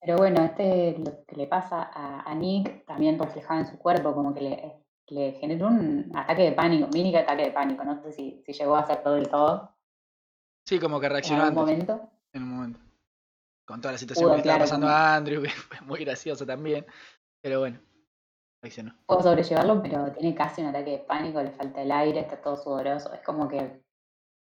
pero 0.00 0.16
bueno, 0.16 0.42
este 0.42 0.98
lo 0.98 1.24
que 1.26 1.36
le 1.36 1.46
pasa 1.46 1.82
a, 1.92 2.22
a 2.30 2.34
Nick 2.34 2.86
también 2.86 3.18
reflejado 3.18 3.60
en 3.60 3.66
su 3.66 3.78
cuerpo, 3.78 4.14
como 4.14 4.32
que 4.32 4.40
le, 4.40 4.84
le 5.08 5.32
generó 5.32 5.68
un 5.68 6.10
ataque 6.14 6.44
de 6.44 6.52
pánico, 6.52 6.88
mini 6.92 7.14
ataque 7.14 7.42
de 7.44 7.50
pánico. 7.52 7.84
No 7.84 8.02
sé 8.02 8.12
si, 8.12 8.42
si 8.46 8.52
llegó 8.54 8.76
a 8.76 8.86
ser 8.86 9.02
todo 9.02 9.14
del 9.14 9.28
todo 9.28 9.76
Sí, 10.66 10.78
como 10.78 11.00
que 11.00 11.06
en 11.06 11.12
reaccionó 11.12 11.42
algún 11.42 11.68
antes, 11.68 11.88
momento. 11.88 12.10
en 12.32 12.42
un 12.42 12.48
momento. 12.48 12.80
Con 13.66 13.80
toda 13.80 13.92
la 13.92 13.98
situación 13.98 14.24
Pudo, 14.24 14.32
que 14.32 14.36
le 14.36 14.40
estaba 14.42 14.58
claro, 14.58 14.68
pasando 14.68 14.88
a 14.88 15.16
Andrew, 15.16 15.42
que 15.42 15.50
fue 15.50 15.80
muy 15.82 16.00
gracioso 16.04 16.46
también. 16.46 16.86
Pero 17.42 17.60
bueno. 17.60 17.80
Puedo 19.06 19.22
sobrellevarlo, 19.22 19.82
pero 19.82 20.12
tiene 20.12 20.34
casi 20.34 20.60
un 20.60 20.68
ataque 20.68 20.90
de 20.90 20.98
pánico, 20.98 21.42
le 21.42 21.50
falta 21.50 21.80
el 21.80 21.90
aire, 21.90 22.20
está 22.20 22.40
todo 22.40 22.56
sudoroso. 22.56 23.12
Es 23.12 23.22
como 23.22 23.48
que 23.48 23.82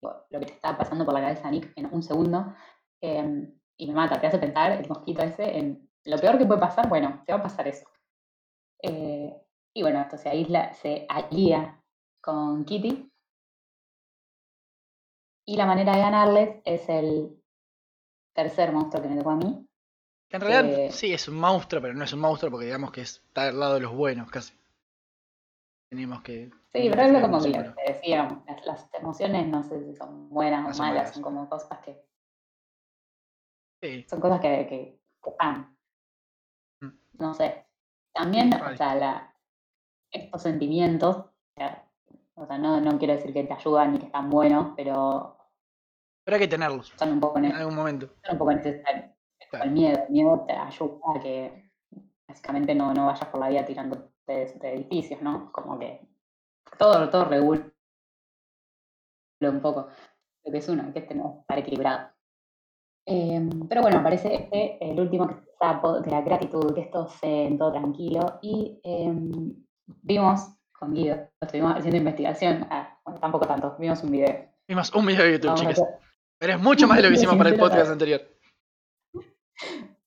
lo 0.02 0.40
que 0.40 0.46
te 0.46 0.52
estaba 0.52 0.78
pasando 0.78 1.04
por 1.04 1.14
la 1.14 1.20
cabeza 1.20 1.50
Nick 1.50 1.72
en 1.76 1.92
un 1.92 2.02
segundo 2.02 2.54
em, 3.00 3.52
y 3.76 3.86
me 3.88 3.94
mata, 3.94 4.20
te 4.20 4.26
hace 4.26 4.38
pensar 4.38 4.72
el 4.72 4.88
mosquito 4.88 5.22
ese 5.22 5.58
en 5.58 5.90
lo 6.04 6.18
peor 6.18 6.38
que 6.38 6.46
puede 6.46 6.60
pasar, 6.60 6.88
bueno, 6.88 7.22
te 7.26 7.32
va 7.32 7.40
a 7.40 7.42
pasar 7.42 7.66
eso. 7.68 7.86
Eh, 8.82 9.34
y 9.74 9.82
bueno, 9.82 10.00
esto 10.00 10.16
se 10.16 10.30
se 10.74 11.06
alía 11.08 11.82
con 12.20 12.64
Kitty. 12.64 13.10
Y 15.48 15.56
la 15.56 15.66
manera 15.66 15.94
de 15.94 16.00
ganarles 16.00 16.62
es 16.64 16.88
el 16.88 17.42
tercer 18.34 18.72
monstruo 18.72 19.02
que 19.02 19.08
me 19.08 19.16
tocó 19.16 19.30
a 19.30 19.36
mí. 19.36 19.65
En 20.30 20.40
realidad 20.40 20.64
Eh, 20.86 20.90
sí 20.92 21.12
es 21.12 21.28
un 21.28 21.36
monstruo, 21.38 21.80
pero 21.80 21.94
no 21.94 22.04
es 22.04 22.12
un 22.12 22.20
monstruo 22.20 22.50
porque 22.50 22.66
digamos 22.66 22.90
que 22.92 23.02
está 23.02 23.48
al 23.48 23.58
lado 23.60 23.74
de 23.74 23.80
los 23.80 23.92
buenos 23.92 24.30
casi. 24.30 24.54
Tenemos 25.90 26.22
que. 26.22 26.50
Sí, 26.74 26.88
pero 26.90 27.02
es 27.02 27.12
lo 27.12 27.20
como 27.22 27.40
que 27.40 27.48
lo 27.50 27.74
que 27.74 27.92
decíamos, 27.92 28.44
las, 28.46 28.66
las 28.66 28.88
emociones 28.94 29.46
no 29.46 29.62
sé 29.62 29.82
si 29.84 29.94
son 29.94 30.28
buenas 30.28 30.62
No 30.64 30.66
o 30.70 30.78
malas, 30.78 30.78
malas. 30.78 31.14
son 31.14 31.22
como 31.22 31.48
cosas 31.48 31.78
que, 31.78 32.04
Sí, 33.82 34.04
son 34.08 34.20
cosas 34.20 34.40
que, 34.40 34.66
que, 34.68 35.00
que 35.22 35.30
van. 35.38 35.76
Mm. 36.80 36.88
No 37.18 37.34
sé. 37.34 37.64
También, 38.12 38.52
o 38.54 38.76
sea, 38.76 38.94
la- 38.96 39.34
estos 40.10 40.42
sentimientos, 40.42 41.16
o 42.34 42.46
sea, 42.46 42.58
no, 42.58 42.80
no 42.80 42.98
quiero 42.98 43.14
decir 43.14 43.32
que 43.32 43.44
te 43.44 43.52
ayudan 43.52 43.92
ni 43.92 43.98
que 44.00 44.06
están 44.06 44.28
buenos, 44.28 44.72
pero 44.76 45.36
pero 46.24 46.34
hay 46.36 46.40
que 46.40 46.48
tenerlos 46.48 46.92
son 46.96 47.12
un 47.12 47.20
poco, 47.20 47.38
en 47.38 47.52
algún 47.52 47.74
momento. 47.76 48.08
son 48.24 48.32
un 48.32 48.38
poco 48.38 48.52
necesarios. 48.52 49.10
Claro. 49.50 49.64
el 49.66 49.70
miedo, 49.70 50.02
el 50.06 50.12
miedo 50.12 50.44
te 50.46 50.52
ayuda 50.54 50.98
a 51.14 51.20
que 51.20 51.70
básicamente 52.28 52.74
no, 52.74 52.92
no 52.94 53.06
vayas 53.06 53.28
por 53.28 53.40
la 53.40 53.48
vida 53.48 53.64
tirando 53.64 54.10
de, 54.26 54.46
de 54.60 54.74
edificios, 54.74 55.22
¿no? 55.22 55.52
Como 55.52 55.78
que 55.78 56.00
todo, 56.78 57.08
todo 57.10 57.24
regula 57.26 57.72
un 59.42 59.60
poco 59.60 59.88
lo 60.44 60.52
que 60.52 60.58
es 60.58 60.68
uno, 60.68 60.92
que 60.92 61.00
este 61.00 61.14
no 61.14 61.38
estar 61.42 61.58
equilibrado. 61.58 62.10
Em, 63.06 63.68
pero 63.68 63.82
bueno, 63.82 63.98
aparece 63.98 64.34
este, 64.34 64.78
el 64.90 64.98
último 64.98 65.28
que 65.28 65.34
es 65.34 65.40
el 65.40 65.46
sapo 65.60 66.00
de 66.00 66.10
la 66.10 66.22
gratitud, 66.22 66.74
que 66.74 66.80
esto 66.80 67.06
se 67.08 67.54
todo 67.58 67.70
tranquilo. 67.72 68.38
Y 68.42 68.80
em, 68.82 69.64
vimos 69.86 70.40
con 70.72 70.92
Guido, 70.92 71.28
estuvimos 71.40 71.74
haciendo 71.76 71.96
investigación, 71.98 72.66
ah, 72.70 72.98
bueno, 73.04 73.20
tampoco 73.20 73.46
tanto, 73.46 73.76
vimos 73.78 74.02
un 74.02 74.10
video. 74.10 74.48
Vimos 74.68 74.92
un 74.94 75.06
video 75.06 75.24
de 75.24 75.32
YouTube, 75.32 75.46
Vamos 75.50 75.60
chicas. 75.60 75.80
hacer- 75.80 75.98
Pero 76.38 76.52
es 76.54 76.60
mucho 76.60 76.88
más 76.88 76.96
de 76.96 77.02
lo 77.04 77.08
que 77.10 77.14
hicimos 77.20 77.36
para 77.36 77.50
el 77.50 77.58
podcast 77.58 77.90
anterior. 77.92 78.20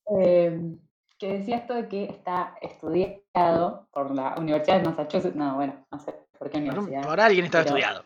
Em, 0.06 0.80
que 1.18 1.40
decía 1.40 1.58
esto 1.58 1.74
de 1.74 1.88
que 1.88 2.04
está 2.06 2.56
estudiado 2.62 3.88
por 3.92 4.16
la 4.16 4.36
Universidad 4.38 4.80
de 4.82 4.90
Massachusetts, 4.90 5.36
no, 5.36 5.56
bueno, 5.56 5.86
no 5.92 6.00
sé 6.00 6.14
por 6.38 6.50
qué 6.50 6.58
universidad. 6.58 7.04
por 7.04 7.20
alguien 7.20 7.46
está 7.46 7.62
estudiado. 7.62 8.04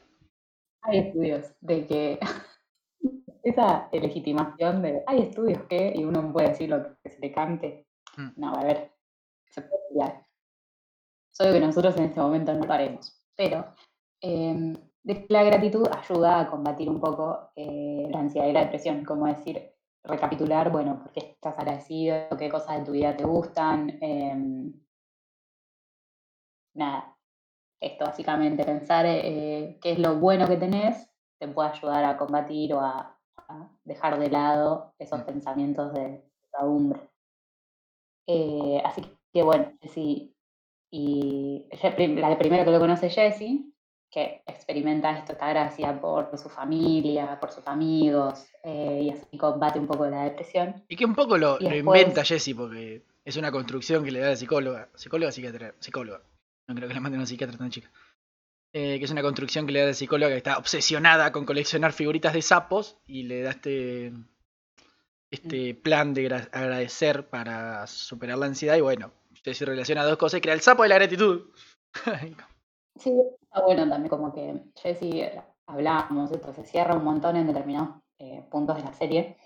hay 0.81 0.99
estudios 0.99 1.53
de 1.61 1.85
que 1.85 2.19
esa 3.43 3.89
legitimación 3.91 4.81
de 4.81 5.03
hay 5.05 5.21
estudios 5.21 5.61
que 5.63 5.93
y 5.95 6.03
uno 6.03 6.31
puede 6.33 6.49
decir 6.49 6.69
lo 6.69 6.97
que 7.03 7.09
se 7.09 7.19
le 7.19 7.31
cante. 7.31 7.87
Mm. 8.17 8.29
No, 8.37 8.55
a 8.55 8.63
ver, 8.63 8.91
se 9.49 9.61
puede 9.61 9.83
estudiar. 9.83 10.25
Solo 11.31 11.53
que 11.53 11.59
nosotros 11.59 11.97
en 11.97 12.05
este 12.05 12.19
momento 12.19 12.53
no 12.53 12.65
lo 12.65 12.73
haremos. 12.73 13.21
Pero 13.35 13.65
em, 14.21 14.75
la 15.03 15.43
gratitud 15.43 15.87
ayuda 15.91 16.39
a 16.39 16.49
combatir 16.49 16.89
un 16.89 16.99
poco 16.99 17.51
eh, 17.55 18.07
la 18.09 18.19
ansiedad 18.19 18.47
y 18.47 18.53
la 18.53 18.61
depresión, 18.61 19.03
como 19.03 19.27
decir, 19.27 19.72
recapitular, 20.03 20.71
bueno, 20.71 20.99
por 21.01 21.11
qué 21.11 21.19
estás 21.21 21.57
agradecido, 21.57 22.27
qué 22.37 22.49
cosas 22.49 22.79
de 22.79 22.85
tu 22.85 22.91
vida 22.91 23.15
te 23.15 23.23
gustan. 23.23 23.97
em, 24.01 24.73
nada, 26.75 27.17
esto 27.81 28.05
básicamente, 28.05 28.63
pensar 28.65 29.05
eh, 29.07 29.77
qué 29.81 29.93
es 29.93 29.99
lo 29.99 30.15
bueno 30.19 30.47
que 30.47 30.57
tenés, 30.57 31.09
te 31.39 31.47
puede 31.47 31.69
ayudar 31.69 32.03
a 32.05 32.17
combatir 32.17 32.73
o 32.73 32.79
a, 32.79 33.17
a 33.37 33.69
dejar 33.83 34.19
de 34.19 34.29
lado 34.29 34.93
esos 34.99 35.21
Mm. 35.21 35.25
pensamientos 35.25 35.93
de 35.93 36.23
pesadumbre. 36.41 37.09
Eh, 38.27 38.81
así 38.85 39.01
que 39.33 39.43
bueno, 39.43 39.73
Jessie, 39.81 40.33
y 40.91 41.67
la 41.71 42.37
primera 42.37 42.63
que 42.63 42.71
lo 42.71 42.79
conoce 42.79 43.07
es 43.07 43.15
Jessie, 43.15 43.72
que 44.14 44.43
experimenta 44.45 45.18
esto, 45.18 45.32
está 45.34 45.47
agradecida 45.47 45.99
por 45.99 46.38
su 46.38 46.47
familia, 46.49 47.39
por 47.39 47.51
sus 47.51 47.68
amigos, 47.68 48.45
eh, 48.64 48.99
y 49.05 49.09
así 49.09 49.38
combate 49.38 49.80
un 49.80 49.88
poco 49.88 50.05
la 50.05 50.24
depresión. 50.26 50.84
Y 50.88 50.95
que 50.95 51.05
un 51.05 51.16
poco 51.16 51.38
lo, 51.38 51.57
Y 51.59 51.64
lo 51.64 51.70
después- 51.72 52.01
inventa 52.01 52.24
Jesse 52.24 52.53
porque 52.55 53.01
es 53.26 53.38
una 53.38 53.51
construcción 53.51 54.03
que 54.03 54.11
le 54.11 54.20
da 54.20 54.30
la 54.30 54.36
psicóloga. 54.36 54.89
Psicóloga, 54.93 55.32
psiquiatra. 55.32 55.74
Psicóloga. 55.80 56.22
No 56.68 56.76
creo 56.76 56.88
que 56.88 56.93
la 56.93 56.99
manden 56.99 57.20
a 57.20 57.22
una 57.24 57.28
psiquiatra 57.28 57.57
tan 57.57 57.72
chica. 57.72 57.89
Eh, 58.76 58.97
que 58.99 59.05
es 59.05 59.11
una 59.11 59.22
construcción 59.22 59.66
que 59.66 59.72
le 59.72 59.80
da 59.82 59.88
la 59.88 59.93
psicóloga 59.93 60.32
que 60.32 60.38
está 60.38 60.57
obsesionada 60.57 61.32
con 61.32 61.45
coleccionar 61.45 61.91
figuritas 61.93 62.34
de 62.34 62.41
sapos 62.41 62.97
y 63.07 63.24
le 63.24 63.41
da 63.41 63.51
este 63.51 64.14
este 65.32 65.74
plan 65.74 66.14
de 66.14 66.30
gra- 66.30 66.49
agradecer 66.51 67.28
para 67.28 67.88
superar 67.88 68.38
la 68.38 68.45
ansiedad 68.45 68.76
y 68.78 68.82
bueno, 68.82 69.11
Jesse 69.43 69.61
relaciona 69.61 70.03
dos 70.05 70.18
cosas 70.18 70.38
y 70.38 70.41
crea 70.41 70.53
el 70.53 70.61
sapo 70.61 70.84
de 70.84 70.89
la 70.89 70.95
gratitud. 70.95 71.49
Sí, 72.99 73.11
está 73.53 73.65
bueno 73.65 73.87
también 73.87 74.09
como 74.09 74.33
que 74.33 74.63
Jessie, 74.75 75.21
eh, 75.21 75.43
hablábamos, 75.67 76.31
esto 76.31 76.51
se 76.53 76.65
cierra 76.65 76.95
un 76.95 77.03
montón 77.03 77.35
en 77.35 77.45
determinados 77.45 78.01
eh, 78.17 78.43
puntos 78.49 78.77
de 78.77 78.83
la 78.83 78.93
serie, 78.93 79.37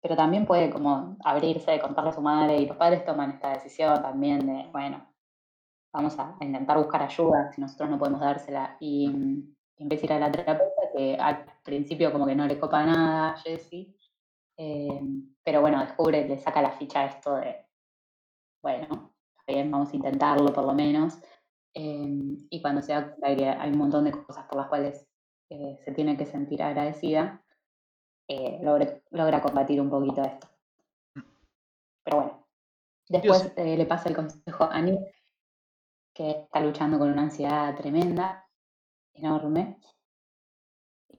pero 0.00 0.14
también 0.14 0.46
puede 0.46 0.70
como 0.70 1.16
abrirse, 1.24 1.80
contarle 1.80 2.10
a 2.10 2.14
su 2.14 2.20
madre 2.20 2.58
y 2.58 2.66
los 2.66 2.76
padres 2.76 3.04
toman 3.04 3.32
esta 3.32 3.50
decisión 3.54 4.00
también 4.00 4.46
de, 4.46 4.68
bueno, 4.70 5.04
vamos 5.92 6.16
a 6.18 6.36
intentar 6.40 6.78
buscar 6.78 7.02
ayuda 7.02 7.50
si 7.52 7.60
nosotros 7.60 7.90
no 7.90 7.98
podemos 7.98 8.20
dársela 8.20 8.76
y 8.78 9.06
en 9.06 9.88
vez 9.88 10.00
de 10.00 10.06
ir 10.06 10.12
a 10.12 10.20
la 10.20 10.30
terapeuta 10.30 10.82
que 10.94 11.16
al 11.16 11.44
principio 11.64 12.12
como 12.12 12.24
que 12.24 12.36
no 12.36 12.46
le 12.46 12.60
copa 12.60 12.86
nada 12.86 13.32
a 13.32 13.36
Jessie, 13.38 13.96
eh, 14.58 15.00
pero 15.42 15.60
bueno, 15.60 15.80
descubre, 15.80 16.26
le 16.28 16.38
saca 16.38 16.62
la 16.62 16.70
ficha 16.70 17.00
a 17.00 17.06
esto 17.06 17.34
de, 17.34 17.66
bueno, 18.62 19.12
bien, 19.44 19.70
vamos 19.72 19.92
a 19.92 19.96
intentarlo 19.96 20.52
por 20.52 20.64
lo 20.64 20.72
menos. 20.72 21.18
Em, 21.78 22.38
y 22.48 22.62
cuando 22.62 22.80
se 22.80 22.94
da 22.94 23.04
cuenta 23.04 23.36
que 23.36 23.48
hay 23.50 23.70
un 23.70 23.76
montón 23.76 24.04
de 24.04 24.12
cosas 24.12 24.46
por 24.46 24.56
las 24.56 24.68
cuales 24.68 25.06
eh, 25.50 25.78
se 25.84 25.92
tiene 25.92 26.16
que 26.16 26.24
sentir 26.24 26.62
agradecida, 26.62 27.44
eh, 28.28 28.58
logra, 28.62 28.98
logra 29.10 29.42
combatir 29.42 29.78
un 29.82 29.90
poquito 29.90 30.22
esto. 30.22 30.48
Pero 32.02 32.16
bueno, 32.16 32.46
después 33.10 33.52
eh, 33.56 33.76
le 33.76 33.84
pasa 33.84 34.08
el 34.08 34.16
consejo 34.16 34.64
a 34.64 34.80
Nick, 34.80 35.00
que 36.14 36.30
está 36.30 36.60
luchando 36.60 36.98
con 36.98 37.12
una 37.12 37.24
ansiedad 37.24 37.76
tremenda, 37.76 38.48
enorme. 39.12 39.78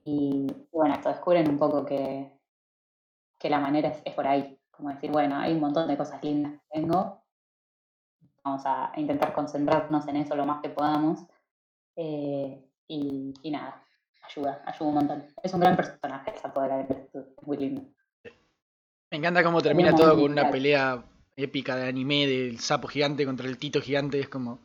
Y 0.02 0.48
bueno, 0.72 0.94
esto 0.94 1.08
descubren 1.10 1.48
un 1.48 1.58
poco 1.58 1.84
que, 1.84 2.36
que 3.38 3.48
la 3.48 3.60
manera 3.60 3.90
es, 3.90 4.02
es 4.04 4.12
por 4.12 4.26
ahí, 4.26 4.58
como 4.72 4.88
decir, 4.88 5.12
bueno, 5.12 5.36
hay 5.36 5.52
un 5.52 5.60
montón 5.60 5.86
de 5.86 5.96
cosas 5.96 6.20
lindas 6.24 6.54
que 6.54 6.80
tengo, 6.80 7.22
vamos 8.48 8.62
a 8.66 8.92
intentar 8.96 9.32
concentrarnos 9.32 10.06
en 10.08 10.16
eso 10.16 10.34
lo 10.36 10.46
más 10.46 10.60
que 10.62 10.70
podamos. 10.70 11.20
eh, 11.96 12.64
y, 12.90 13.34
y 13.42 13.50
nada, 13.50 13.84
ayuda, 14.22 14.62
ayuda 14.64 14.88
un 14.88 14.94
montón. 14.94 15.26
Es 15.42 15.52
un 15.52 15.60
gran 15.60 15.76
personaje, 15.76 16.32
esa 16.34 16.52
poder 16.52 16.86
es 17.12 17.46
muy 17.46 17.56
lindo. 17.58 17.82
Me 19.10 19.18
encanta 19.18 19.42
cómo 19.42 19.60
termina 19.60 19.94
todo 19.94 20.14
con 20.14 20.30
una 20.32 20.50
pelea 20.50 21.02
épica 21.36 21.76
de 21.76 21.88
anime 21.88 22.26
del 22.26 22.58
sapo 22.60 22.88
gigante 22.88 23.24
contra 23.26 23.46
el 23.46 23.58
tito 23.58 23.80
gigante. 23.80 24.20
Es 24.20 24.28
como. 24.28 24.60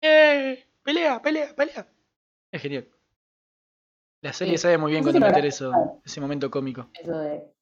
¡Eh! 0.00 0.64
¡Pelea, 0.82 1.20
pelea, 1.20 1.54
pelea! 1.54 1.86
Es 2.50 2.62
genial. 2.62 2.88
La 4.22 4.32
serie 4.32 4.58
Sí. 4.58 4.62
sabe 4.62 4.78
muy 4.78 4.90
bien 4.92 5.04
No 5.04 5.12
sé 5.12 5.40
si 5.40 5.46
eso, 5.46 6.00
ese 6.04 6.20
momento 6.20 6.50
cómico. 6.50 6.88
Eso 6.94 7.16
de, 7.18 7.52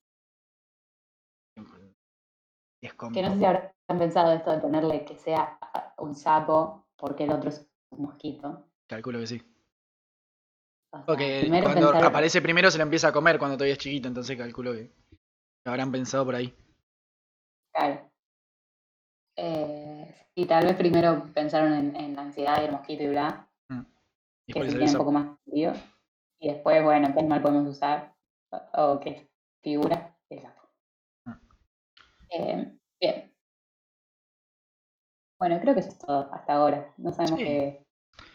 Es 2.82 2.92
que 2.92 3.22
no 3.22 3.30
sé 3.32 3.38
si 3.38 3.44
habrán 3.44 3.72
pensado 3.98 4.32
esto 4.32 4.50
de 4.52 4.58
ponerle 4.58 5.04
que 5.04 5.16
sea 5.16 5.58
un 5.98 6.14
sapo 6.14 6.86
porque 6.96 7.24
el 7.24 7.32
otro 7.32 7.48
es 7.50 7.66
un 7.90 8.02
mosquito. 8.02 8.64
Calculo 8.86 9.18
que 9.20 9.26
sí. 9.26 9.42
O 10.92 10.96
sea, 10.98 11.06
Porque 11.06 11.38
primero 11.40 11.64
cuando 11.64 11.90
pensar- 11.92 12.04
aparece 12.04 12.42
primero 12.42 12.70
se 12.70 12.78
lo 12.78 12.84
empieza 12.84 13.08
a 13.08 13.12
comer 13.12 13.38
cuando 13.38 13.56
todavía 13.56 13.72
es 13.74 13.78
chiquito, 13.78 14.08
entonces 14.08 14.36
calculo 14.36 14.72
que 14.72 14.90
lo 15.64 15.70
habrán 15.72 15.90
pensado 15.90 16.24
por 16.24 16.34
ahí. 16.36 16.54
Claro. 17.74 18.10
Eh, 19.36 20.14
y 20.34 20.46
tal 20.46 20.64
vez 20.66 20.76
primero 20.76 21.24
pensaron 21.34 21.72
en, 21.72 21.96
en 21.96 22.14
la 22.16 22.22
ansiedad 22.22 22.62
y 22.62 22.66
el 22.66 22.72
mosquito 22.72 23.02
y 23.02 23.08
bla, 23.08 23.48
Y 24.46 24.52
que 24.52 24.60
tiene 24.64 24.90
un 24.90 24.96
poco 24.96 25.12
más 25.12 25.36
sentido. 25.44 25.72
Y 26.38 26.48
después, 26.52 26.82
bueno, 26.84 27.12
¿qué 27.12 27.18
animal 27.20 27.42
podemos 27.42 27.66
usar? 27.68 28.14
O, 28.50 28.82
o 28.92 29.00
qué 29.00 29.28
figura? 29.62 30.14
Ah. 30.30 30.54
Eh, 32.30 32.72
bien. 33.00 33.32
Bueno, 35.38 35.60
creo 35.60 35.74
que 35.74 35.80
eso 35.80 35.90
es 35.90 35.98
todo 35.98 36.32
hasta 36.32 36.54
ahora. 36.54 36.94
No 36.96 37.12
sabemos 37.12 37.38
Sí. 37.38 37.44
qué. 37.44 37.86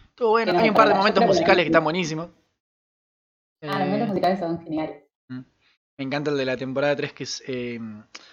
Estuvo 0.09 0.29
bueno. 0.29 0.57
Hay 0.57 0.69
un 0.69 0.75
par 0.75 0.87
de 0.87 0.93
momentos 0.93 1.25
musicales 1.25 1.63
que 1.63 1.69
están 1.69 1.83
buenísimos. 1.83 2.29
Ah, 3.63 3.67
los 3.67 3.81
Eh, 3.81 3.85
momentos 3.85 4.07
musicales 4.09 4.39
son 4.39 4.61
geniales. 4.63 5.03
Me 5.97 6.05
encanta 6.05 6.31
el 6.31 6.37
de 6.37 6.45
la 6.45 6.57
temporada 6.57 6.95
3 6.95 7.13
que 7.13 7.23
es... 7.25 7.43
eh, 7.47 7.79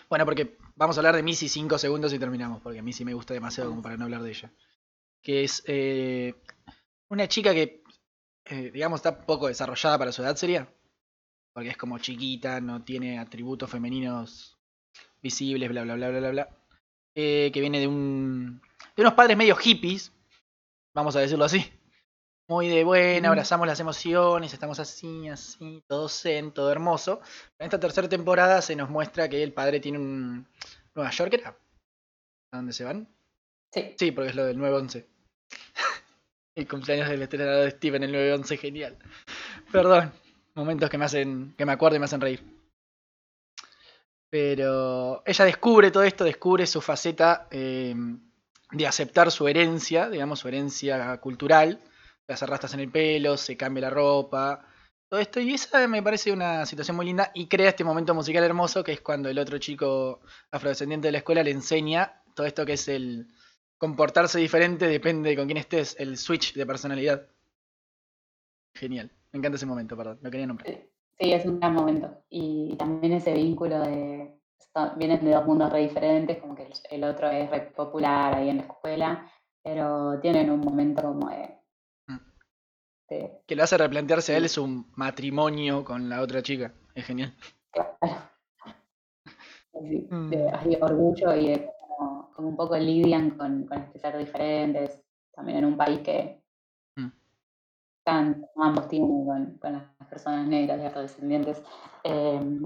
bueno, 0.08 0.24
porque 0.24 0.56
vamos 0.74 0.96
a 0.96 1.00
hablar 1.00 1.16
de 1.16 1.22
Missy 1.22 1.48
5 1.50 1.76
segundos 1.76 2.12
y 2.14 2.18
terminamos, 2.18 2.62
porque 2.62 2.80
Missy 2.80 3.04
me 3.04 3.12
gusta 3.12 3.34
demasiado 3.34 3.68
como 3.68 3.82
para 3.82 3.96
no 3.98 4.04
hablar 4.04 4.22
de 4.22 4.30
ella. 4.30 4.50
que 5.20 5.44
es 5.44 5.62
eh, 5.66 6.34
una 7.10 7.26
chica 7.28 7.52
que, 7.52 7.82
eh, 8.46 8.70
digamos, 8.70 9.00
está 9.00 9.26
poco 9.26 9.48
desarrollada 9.48 9.98
para 9.98 10.12
su 10.12 10.22
edad 10.22 10.36
sería, 10.36 10.72
porque 11.52 11.70
es 11.70 11.76
como 11.76 11.98
chiquita, 11.98 12.60
no 12.62 12.82
tiene 12.84 13.18
atributos 13.18 13.68
femeninos 13.68 14.57
visibles, 15.22 15.68
bla, 15.68 15.82
bla, 15.82 15.94
bla, 15.94 16.08
bla, 16.08 16.20
bla, 16.20 16.30
bla, 16.30 16.48
eh, 17.14 17.50
que 17.52 17.60
viene 17.60 17.80
de 17.80 17.86
un 17.86 18.60
de 18.96 19.02
unos 19.02 19.14
padres 19.14 19.36
medio 19.36 19.56
hippies, 19.56 20.12
vamos 20.94 21.16
a 21.16 21.20
decirlo 21.20 21.44
así. 21.44 21.64
Muy 22.50 22.68
de 22.68 22.82
bueno, 22.82 23.28
Ujú. 23.28 23.32
abrazamos 23.32 23.66
las 23.66 23.78
emociones, 23.78 24.52
estamos 24.54 24.80
así, 24.80 25.28
así, 25.28 25.82
todo 25.86 26.08
zen, 26.08 26.52
todo 26.52 26.72
hermoso. 26.72 27.20
En 27.58 27.66
esta 27.66 27.78
tercera 27.78 28.08
temporada 28.08 28.62
se 28.62 28.74
nos 28.74 28.88
muestra 28.88 29.28
que 29.28 29.42
el 29.42 29.52
padre 29.52 29.80
tiene 29.80 29.98
un 29.98 30.46
Nueva 30.94 31.10
York. 31.10 31.42
¿A 31.44 32.56
dónde 32.56 32.72
se 32.72 32.84
van? 32.84 33.06
Sí. 33.72 33.94
Sí, 33.98 34.12
porque 34.12 34.30
es 34.30 34.34
lo 34.34 34.46
del 34.46 34.58
9-11. 34.58 35.04
el 36.56 36.66
cumpleaños 36.66 37.08
del 37.08 37.22
estrenador 37.22 37.64
de 37.64 37.70
Steven, 37.72 38.02
el 38.02 38.14
9-11, 38.14 38.58
genial. 38.58 38.98
Perdón, 39.70 40.12
momentos 40.54 40.88
que 40.88 40.98
me 40.98 41.04
hacen, 41.04 41.54
que 41.56 41.66
me 41.66 41.72
acuerdo 41.72 41.96
y 41.96 41.98
me 41.98 42.06
hacen 42.06 42.20
reír. 42.20 42.57
Pero 44.30 45.22
ella 45.24 45.44
descubre 45.44 45.90
todo 45.90 46.02
esto, 46.02 46.24
descubre 46.24 46.66
su 46.66 46.80
faceta 46.80 47.48
eh, 47.50 47.94
de 48.72 48.86
aceptar 48.86 49.30
su 49.30 49.48
herencia, 49.48 50.10
digamos, 50.10 50.40
su 50.40 50.48
herencia 50.48 51.16
cultural. 51.18 51.80
Se 52.26 52.32
hace 52.34 52.46
rastas 52.46 52.74
en 52.74 52.80
el 52.80 52.90
pelo, 52.90 53.36
se 53.38 53.56
cambia 53.56 53.82
la 53.82 53.90
ropa, 53.90 54.66
todo 55.08 55.20
esto. 55.20 55.40
Y 55.40 55.54
esa 55.54 55.86
me 55.88 56.02
parece 56.02 56.30
una 56.32 56.66
situación 56.66 56.96
muy 56.96 57.06
linda 57.06 57.30
y 57.34 57.48
crea 57.48 57.70
este 57.70 57.84
momento 57.84 58.14
musical 58.14 58.44
hermoso 58.44 58.84
que 58.84 58.92
es 58.92 59.00
cuando 59.00 59.28
el 59.28 59.38
otro 59.38 59.58
chico 59.58 60.20
afrodescendiente 60.50 61.08
de 61.08 61.12
la 61.12 61.18
escuela 61.18 61.42
le 61.42 61.50
enseña 61.50 62.22
todo 62.34 62.46
esto 62.46 62.66
que 62.66 62.74
es 62.74 62.88
el 62.88 63.28
comportarse 63.78 64.38
diferente, 64.38 64.86
depende 64.86 65.30
de 65.30 65.36
con 65.36 65.46
quién 65.46 65.56
estés, 65.56 65.96
el 65.98 66.18
switch 66.18 66.54
de 66.54 66.66
personalidad. 66.66 67.28
Genial, 68.74 69.10
me 69.32 69.38
encanta 69.38 69.56
ese 69.56 69.66
momento, 69.66 69.96
perdón, 69.96 70.18
lo 70.22 70.30
quería 70.30 70.46
nombrar. 70.46 70.88
Sí, 71.20 71.32
es 71.32 71.44
un 71.46 71.58
gran 71.58 71.74
momento. 71.74 72.22
Y 72.30 72.76
también 72.76 73.12
ese 73.14 73.32
vínculo 73.34 73.80
de. 73.80 74.38
vienen 74.96 75.24
de 75.24 75.32
dos 75.32 75.46
mundos 75.46 75.72
re 75.72 75.80
diferentes, 75.80 76.38
como 76.38 76.54
que 76.54 76.62
el, 76.64 76.72
el 76.90 77.04
otro 77.04 77.28
es 77.28 77.50
re 77.50 77.60
popular 77.74 78.34
ahí 78.36 78.48
en 78.50 78.58
la 78.58 78.62
escuela, 78.64 79.30
pero 79.62 80.20
tienen 80.20 80.50
un 80.50 80.60
momento 80.60 81.02
como 81.02 81.28
de. 81.30 81.58
Mm. 82.06 82.18
de- 83.08 83.40
Que 83.46 83.56
lo 83.56 83.64
hace 83.64 83.76
replantearse 83.78 84.34
a 84.34 84.36
él 84.38 84.48
su 84.48 84.84
matrimonio 84.96 85.84
con 85.84 86.08
la 86.08 86.20
otra 86.20 86.42
chica, 86.42 86.72
es 86.94 87.04
genial. 87.06 87.34
claro, 87.72 87.96
de 89.72 90.06
Mm. 90.10 90.54
así, 90.54 90.76
orgullo 90.80 91.34
y 91.36 91.48
de 91.48 91.70
cómo 92.34 92.48
un 92.48 92.56
poco 92.56 92.76
lidian 92.78 93.30
con, 93.30 93.66
con 93.66 93.78
este 93.78 93.98
ser 93.98 94.16
diferentes, 94.18 95.02
también 95.34 95.58
en 95.58 95.64
un 95.66 95.76
país 95.76 96.00
que. 96.00 96.42
Ambos 98.10 98.88
tienen 98.88 99.24
con, 99.26 99.58
con 99.58 99.72
las 99.72 100.08
personas 100.08 100.46
negras 100.46 100.80
y 100.80 100.86
afrodescendientes. 100.86 101.62
Eh, 102.04 102.60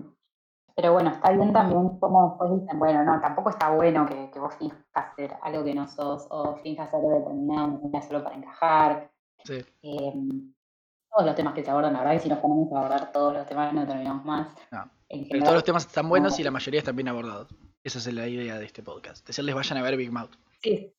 pero 0.74 0.94
bueno, 0.94 1.10
está 1.10 1.32
bien 1.32 1.52
también 1.52 1.98
como 1.98 2.30
después 2.30 2.60
dicen, 2.60 2.78
bueno, 2.78 3.04
no, 3.04 3.20
tampoco 3.20 3.50
está 3.50 3.70
bueno 3.70 4.06
que, 4.06 4.30
que 4.30 4.38
vos 4.38 4.54
finjas 4.54 5.14
ser 5.16 5.34
algo 5.42 5.64
que 5.64 5.74
no 5.74 5.86
sos 5.86 6.26
o 6.30 6.56
finjas 6.56 6.90
ser 6.90 7.00
de 7.00 7.08
determinada 7.08 7.66
manera 7.66 8.02
solo 8.02 8.24
para 8.24 8.36
encajar. 8.36 9.10
Sí. 9.44 9.64
Eh, 9.82 10.12
todos 11.10 11.26
los 11.26 11.34
temas 11.34 11.52
que 11.54 11.62
se 11.62 11.70
abordan, 11.70 11.92
la 11.92 11.98
verdad 11.98 12.14
que 12.14 12.20
si 12.20 12.28
nos 12.28 12.38
ponemos 12.38 12.72
a 12.72 12.78
abordar 12.78 13.12
todos 13.12 13.34
los 13.34 13.46
temas 13.46 13.72
no 13.74 13.86
terminamos 13.86 14.24
más. 14.24 14.48
No, 14.70 14.90
Pero 15.08 15.40
todos 15.40 15.54
los 15.54 15.64
temas 15.64 15.86
están 15.86 16.08
buenos 16.08 16.32
no. 16.32 16.40
y 16.40 16.44
la 16.44 16.50
mayoría 16.50 16.78
están 16.80 16.96
bien 16.96 17.08
abordados. 17.08 17.48
Esa 17.84 17.98
es 17.98 18.14
la 18.14 18.26
idea 18.28 18.58
de 18.58 18.64
este 18.64 18.82
podcast. 18.82 19.26
Decirles 19.26 19.54
vayan 19.54 19.78
a 19.78 19.82
ver 19.82 19.96
Big 19.96 20.10
Mouth. 20.12 20.30
Sí. 20.62 20.94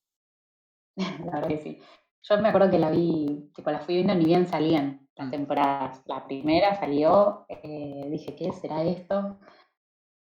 La 0.96 1.32
verdad 1.32 1.48
que 1.48 1.58
sí. 1.58 1.82
Yo 2.24 2.38
me 2.42 2.50
acuerdo 2.50 2.72
que 2.72 2.80
la 2.80 2.90
vi, 2.90 3.52
tipo, 3.54 3.70
la 3.70 3.80
fui 3.80 3.96
viendo 3.96 4.16
ni 4.16 4.26
bien 4.26 4.48
salían 4.48 5.08
las 5.16 5.28
Mm. 5.28 5.32
temporadas. 5.32 6.02
La 6.06 6.26
primera 6.26 6.74
salió, 6.80 7.46
eh, 7.50 8.08
dije, 8.10 8.36
¿qué 8.36 8.52
será 8.54 8.82
esto? 8.84 9.38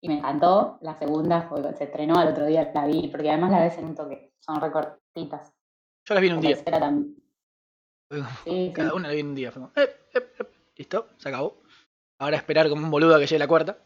Y 0.03 0.09
me 0.09 0.19
encantó. 0.19 0.79
La 0.83 0.95
segunda 0.99 1.43
fue, 1.49 1.63
se 1.75 1.85
estrenó 1.85 2.17
al 2.17 2.29
otro 2.29 2.45
día, 2.47 2.71
la 2.75 2.87
vi, 2.87 3.09
porque 3.09 3.31
además 3.31 3.51
la 3.51 3.61
ves 3.61 3.79
en 3.79 3.87
un 3.87 3.95
toque, 3.95 4.33
son 4.41 4.61
recortitas. 4.61 5.53
Yo 6.07 6.15
las 6.15 6.21
vi 6.21 6.29
en 6.29 6.37
un 6.37 6.43
La 6.45 6.49
día. 6.51 6.65
también. 6.65 7.17
Sí. 8.45 8.73
Cada 8.75 8.95
una 8.95 9.09
la 9.09 9.15
vi 9.15 9.21
en 9.21 9.27
un 9.29 9.35
día. 9.35 9.51
Fue 9.51 9.63
como, 9.63 9.73
"Eh, 9.75 9.89
eh, 10.15 10.33
eh". 10.39 10.47
Listo, 10.77 11.09
se 11.17 11.29
acabó. 11.31 11.57
Ahora 12.21 12.37
esperar 12.37 12.69
como 12.69 12.85
un 12.85 12.91
boludo 12.91 13.15
a 13.17 13.19
que 13.19 13.27
llegue 13.27 13.39
la 13.39 13.49
cuarta. 13.49 13.79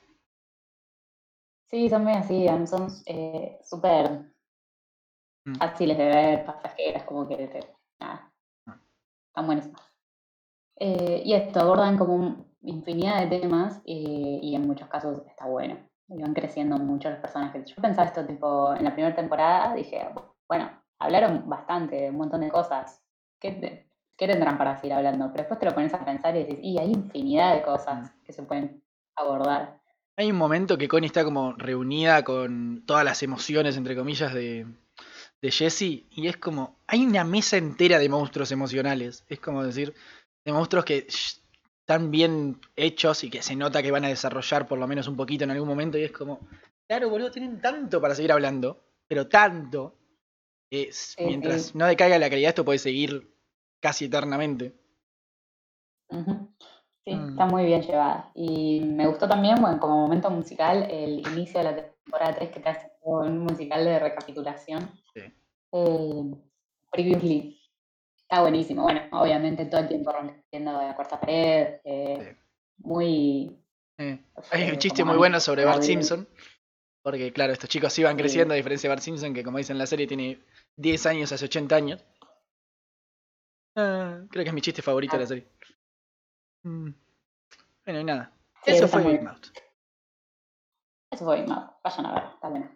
Sí, 1.70 1.88
son 1.88 2.02
muy 2.04 2.12
así, 2.14 2.46
son 2.66 2.88
eh, 3.06 3.58
súper 3.62 4.32
Mm. 5.46 5.54
fáciles 5.54 5.96
de 5.96 6.04
ver, 6.04 6.44
pasajeras, 6.44 7.04
como 7.04 7.26
que 7.28 7.36
te- 7.46 7.74
nada, 8.00 8.32
están 9.28 9.46
buenísimas. 9.46 9.82
Eh, 10.76 11.22
y 11.24 11.34
esto, 11.34 11.60
abordan 11.60 11.98
como 11.98 12.14
un- 12.14 12.46
infinidad 12.62 13.20
de 13.28 13.38
temas 13.40 13.80
eh, 13.86 14.40
y 14.42 14.54
en 14.54 14.66
muchos 14.66 14.88
casos 14.88 15.22
está 15.26 15.46
bueno. 15.46 15.78
Y 16.08 16.20
van 16.20 16.34
creciendo 16.34 16.76
mucho 16.78 17.08
los 17.10 17.18
personajes. 17.20 17.64
Yo 17.66 17.76
pensaba 17.80 18.08
esto 18.08 18.26
tipo, 18.26 18.74
en 18.74 18.84
la 18.84 18.92
primera 18.94 19.14
temporada, 19.14 19.74
dije, 19.74 20.08
bueno, 20.48 20.70
hablaron 20.98 21.48
bastante, 21.48 22.10
un 22.10 22.16
montón 22.16 22.40
de 22.40 22.50
cosas. 22.50 23.00
¿Qué, 23.38 23.52
te- 23.52 23.90
qué 24.16 24.26
tendrán 24.26 24.58
para 24.58 24.76
seguir 24.76 24.94
hablando? 24.94 25.26
Pero 25.30 25.42
después 25.42 25.60
te 25.60 25.66
lo 25.66 25.74
pones 25.74 25.94
a 25.94 26.04
pensar 26.04 26.34
y 26.36 26.40
decís, 26.44 26.58
y 26.62 26.78
hay 26.78 26.90
infinidad 26.90 27.54
de 27.54 27.62
cosas 27.62 28.10
que 28.24 28.32
se 28.32 28.42
pueden 28.42 28.82
abordar. 29.16 29.78
Hay 30.16 30.30
un 30.30 30.36
momento 30.36 30.76
que 30.76 30.88
Connie 30.88 31.06
está 31.06 31.24
como 31.24 31.52
reunida 31.52 32.24
con 32.24 32.82
todas 32.86 33.04
las 33.04 33.22
emociones, 33.22 33.76
entre 33.76 33.96
comillas, 33.96 34.34
de, 34.34 34.66
de 35.42 35.50
Jesse. 35.50 35.82
Y 36.10 36.26
es 36.28 36.36
como. 36.36 36.76
Hay 36.86 37.04
una 37.06 37.24
mesa 37.24 37.56
entera 37.56 37.98
de 37.98 38.08
monstruos 38.08 38.50
emocionales. 38.52 39.24
Es 39.28 39.40
como 39.40 39.62
decir. 39.64 39.94
De 40.44 40.52
monstruos 40.52 40.84
que 40.84 41.06
están 41.06 42.10
bien 42.10 42.60
hechos 42.76 43.24
y 43.24 43.30
que 43.30 43.42
se 43.42 43.56
nota 43.56 43.82
que 43.82 43.90
van 43.90 44.04
a 44.04 44.08
desarrollar 44.08 44.66
por 44.66 44.78
lo 44.78 44.86
menos 44.86 45.06
un 45.08 45.16
poquito 45.16 45.44
en 45.44 45.50
algún 45.50 45.68
momento. 45.68 45.98
Y 45.98 46.04
es 46.04 46.12
como. 46.12 46.40
Claro, 46.88 47.08
boludo, 47.10 47.30
tienen 47.30 47.60
tanto 47.60 48.00
para 48.00 48.14
seguir 48.14 48.32
hablando. 48.32 48.80
Pero 49.06 49.26
tanto. 49.28 49.96
que 50.72 50.82
s- 50.90 51.14
Sí, 51.18 51.24
mientras 51.24 51.74
no 51.74 51.84
decaiga 51.86 52.16
la 52.18 52.30
calidad, 52.30 52.50
esto 52.50 52.64
puede 52.64 52.78
seguir 52.78 53.34
casi 53.80 54.04
eternamente. 54.04 54.72
Sí, 57.04 57.14
Mm. 57.14 57.30
está 57.30 57.46
muy 57.46 57.64
bien 57.64 57.82
llevada. 57.82 58.30
Y 58.34 58.80
me 58.80 59.06
gustó 59.08 59.26
también, 59.28 59.56
bueno, 59.60 59.80
como 59.80 59.96
momento 59.96 60.30
musical, 60.30 60.86
el 60.90 61.26
inicio 61.26 61.58
de 61.58 61.64
la 61.64 61.76
temporada 61.76 62.34
3 62.36 62.50
que 62.50 62.60
te 62.60 62.68
hace 62.68 62.92
un 63.02 63.38
musical 63.40 63.84
de 63.84 63.98
recapitulación. 63.98 64.90
Eh, 65.72 66.34
previously. 66.90 67.60
Está 68.16 68.42
buenísimo. 68.42 68.82
Bueno, 68.82 69.02
obviamente 69.12 69.66
todo 69.66 69.80
el 69.80 69.88
tiempo 69.88 70.12
rompiendo 70.12 70.72
la 70.72 70.94
cuarta 70.94 71.20
pared. 71.20 71.80
eh, 71.84 72.36
Muy. 72.78 73.56
Hay 74.52 74.70
un 74.70 74.78
chiste 74.78 75.04
muy 75.04 75.16
bueno 75.16 75.38
sobre 75.40 75.64
Bart. 75.64 75.82
Simpson. 75.82 76.26
Porque, 77.02 77.32
claro, 77.32 77.52
estos 77.52 77.68
chicos 77.68 77.98
iban 77.98 78.14
Sí. 78.16 78.18
creciendo, 78.22 78.52
a 78.54 78.56
diferencia 78.56 78.88
de 78.88 78.92
Bart 78.94 79.02
Simpson, 79.02 79.32
que 79.34 79.42
como 79.42 79.58
dice 79.58 79.72
en 79.72 79.78
la 79.78 79.86
serie, 79.86 80.06
tiene 80.06 80.42
10 80.76 81.06
años 81.06 81.32
hace 81.32 81.44
80 81.46 81.76
años. 81.76 82.04
Ah, 83.76 84.20
creo 84.30 84.44
que 84.44 84.48
es 84.48 84.54
mi 84.54 84.60
chiste 84.60 84.82
favorito 84.82 85.16
de 85.16 85.22
la 85.22 85.26
serie. 85.26 85.48
Mm. 86.64 86.90
Bueno, 87.84 88.00
y 88.00 88.04
nada. 88.04 88.32
Eso 88.66 88.86
fue 88.88 89.02
Big. 89.02 89.22
Mouth. 89.22 89.46
Eso 91.10 91.24
fue 91.24 91.46
no, 91.46 91.74
Vayan 91.82 92.06
a 92.06 92.14
ver, 92.14 92.24
está 92.34 92.48
bueno. 92.48 92.70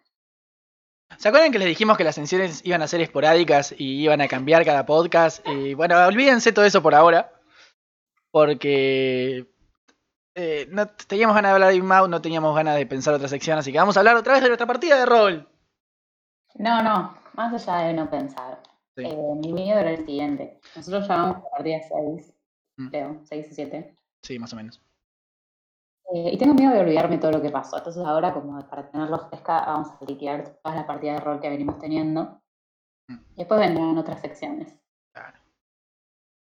¿Se 1.19 1.29
acuerdan 1.29 1.53
que 1.53 1.59
les 1.59 1.69
dijimos 1.69 1.97
que 1.97 2.05
las 2.05 2.15
ascensiones 2.15 2.61
iban 2.65 2.83
a 2.83 2.89
ser 2.89 3.01
esporádicas 3.01 3.75
y 3.79 4.03
iban 4.03 4.21
a 4.21 4.29
cambiar 4.29 4.65
cada 4.65 4.85
podcast? 4.85 5.47
Y 5.49 5.75
bueno, 5.75 5.97
olvídense 6.07 6.53
todo 6.53 6.65
eso 6.65 6.83
por 6.83 6.95
ahora. 6.95 7.31
Porque 8.31 9.47
eh, 10.35 10.67
no 10.71 10.89
teníamos 10.89 11.37
ganas 11.37 11.51
de 11.51 11.55
hablar 11.55 11.73
de 11.73 11.81
Mouth, 11.83 12.09
no 12.09 12.21
teníamos 12.21 12.55
ganas 12.57 12.77
de 12.77 12.87
pensar 12.87 13.15
otra 13.15 13.29
sección, 13.29 13.59
así 13.59 13.71
que 13.71 13.79
vamos 13.79 13.97
a 13.97 14.01
hablar 14.01 14.17
otra 14.17 14.33
vez 14.35 14.43
de 14.43 14.49
nuestra 14.49 14.67
partida 14.67 14.99
de 14.99 15.07
rol. 15.07 15.49
No, 16.57 16.83
no, 16.83 17.17
más 17.35 17.69
allá 17.69 17.87
de 17.89 17.95
no 17.95 18.11
pensar. 18.11 18.61
Sí. 18.97 19.05
Eh, 19.05 19.17
mi 19.41 19.53
miedo 19.53 19.79
era 19.79 19.91
el 19.93 20.05
siguiente. 20.05 20.61
Nosotros 20.75 21.07
llamamos 21.09 21.37
a 21.39 21.51
partida 21.51 21.79
6, 21.89 22.31
Mm. 22.77 22.89
creo, 22.89 23.21
6 23.25 23.47
o 23.53 23.55
7. 23.55 23.95
Sí, 24.25 24.37
más 24.41 24.53
o 24.53 24.57
menos. 24.57 24.81
Eh, 26.15 26.31
y 26.33 26.39
tengo 26.39 26.55
miedo 26.55 26.73
de 26.73 26.79
olvidarme 26.79 27.19
todo 27.19 27.33
lo 27.33 27.43
que 27.43 27.51
pasó. 27.51 27.77
Entonces 27.77 28.05
ahora, 28.07 28.33
como 28.33 28.57
para 28.69 28.89
tenerlo 28.89 29.19
fresca, 29.29 29.65
vamos 29.67 29.89
a 30.01 30.05
liquidar 30.05 30.61
todas 30.63 30.77
las 30.77 30.87
partidas 30.87 31.19
de 31.19 31.25
rol 31.25 31.41
que 31.41 31.49
venimos 31.49 31.77
teniendo. 31.81 32.41
Mm. 33.09 33.19
Y 33.33 33.37
después 33.39 33.59
vendrán 33.59 33.99
otras 33.99 34.21
secciones, 34.21 34.79
Claro. 35.13 35.39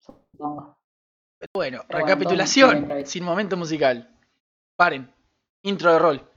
supongo. 0.02 0.78
Pero 1.40 1.52
bueno, 1.54 1.82
Pero 1.88 2.00
recapitulación 2.00 3.06
sin 3.06 3.24
momento 3.24 3.56
musical. 3.56 4.14
Paren. 4.76 5.10
Intro 5.64 5.94
de 5.94 6.00
rol. 6.00 6.30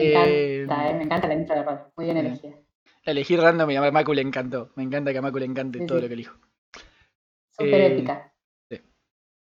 Me 0.00 0.06
Eh, 0.06 0.62
encanta, 0.62 0.90
eh, 0.90 0.94
me 0.94 1.02
encanta 1.04 1.28
la 1.28 1.34
intro 1.34 1.54
de 1.56 1.62
rol. 1.62 1.80
Muy 1.96 2.04
bien 2.06 2.16
sí. 2.16 2.26
elegida. 2.26 2.56
La 3.04 3.12
elegí 3.12 3.36
random 3.36 3.70
y 3.70 3.76
a 3.76 3.90
Macu 3.92 4.12
le 4.12 4.22
encantó. 4.22 4.70
Me 4.76 4.82
encanta 4.82 5.12
que 5.12 5.18
a 5.18 5.22
Macu 5.22 5.38
le 5.38 5.46
encante 5.46 5.78
Sí, 5.78 5.86
todo 5.86 5.98
sí. 5.98 6.02
lo 6.02 6.08
que 6.08 6.14
elijo. 6.14 6.36
Súper 7.50 7.80
Eh, 7.80 7.86
épica. 7.86 8.26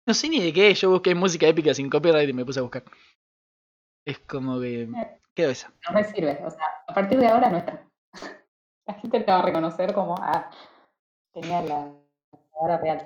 No 0.08 0.14
sé 0.14 0.28
ni 0.28 0.40
de 0.40 0.52
qué, 0.52 0.72
yo 0.72 0.90
busqué 0.90 1.16
música 1.16 1.48
épica 1.48 1.74
sin 1.74 1.90
copyright 1.90 2.28
y 2.28 2.32
me 2.32 2.44
puse 2.44 2.60
a 2.60 2.62
buscar. 2.62 2.84
Es 4.04 4.20
como 4.20 4.60
que 4.60 4.88
quedó 5.34 5.50
esa. 5.50 5.72
No 5.88 5.94
me 5.94 6.04
sirve. 6.04 6.38
O 6.44 6.50
sea, 6.50 6.64
a 6.86 6.94
partir 6.94 7.18
de 7.18 7.26
ahora 7.26 7.50
nuestra. 7.50 7.84
La 8.86 8.94
gente 8.94 9.18
te 9.20 9.32
va 9.32 9.40
a 9.40 9.42
reconocer 9.42 9.92
como, 9.92 10.14
ah, 10.20 10.48
tenía 11.32 11.60
la 11.62 11.92
hora 12.52 12.78
real. 12.78 13.02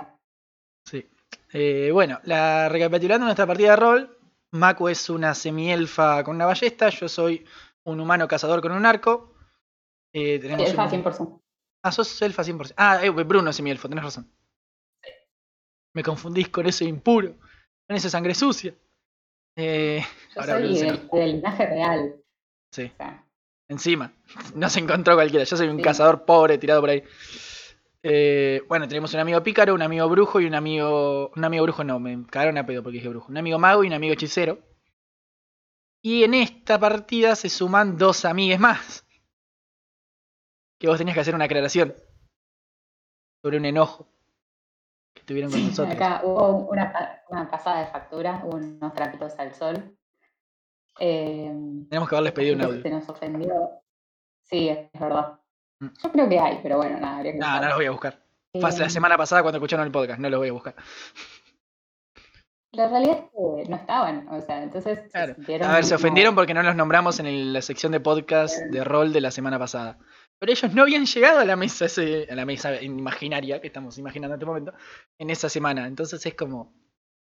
Sí. 0.84 1.08
Eh, 1.54 1.90
bueno, 1.90 2.20
la 2.24 2.68
recapitulando 2.68 3.24
nuestra 3.24 3.46
partida 3.46 3.70
de 3.70 3.76
rol, 3.76 4.18
Maku 4.52 4.88
es 4.88 5.08
una 5.10 5.34
semielfa 5.34 6.24
con 6.24 6.36
una 6.36 6.46
ballesta, 6.46 6.88
yo 6.90 7.08
soy 7.08 7.46
un 7.84 8.00
humano 8.00 8.26
cazador 8.26 8.60
con 8.60 8.72
un 8.72 8.84
arco. 8.84 9.34
Eh, 10.12 10.38
tenemos 10.40 10.68
Elfa 10.68 10.84
un- 10.84 10.90
100%. 10.90 11.42
Ah, 11.82 11.92
sos 11.92 12.20
elfa 12.22 12.42
100%. 12.44 12.74
Ah, 12.76 13.00
eh, 13.04 13.10
Bruno 13.10 13.50
es 13.50 13.56
semielfo, 13.56 13.88
tenés 13.88 14.04
razón. 14.04 14.30
Me 15.94 16.02
confundís 16.02 16.48
con 16.48 16.66
ese 16.66 16.84
impuro, 16.84 17.36
con 17.86 17.96
esa 17.96 18.10
sangre 18.10 18.34
sucia. 18.34 18.74
Eh, 19.56 20.04
Yo 20.34 20.40
ahora 20.40 20.58
soy 20.60 20.76
se 20.76 20.84
del, 20.84 21.08
del 21.08 21.30
linaje 21.32 21.66
real. 21.66 22.14
Sí. 22.72 22.84
O 22.92 22.96
sea, 22.96 23.26
Encima, 23.68 24.12
no 24.56 24.68
se 24.68 24.80
encontró 24.80 25.14
cualquiera. 25.14 25.44
Yo 25.44 25.56
soy 25.56 25.68
un 25.68 25.76
Sí. 25.76 25.82
cazador 25.82 26.24
pobre 26.24 26.58
tirado 26.58 26.80
por 26.80 26.90
ahí. 26.90 27.02
Eh, 28.02 28.62
bueno, 28.68 28.88
tenemos 28.88 29.12
un 29.12 29.20
amigo 29.20 29.42
pícaro, 29.42 29.74
un 29.74 29.82
amigo 29.82 30.08
brujo 30.08 30.40
y 30.40 30.46
un 30.46 30.54
amigo. 30.54 31.30
Un 31.36 31.44
amigo 31.44 31.64
brujo 31.64 31.84
no, 31.84 31.98
me 32.00 32.24
cagaron 32.26 32.58
a 32.58 32.66
pedo 32.66 32.82
porque 32.82 32.96
dije 32.98 33.08
brujo. 33.08 33.30
Un 33.30 33.38
amigo 33.38 33.58
mago 33.58 33.84
y 33.84 33.88
un 33.88 33.92
amigo 33.92 34.14
hechicero. 34.14 34.58
Y 36.02 36.24
en 36.24 36.32
esta 36.34 36.78
partida 36.78 37.36
se 37.36 37.48
suman 37.50 37.98
dos 37.98 38.24
amigues 38.24 38.58
más. 38.58 39.06
Que 40.78 40.88
vos 40.88 40.96
tenías 40.96 41.14
que 41.14 41.20
hacer 41.20 41.34
una 41.34 41.44
aclaración. 41.44 41.94
Sobre 43.42 43.58
un 43.58 43.66
enojo. 43.66 44.08
Que 45.14 45.22
tuvieron 45.24 45.50
con 45.50 45.62
nosotros. 45.66 45.94
acá 45.94 46.22
hubo 46.24 46.70
una, 46.70 46.92
pa- 46.92 47.22
una 47.28 47.50
pasada 47.50 47.80
de 47.80 47.86
factura, 47.88 48.40
hubo 48.44 48.56
unos 48.56 48.94
trapitos 48.94 49.38
al 49.38 49.54
sol. 49.54 49.98
Eh, 51.00 51.52
Tenemos 51.90 52.08
que 52.08 52.14
haberles 52.14 52.32
pedido 52.32 52.54
un 52.54 52.58
la 52.60 52.64
audio. 52.66 52.82
gente 52.82 52.90
nos 52.90 53.08
ofendió. 53.08 53.70
Sí, 54.42 54.68
es 54.68 54.88
verdad. 54.98 55.39
Mm. 55.80 55.88
Yo 56.02 56.12
creo 56.12 56.28
que 56.28 56.38
hay, 56.38 56.60
pero 56.62 56.76
bueno, 56.76 56.98
nada, 57.00 57.16
habría 57.16 57.32
que 57.32 57.38
No, 57.38 57.60
no 57.60 57.66
los 57.68 57.76
voy 57.76 57.86
a 57.86 57.90
buscar. 57.90 58.22
Fue 58.52 58.70
la 58.78 58.86
Eh, 58.86 58.90
semana 58.90 59.16
pasada 59.16 59.42
cuando 59.42 59.58
escucharon 59.58 59.86
el 59.86 59.92
podcast, 59.92 60.18
no 60.20 60.28
los 60.28 60.38
voy 60.38 60.48
a 60.48 60.52
buscar. 60.52 60.74
La 62.72 62.88
realidad 62.88 63.18
es 63.18 63.64
que 63.64 63.68
no 63.70 63.76
estaban, 63.76 64.28
o 64.28 64.40
sea, 64.40 64.62
entonces 64.62 65.00
se 65.00 65.08
Claro. 65.08 65.34
A 65.68 65.72
ver, 65.74 65.84
se 65.84 65.94
ofendieron 65.96 66.34
porque 66.36 66.54
no 66.54 66.62
los 66.62 66.76
nombramos 66.76 67.18
en 67.18 67.26
el- 67.26 67.52
la 67.52 67.62
sección 67.62 67.90
de 67.90 67.98
podcast 68.00 68.56
de 68.58 68.84
rol 68.84 69.12
de 69.12 69.20
la 69.20 69.30
semana 69.32 69.58
pasada. 69.58 69.98
Pero 70.38 70.52
ellos 70.52 70.72
no 70.72 70.82
habían 70.82 71.04
llegado 71.04 71.40
a 71.40 71.44
la 71.44 71.56
mesa 71.56 71.86
ese, 71.86 72.28
a 72.30 72.34
la 72.34 72.46
mesa 72.46 72.80
imaginaria 72.80 73.60
que 73.60 73.66
estamos 73.66 73.98
imaginando 73.98 74.34
en 74.34 74.38
este 74.40 74.46
momento 74.46 74.72
en 75.18 75.30
esa 75.30 75.48
semana. 75.48 75.86
Entonces 75.86 76.24
es 76.24 76.34
como, 76.34 76.72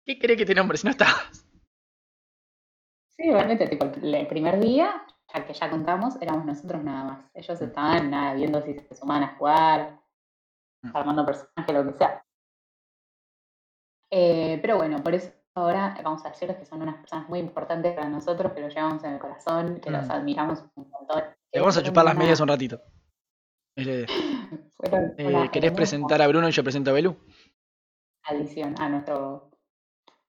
¿qué 0.05 0.17
cree 0.17 0.37
que 0.37 0.45
te 0.45 0.55
nombre 0.55 0.77
si 0.77 0.87
no 0.87 0.91
estabas? 0.91 1.45
Sí, 3.17 3.29
realmente, 3.31 3.67
tipo, 3.67 3.85
el 4.01 4.27
primer 4.27 4.59
día, 4.59 5.05
ya 5.35 5.45
que 5.45 5.53
ya 5.53 5.69
contamos, 5.69 6.15
éramos 6.21 6.45
nosotros 6.45 6.83
nada 6.83 7.03
más. 7.03 7.25
Ellos 7.33 7.61
estaban 7.61 8.09
nada, 8.09 8.33
viendo 8.33 8.61
si 8.61 8.73
se 8.79 8.95
sumaban 8.95 9.23
a 9.23 9.35
jugar, 9.37 9.99
Mm. 10.83 10.95
armando 10.95 11.25
personajes, 11.25 11.73
lo 11.75 11.85
que 11.91 11.97
sea. 11.97 12.23
Eh, 14.11 14.59
pero 14.61 14.77
bueno, 14.77 15.01
por 15.03 15.13
eso 15.15 15.31
ahora 15.55 15.97
vamos 16.03 16.23
a 16.25 16.29
decirles 16.29 16.57
que 16.57 16.65
son 16.65 16.81
unas 16.81 16.95
personas 16.97 17.27
muy 17.27 17.39
importantes 17.39 17.93
para 17.95 18.07
nosotros, 18.09 18.53
que 18.53 18.61
los 18.61 18.73
llevamos 18.73 19.03
en 19.03 19.13
el 19.13 19.19
corazón, 19.19 19.79
que 19.81 19.89
los 19.89 20.05
Mm. 20.07 20.11
admiramos 20.11 20.63
un 20.75 20.89
montón. 20.89 21.23
Le 21.51 21.59
vamos 21.59 21.77
a 21.77 21.83
chupar 21.83 22.05
las 22.05 22.15
medias 22.17 22.39
un 22.39 22.47
ratito. 22.47 22.79
Es 23.75 23.85
la 23.87 23.93
idea. 23.93 24.07
fueron 24.77 25.13
Eh, 25.17 25.49
¿Querés 25.51 25.71
presentar 25.71 26.21
a 26.21 26.27
Bruno 26.27 26.47
y 26.47 26.51
yo 26.51 26.63
presento 26.63 26.91
a 26.91 26.93
Belu? 26.93 27.15
adición 28.27 28.75
a 28.79 28.89
nuestro, 28.89 29.51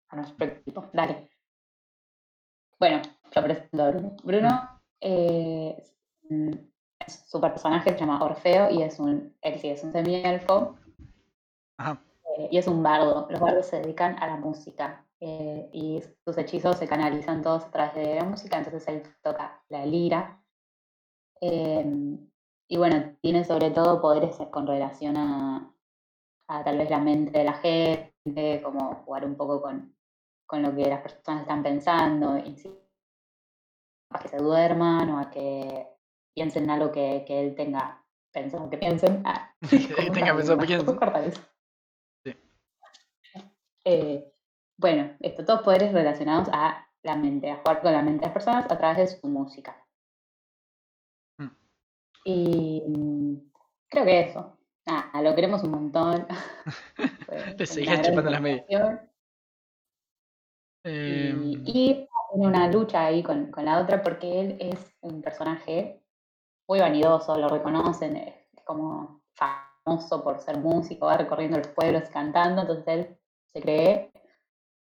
a 0.09 0.17
nuestro 0.17 0.47
equipo. 0.47 0.89
Dale. 0.93 1.31
Bueno, 2.79 3.01
yo 3.35 3.43
presento 3.43 3.83
a 3.85 3.91
Bruno. 3.91 4.17
Bruno 4.23 4.76
eh, 5.01 5.77
es- 5.79 7.25
su 7.29 7.41
personaje 7.41 7.91
se 7.93 7.99
llama 7.99 8.23
Orfeo 8.25 8.71
y 8.71 8.83
es 8.83 8.99
un, 8.99 9.35
él 9.43 9.59
sí 9.61 9.69
es 9.69 9.85
un 9.85 9.93
semielfo 9.93 10.77
Ajá. 11.79 12.01
eh, 12.39 12.49
y 12.51 12.59
es 12.59 12.67
un 12.67 12.83
bardo. 12.83 13.27
Los 13.31 13.41
bardos 13.41 13.67
se 13.67 13.81
dedican 13.81 14.19
a 14.19 14.27
la 14.27 14.37
música 14.37 15.05
eh, 15.21 15.69
y 15.73 16.03
sus 16.25 16.37
hechizos 16.39 16.77
se 16.79 16.89
canalizan 16.89 17.43
todos 17.43 17.65
a 17.65 17.71
través 17.71 17.95
de 17.95 18.15
la 18.17 18.25
música, 18.25 18.59
entonces 18.59 18.87
él 18.89 19.03
toca 19.23 19.63
la 19.69 19.87
lira. 19.87 20.43
Eh, 21.41 22.19
y 22.69 22.77
bueno, 22.77 23.17
tiene 23.21 23.45
sobre 23.45 23.71
todo 23.71 24.01
poderes 24.01 24.37
con 24.51 24.67
relación 24.67 25.17
a, 25.17 25.73
a 26.49 26.65
tal 26.65 26.79
vez 26.79 26.91
la 26.91 26.99
mente 26.99 27.39
de 27.39 27.45
la 27.45 27.53
gente, 27.55 28.61
como 28.65 28.95
jugar 29.05 29.25
un 29.25 29.37
poco 29.37 29.63
con, 29.63 29.95
con 30.47 30.63
lo 30.63 30.75
que 30.75 30.89
las 30.89 31.03
personas 31.03 31.43
están 31.43 31.63
pensando, 31.63 32.37
a 34.11 34.19
que 34.19 34.29
se 34.29 34.39
duerman 34.39 35.11
o 35.11 35.19
a 35.19 35.31
que 35.31 35.87
piensen 36.35 36.65
en 36.65 36.71
algo 36.71 36.93
que, 36.93 37.25
que 37.27 37.41
él 37.41 37.55
tenga 37.55 38.05
pensado 38.33 38.69
que 38.69 38.79
piensen. 38.79 39.23
Ah, 39.25 39.55
Tenga 40.13 40.37
pensado. 40.37 40.61
Sí. 42.25 42.35
Eh, 43.85 44.33
bueno, 44.79 45.17
esto, 45.21 45.45
todos 45.45 45.63
poderes 45.63 45.93
relacionados 45.93 46.49
a 46.53 46.87
la 47.03 47.17
mente, 47.17 47.51
a 47.51 47.57
jugar 47.59 47.81
con 47.81 47.93
la 47.93 48.03
mente 48.03 48.21
de 48.21 48.27
las 48.27 48.33
personas 48.33 48.71
a 48.71 48.77
través 48.77 48.99
de 48.99 49.07
su 49.07 49.27
música. 49.29 49.77
Mm. 51.39 51.51
Y 52.25 52.83
mm, 52.87 53.51
creo 53.89 54.05
que 54.05 54.21
eso. 54.21 54.59
Nada, 54.87 55.23
lo 55.23 55.35
queremos 55.35 55.63
un 55.65 55.71
montón. 55.71 56.27
Le 57.57 57.67
seguías 57.67 58.03
chupando 58.03 58.31
las 58.31 58.41
medias. 58.41 59.01
Em, 60.85 61.43
Y, 61.43 61.63
y 61.65 62.09
tiene 62.33 62.47
una 62.47 62.69
lucha 62.71 63.07
ahí 63.07 63.23
con, 63.23 63.51
con 63.51 63.65
la 63.65 63.81
otra 63.81 64.03
porque 64.03 64.41
él 64.41 64.57
es 64.61 64.97
un 65.01 65.23
personaje 65.23 66.03
muy 66.69 66.81
vanidoso, 66.81 67.37
lo 67.37 67.49
reconocen, 67.49 68.17
es 68.17 68.35
como 68.65 69.23
famoso 69.35 70.23
por 70.23 70.41
ser 70.41 70.59
músico, 70.59 71.07
va 71.07 71.17
recorriendo 71.17 71.59
los 71.59 71.69
pueblos 71.69 72.09
cantando, 72.11 72.63
entonces 72.63 72.89
él 72.89 73.19
se 73.47 73.61
cree 73.61 74.13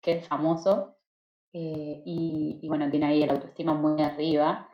que 0.02 0.14
es 0.14 0.28
famoso 0.28 0.98
eh, 1.54 2.02
y, 2.06 2.60
y 2.62 2.68
bueno, 2.68 2.90
tiene 2.90 3.08
ahí 3.08 3.24
el 3.24 3.30
autoestima 3.32 3.74
muy 3.74 4.02
arriba 4.02 4.70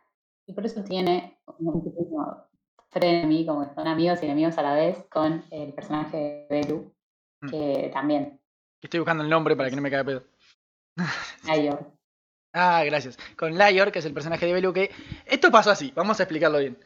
y 0.46 0.52
por 0.52 0.66
eso 0.66 0.82
tiene 0.82 1.38
un 1.58 1.82
pequeño 1.84 2.46
frenemy, 2.90 3.46
como 3.46 3.66
que 3.68 3.74
son 3.74 3.86
amigos 3.86 4.22
y 4.22 4.26
enemigos 4.26 4.58
a 4.58 4.62
la 4.62 4.74
vez, 4.74 5.06
con 5.10 5.44
el 5.50 5.72
personaje 5.72 6.16
de 6.16 6.46
Belu, 6.50 6.92
Mm. 7.42 7.48
que 7.48 7.90
también, 7.92 8.40
Estoy 8.82 9.00
buscando 9.00 9.22
el 9.22 9.30
nombre 9.30 9.56
para 9.56 9.68
que 9.68 9.76
no 9.76 9.82
me 9.82 9.90
caiga 9.90 10.04
pedo. 10.04 10.22
Ayor. 11.48 11.92
Ah, 12.52 12.82
gracias. 12.84 13.16
Con 13.36 13.56
Lior, 13.56 13.92
que 13.92 14.00
es 14.00 14.04
el 14.04 14.12
personaje 14.12 14.46
de 14.46 14.52
Belu, 14.52 14.72
que... 14.72 14.90
Esto 15.24 15.50
pasó 15.50 15.70
así, 15.70 15.92
vamos 15.94 16.18
a 16.18 16.24
explicarlo 16.24 16.58
bien. 16.58 16.78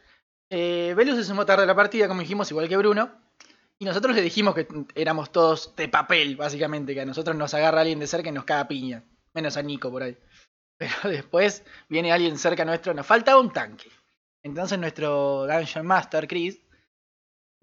Eh, 0.50 0.94
Belu 0.96 1.16
se 1.16 1.24
sumó 1.24 1.46
tarde 1.46 1.62
a 1.62 1.66
la 1.66 1.74
partida, 1.74 2.06
como 2.06 2.20
dijimos, 2.20 2.50
igual 2.50 2.68
que 2.68 2.76
Bruno. 2.76 3.10
Y 3.78 3.84
nosotros 3.86 4.14
le 4.14 4.22
dijimos 4.22 4.54
que 4.54 4.68
éramos 4.94 5.32
todos 5.32 5.74
de 5.74 5.88
papel, 5.88 6.36
básicamente, 6.36 6.94
que 6.94 7.00
a 7.00 7.06
nosotros 7.06 7.36
nos 7.36 7.54
agarra 7.54 7.80
alguien 7.80 7.98
de 7.98 8.06
cerca 8.06 8.28
y 8.28 8.32
nos 8.32 8.44
caga 8.44 8.68
piña. 8.68 9.04
Menos 9.32 9.56
a 9.56 9.62
Nico 9.62 9.90
por 9.90 10.02
ahí. 10.02 10.16
Pero 10.76 10.92
después 11.04 11.64
viene 11.88 12.12
alguien 12.12 12.38
cerca 12.38 12.64
nuestro, 12.64 12.92
nos 12.94 13.06
faltaba 13.06 13.40
un 13.40 13.52
tanque. 13.52 13.90
Entonces 14.42 14.78
nuestro 14.78 15.46
Dungeon 15.46 15.86
Master, 15.86 16.28
Chris, 16.28 16.60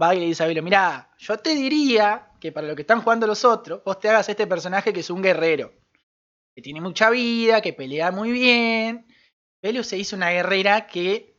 va 0.01 0.15
y 0.15 0.19
le 0.19 0.25
dice 0.25 0.43
a 0.43 0.47
Belu, 0.47 0.63
mirá, 0.63 1.11
yo 1.19 1.37
te 1.37 1.53
diría 1.53 2.31
que 2.39 2.51
para 2.51 2.67
lo 2.67 2.75
que 2.75 2.81
están 2.81 3.01
jugando 3.01 3.27
los 3.27 3.45
otros, 3.45 3.83
vos 3.85 3.99
te 3.99 4.09
hagas 4.09 4.27
este 4.27 4.47
personaje 4.47 4.91
que 4.91 5.01
es 5.01 5.09
un 5.11 5.21
guerrero 5.21 5.80
que 6.55 6.61
tiene 6.61 6.81
mucha 6.81 7.09
vida, 7.09 7.61
que 7.61 7.73
pelea 7.73 8.11
muy 8.11 8.31
bien. 8.31 9.07
Belu 9.61 9.83
se 9.83 9.97
hizo 9.97 10.15
una 10.15 10.31
guerrera 10.31 10.87
que, 10.87 11.37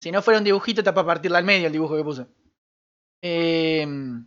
si 0.00 0.10
no 0.12 0.22
fuera 0.22 0.38
un 0.38 0.44
dibujito, 0.44 0.80
está 0.80 0.94
para 0.94 1.06
partirla 1.06 1.38
al 1.38 1.44
medio 1.44 1.66
el 1.66 1.72
dibujo 1.72 1.96
que 1.96 2.04
puso. 2.04 2.28
Em, 3.22 4.26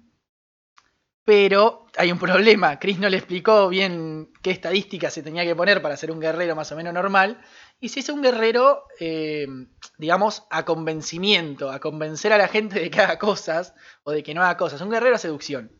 pero 1.24 1.88
hay 1.98 2.12
un 2.12 2.20
problema. 2.20 2.80
Chris 2.80 3.00
no 3.00 3.10
le 3.10 3.18
explicó 3.18 3.68
bien 3.70 4.32
qué 4.42 4.52
estadísticas 4.52 5.14
se 5.14 5.24
tenía 5.24 5.44
que 5.44 5.56
poner 5.56 5.82
para 5.82 5.98
ser 5.98 6.12
un 6.12 6.20
guerrero 6.20 6.56
más 6.56 6.72
o 6.72 6.76
menos 6.76 6.94
normal. 6.94 7.42
Y 7.80 7.90
se 7.90 8.02
hizo 8.02 8.14
un 8.14 8.22
guerrero, 8.22 8.84
em, 9.00 9.70
digamos, 9.98 10.46
a 10.50 10.66
convencimiento, 10.66 11.72
a 11.72 11.80
convencer 11.80 12.32
a 12.34 12.38
la 12.38 12.48
gente 12.48 12.80
de 12.80 12.90
que 12.90 13.02
haga 13.02 13.20
cosas 13.20 13.74
o 14.04 14.12
de 14.12 14.24
que 14.24 14.34
no 14.34 14.42
haga 14.44 14.58
cosas. 14.58 14.82
Un 14.82 14.92
guerrero 14.92 15.16
a 15.16 15.20
seducción. 15.20 15.72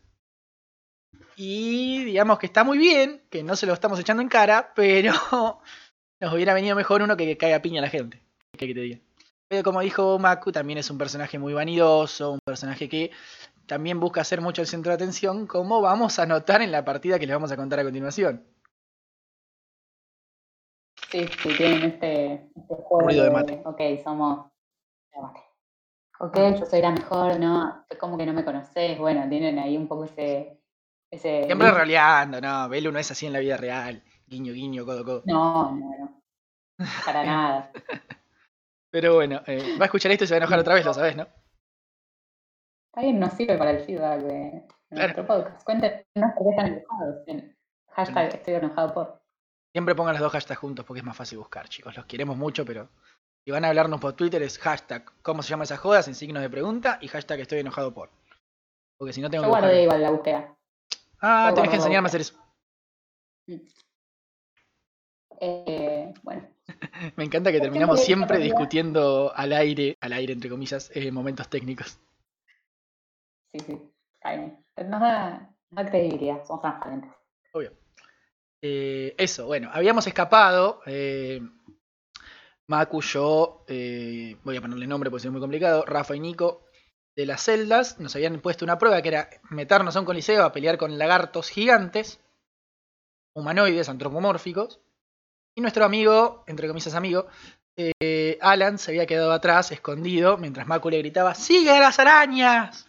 Y 1.36 2.02
digamos 2.04 2.38
que 2.38 2.46
está 2.46 2.64
muy 2.64 2.78
bien, 2.78 3.22
que 3.28 3.42
no 3.42 3.56
se 3.56 3.66
lo 3.66 3.74
estamos 3.74 4.00
echando 4.00 4.22
en 4.22 4.28
cara, 4.28 4.72
pero 4.74 5.12
nos 6.20 6.32
hubiera 6.32 6.54
venido 6.54 6.74
mejor 6.74 7.02
uno 7.02 7.16
que 7.16 7.36
caiga 7.36 7.60
piña 7.60 7.80
a 7.80 7.82
la 7.82 7.90
gente. 7.90 8.22
¿Qué 8.56 8.66
que 8.66 8.74
te 8.74 8.80
diga? 8.80 8.98
Pero 9.48 9.62
como 9.62 9.82
dijo 9.82 10.18
Maku, 10.18 10.50
también 10.50 10.78
es 10.78 10.90
un 10.90 10.96
personaje 10.96 11.38
muy 11.38 11.52
vanidoso, 11.52 12.32
un 12.32 12.40
personaje 12.42 12.88
que 12.88 13.10
también 13.66 14.00
busca 14.00 14.24
ser 14.24 14.40
mucho 14.40 14.62
el 14.62 14.66
centro 14.66 14.90
de 14.90 14.94
atención, 14.94 15.46
como 15.46 15.82
vamos 15.82 16.18
a 16.18 16.26
notar 16.26 16.62
en 16.62 16.72
la 16.72 16.84
partida 16.84 17.18
que 17.18 17.26
les 17.26 17.36
vamos 17.36 17.52
a 17.52 17.56
contar 17.56 17.80
a 17.80 17.84
continuación. 17.84 18.44
Sí, 21.10 21.26
sí, 21.42 21.56
tienen 21.56 21.82
este, 21.82 22.32
este 22.56 22.74
juego 22.74 23.00
Ruido 23.00 23.24
de 23.24 23.30
mate. 23.30 23.62
Ok, 23.64 23.80
somos... 24.02 24.46
Ok, 26.18 26.38
yo 26.58 26.64
soy 26.64 26.80
la 26.80 26.92
mejor, 26.92 27.38
¿no? 27.38 27.84
Es 27.90 27.98
como 27.98 28.16
que 28.16 28.24
no 28.24 28.32
me 28.32 28.44
conoces. 28.44 28.98
Bueno, 28.98 29.28
tienen 29.28 29.58
ahí 29.58 29.76
un 29.76 29.86
poco 29.86 30.04
ese, 30.04 30.58
Ese 31.10 31.44
Siempre 31.46 31.70
roleando, 31.70 32.40
no, 32.40 32.68
Belu 32.68 32.90
no 32.92 32.98
es 32.98 33.10
así 33.10 33.26
en 33.26 33.32
la 33.32 33.38
vida 33.38 33.56
real. 33.56 34.02
Guiño, 34.26 34.52
guiño, 34.52 34.84
codo, 34.84 35.04
codo. 35.04 35.22
No, 35.26 35.70
no, 35.72 35.90
no. 35.98 36.22
Para 37.04 37.24
nada. 37.24 37.72
Pero 38.90 39.14
bueno, 39.14 39.42
eh, 39.46 39.76
va 39.78 39.84
a 39.84 39.86
escuchar 39.86 40.10
esto 40.12 40.24
y 40.24 40.26
se 40.26 40.34
va 40.34 40.36
a 40.36 40.42
enojar 40.42 40.58
otra 40.58 40.74
vez, 40.74 40.84
lo 40.84 40.94
sabes, 40.94 41.16
¿no? 41.16 41.22
Está 42.90 43.02
bien, 43.02 43.20
nos 43.20 43.32
sirve 43.34 43.56
para 43.58 43.70
el 43.72 43.80
feedback 43.84 44.20
de 44.22 44.64
de 44.88 44.96
Claro. 44.96 45.14
nuestro 45.14 45.26
podcast. 45.26 45.64
Cuéntenos 45.64 46.04
por 46.36 46.44
qué 46.44 46.50
están 46.50 46.66
enojados. 46.68 47.16
En 47.26 47.56
hashtag 47.90 48.34
estoy 48.34 48.54
enojado 48.54 48.94
por. 48.94 49.22
Siempre 49.74 49.94
pongan 49.96 50.14
los 50.14 50.22
dos 50.22 50.32
hashtags 50.32 50.60
juntos 50.60 50.84
porque 50.84 51.00
es 51.00 51.04
más 51.04 51.16
fácil 51.16 51.38
buscar, 51.38 51.68
chicos. 51.68 51.94
Los 51.96 52.06
queremos 52.06 52.36
mucho, 52.36 52.64
pero 52.64 52.88
si 53.44 53.50
van 53.50 53.64
a 53.64 53.68
hablarnos 53.68 54.00
por 54.00 54.12
Twitter 54.14 54.40
es 54.42 54.58
hashtag 54.58 55.04
cómo 55.22 55.42
se 55.42 55.50
llama 55.50 55.64
esa 55.64 55.76
joda 55.76 56.02
sin 56.02 56.14
signos 56.14 56.40
de 56.42 56.48
pregunta 56.50 56.98
y 57.02 57.08
hashtag 57.08 57.40
estoy 57.40 57.58
enojado 57.58 57.92
por. 57.92 58.10
Porque 58.96 59.12
si 59.12 59.20
no 59.20 59.28
tengo 59.28 59.42
Yo 59.44 59.48
que 59.48 59.50
buscar. 59.50 59.64
guardé 59.64 59.82
igual 59.82 60.02
la 60.02 60.10
búsqueda. 60.10 60.56
Ah, 61.20 61.52
tenés 61.54 61.70
que 61.70 61.76
enseñarme 61.76 62.06
a 62.06 62.08
hacer 62.08 62.20
eso. 62.20 62.34
Eh, 65.40 66.14
bueno, 66.22 66.48
Me 67.16 67.24
encanta 67.24 67.50
que 67.50 67.58
¿Por 67.58 67.62
qué 67.62 67.70
terminamos 67.70 68.04
siempre 68.04 68.38
discutiendo 68.38 69.32
al 69.34 69.52
aire, 69.52 69.96
al 70.00 70.12
aire 70.12 70.32
entre 70.32 70.50
comillas, 70.50 70.90
eh, 70.94 71.10
momentos 71.10 71.48
técnicos. 71.48 71.98
sí, 73.52 73.60
sí. 73.60 73.92
Está 74.14 74.36
bien. 74.36 74.64
Nos 74.88 75.00
da, 75.00 75.54
credibilidad, 75.88 76.44
somos 76.44 76.62
transparentes. 76.62 77.10
Obvio. 77.52 77.72
Eh, 78.62 79.14
eso, 79.18 79.46
bueno, 79.46 79.70
habíamos 79.72 80.06
escapado. 80.06 80.80
Eh, 80.86 81.40
Maku, 82.66 83.00
yo, 83.00 83.64
eh, 83.68 84.36
voy 84.42 84.56
a 84.56 84.60
ponerle 84.60 84.86
nombre 84.86 85.10
porque 85.10 85.26
es 85.26 85.32
muy 85.32 85.40
complicado, 85.40 85.84
Rafa 85.86 86.16
y 86.16 86.20
Nico, 86.20 86.65
de 87.16 87.26
las 87.26 87.42
celdas, 87.42 87.98
nos 87.98 88.14
habían 88.14 88.40
puesto 88.40 88.64
una 88.64 88.78
prueba 88.78 89.00
que 89.00 89.08
era 89.08 89.30
meternos 89.50 89.96
a 89.96 90.00
un 90.00 90.06
coliseo 90.06 90.44
a 90.44 90.52
pelear 90.52 90.76
con 90.76 90.98
lagartos 90.98 91.48
gigantes, 91.48 92.20
humanoides, 93.34 93.88
antropomórficos, 93.88 94.80
y 95.54 95.62
nuestro 95.62 95.86
amigo, 95.86 96.44
entre 96.46 96.68
comillas 96.68 96.94
amigo, 96.94 97.26
eh, 97.76 98.38
Alan 98.42 98.78
se 98.78 98.90
había 98.90 99.06
quedado 99.06 99.32
atrás, 99.32 99.72
escondido, 99.72 100.36
mientras 100.36 100.66
Maku 100.66 100.90
le 100.90 100.98
gritaba, 100.98 101.34
¡Sigue 101.34 101.70
a 101.70 101.80
las 101.80 101.98
arañas! 101.98 102.88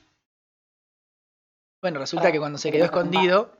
Bueno, 1.82 2.00
resulta 2.00 2.32
que 2.32 2.40
cuando 2.40 2.58
se 2.58 2.72
quedó 2.72 2.86
escondido, 2.86 3.58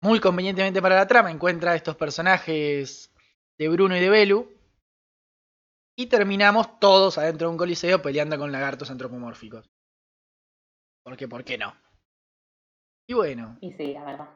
muy 0.00 0.18
convenientemente 0.18 0.82
para 0.82 0.96
la 0.96 1.06
trama, 1.06 1.30
encuentra 1.30 1.72
a 1.72 1.76
estos 1.76 1.94
personajes 1.94 3.12
de 3.58 3.68
Bruno 3.68 3.96
y 3.96 4.00
de 4.00 4.08
Belu. 4.08 4.57
Y 5.98 6.06
terminamos 6.06 6.78
todos 6.78 7.18
adentro 7.18 7.48
de 7.48 7.52
un 7.52 7.58
coliseo 7.58 8.00
peleando 8.00 8.38
con 8.38 8.52
lagartos 8.52 8.88
antropomórficos. 8.90 9.68
Porque, 11.04 11.26
¿por 11.26 11.42
qué 11.42 11.58
no? 11.58 11.74
Y 13.08 13.14
bueno, 13.14 13.58
Y 13.60 13.72
sí, 13.72 13.94
la 13.94 14.04
verdad. 14.04 14.28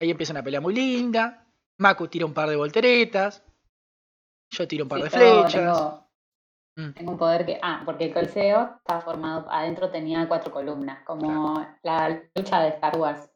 ahí 0.00 0.10
empieza 0.10 0.32
una 0.34 0.42
pelea 0.42 0.60
muy 0.60 0.74
linda. 0.74 1.46
Maku 1.78 2.08
tira 2.08 2.26
un 2.26 2.34
par 2.34 2.50
de 2.50 2.56
volteretas. 2.56 3.42
Yo 4.50 4.68
tiro 4.68 4.84
un 4.84 4.88
par 4.90 4.98
Sí, 4.98 5.04
de 5.04 5.10
flechas. 5.10 5.52
Tengo, 5.54 6.06
Mm. 6.78 6.92
tengo 6.92 7.12
un 7.12 7.18
poder 7.18 7.46
que. 7.46 7.58
Ah, 7.62 7.80
porque 7.86 8.04
el 8.04 8.12
coliseo 8.12 8.74
estaba 8.76 9.00
formado. 9.00 9.50
Adentro 9.50 9.90
tenía 9.90 10.28
cuatro 10.28 10.52
columnas. 10.52 11.02
Como 11.06 11.66
la 11.82 12.22
lucha 12.34 12.60
de 12.60 12.68
Star 12.68 12.98
Wars. 12.98 13.30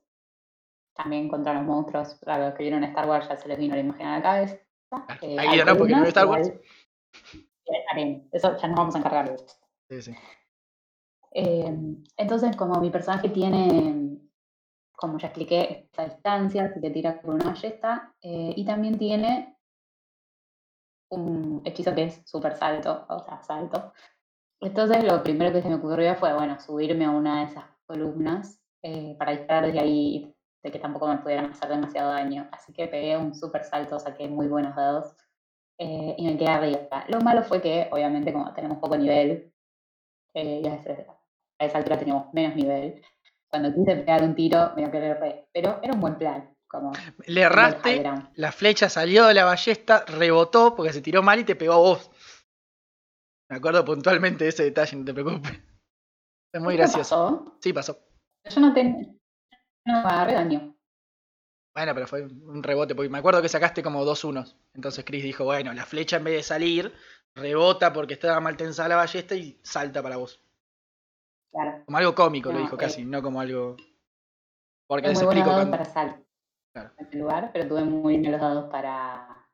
También 0.94 1.28
contra 1.30 1.54
los 1.54 1.62
monstruos. 1.62 2.14
Para 2.22 2.48
los 2.48 2.54
que 2.54 2.64
vieron 2.64 2.84
Star 2.84 3.08
Wars 3.08 3.26
ya 3.28 3.38
se 3.38 3.48
les 3.48 3.58
vino 3.58 3.74
la 3.74 3.80
imagen 3.80 4.06
a 4.06 4.16
la 4.18 4.22
cabeza. 4.22 4.56
Eh, 5.22 5.38
Ahí 5.38 5.58
no, 5.64 5.76
porque 5.78 5.94
no 5.94 6.04
Star 6.04 6.26
Wars. 6.26 6.48
igual- 6.48 6.62
Eso 8.32 8.56
ya 8.56 8.68
nos 8.68 8.76
vamos 8.76 8.94
a 8.94 8.98
encargar 8.98 9.28
de 9.28 9.34
eso. 9.34 9.56
Sí, 9.88 10.02
sí. 10.02 10.14
Eh, 11.32 11.76
entonces, 12.16 12.56
como 12.56 12.80
mi 12.80 12.90
personaje 12.90 13.28
tiene, 13.28 14.18
como 14.96 15.18
ya 15.18 15.28
expliqué, 15.28 15.88
esta 15.90 16.04
distancia, 16.04 16.64
así 16.64 16.80
que 16.80 16.90
tira 16.90 17.20
por 17.20 17.34
una 17.34 17.46
ballesta, 17.46 18.14
eh, 18.22 18.52
y 18.56 18.64
también 18.64 18.98
tiene 18.98 19.56
un 21.10 21.62
hechizo 21.64 21.94
que 21.94 22.04
es 22.04 22.22
super 22.24 22.56
salto, 22.56 23.06
o 23.08 23.24
sea, 23.24 23.42
salto. 23.42 23.92
Entonces, 24.60 25.04
lo 25.04 25.22
primero 25.22 25.52
que 25.52 25.62
se 25.62 25.68
me 25.68 25.76
ocurrió 25.76 26.14
fue, 26.16 26.34
bueno, 26.34 26.60
subirme 26.60 27.04
a 27.04 27.10
una 27.10 27.40
de 27.40 27.46
esas 27.46 27.64
columnas 27.86 28.60
eh, 28.82 29.16
para 29.18 29.32
disparar 29.32 29.66
desde 29.66 29.80
ahí 29.80 30.34
de 30.62 30.70
que 30.70 30.78
tampoco 30.78 31.08
me 31.08 31.18
pudieran 31.18 31.46
hacer 31.46 31.70
demasiado 31.70 32.10
daño. 32.10 32.48
Así 32.52 32.72
que 32.72 32.86
pegué 32.86 33.16
un 33.16 33.34
super 33.34 33.64
salto, 33.64 33.98
saqué 33.98 34.28
muy 34.28 34.46
buenos 34.46 34.76
dados 34.76 35.16
eh, 35.80 36.14
y 36.18 36.26
me 36.26 36.36
quedé 36.36 36.48
arriba. 36.48 37.06
Lo 37.08 37.20
malo 37.22 37.42
fue 37.42 37.62
que, 37.62 37.88
obviamente, 37.90 38.34
como 38.34 38.52
tenemos 38.52 38.78
poco 38.78 38.98
nivel, 38.98 39.50
eh, 40.34 40.62
a 41.58 41.64
esa 41.64 41.78
altura 41.78 41.98
teníamos 41.98 42.32
menos 42.34 42.54
nivel. 42.54 43.02
Cuando 43.48 43.74
quise 43.74 43.96
pegar 43.96 44.22
un 44.22 44.34
tiro, 44.34 44.72
me 44.76 44.82
iba 44.82 44.88
a 44.90 44.92
querer 44.92 45.18
re. 45.18 45.48
Pero 45.52 45.80
era 45.82 45.94
un 45.94 46.00
buen 46.00 46.16
plan. 46.18 46.54
Como 46.68 46.92
Le 47.26 47.40
erraste, 47.40 48.04
la 48.34 48.52
flecha 48.52 48.88
salió 48.88 49.26
de 49.26 49.34
la 49.34 49.44
ballesta, 49.44 50.04
rebotó 50.06 50.76
porque 50.76 50.92
se 50.92 51.02
tiró 51.02 51.20
mal 51.20 51.40
y 51.40 51.44
te 51.44 51.56
pegó 51.56 51.72
a 51.72 51.78
vos. 51.78 52.10
Me 53.50 53.56
acuerdo 53.56 53.84
puntualmente 53.84 54.44
de 54.44 54.50
ese 54.50 54.62
detalle, 54.62 54.96
no 54.98 55.04
te 55.04 55.14
preocupes. 55.14 55.50
Es 56.52 56.60
muy 56.60 56.76
gracioso. 56.76 57.00
Pasó? 57.00 57.58
Sí, 57.60 57.72
pasó. 57.72 57.98
Yo 58.48 58.60
no 58.60 58.72
tenía. 58.72 59.06
No 59.86 59.98
agarré 59.98 60.34
daño. 60.34 60.69
Bueno, 61.80 61.94
pero 61.94 62.06
fue 62.06 62.24
un 62.24 62.62
rebote, 62.62 62.94
porque 62.94 63.08
me 63.08 63.16
acuerdo 63.16 63.40
que 63.40 63.48
sacaste 63.48 63.82
como 63.82 64.04
dos 64.04 64.22
unos. 64.24 64.54
Entonces 64.74 65.02
Chris 65.02 65.24
dijo, 65.24 65.44
bueno, 65.44 65.72
la 65.72 65.86
flecha 65.86 66.18
en 66.18 66.24
vez 66.24 66.34
de 66.34 66.42
salir, 66.42 66.92
rebota 67.34 67.90
porque 67.90 68.12
estaba 68.12 68.38
mal 68.38 68.58
tensada 68.58 68.90
la 68.90 68.96
ballesta 68.96 69.34
y 69.34 69.58
salta 69.62 70.02
para 70.02 70.18
vos. 70.18 70.44
Claro. 71.50 71.82
Como 71.86 71.96
algo 71.96 72.14
cómico 72.14 72.52
lo 72.52 72.58
dijo 72.58 72.74
eh. 72.74 72.78
casi, 72.78 73.06
no 73.06 73.22
como 73.22 73.40
algo... 73.40 73.78
Porque 74.86 75.08
les 75.08 75.22
explico 75.22 75.46
cuando... 75.46 75.70
para 75.70 75.86
salto 75.86 76.22
Claro. 76.74 76.90
en 76.98 77.18
lugar, 77.18 77.50
pero 77.50 77.66
tuve 77.66 77.84
muy 77.84 78.18
malos 78.18 78.40
dados 78.42 78.70
para 78.70 79.48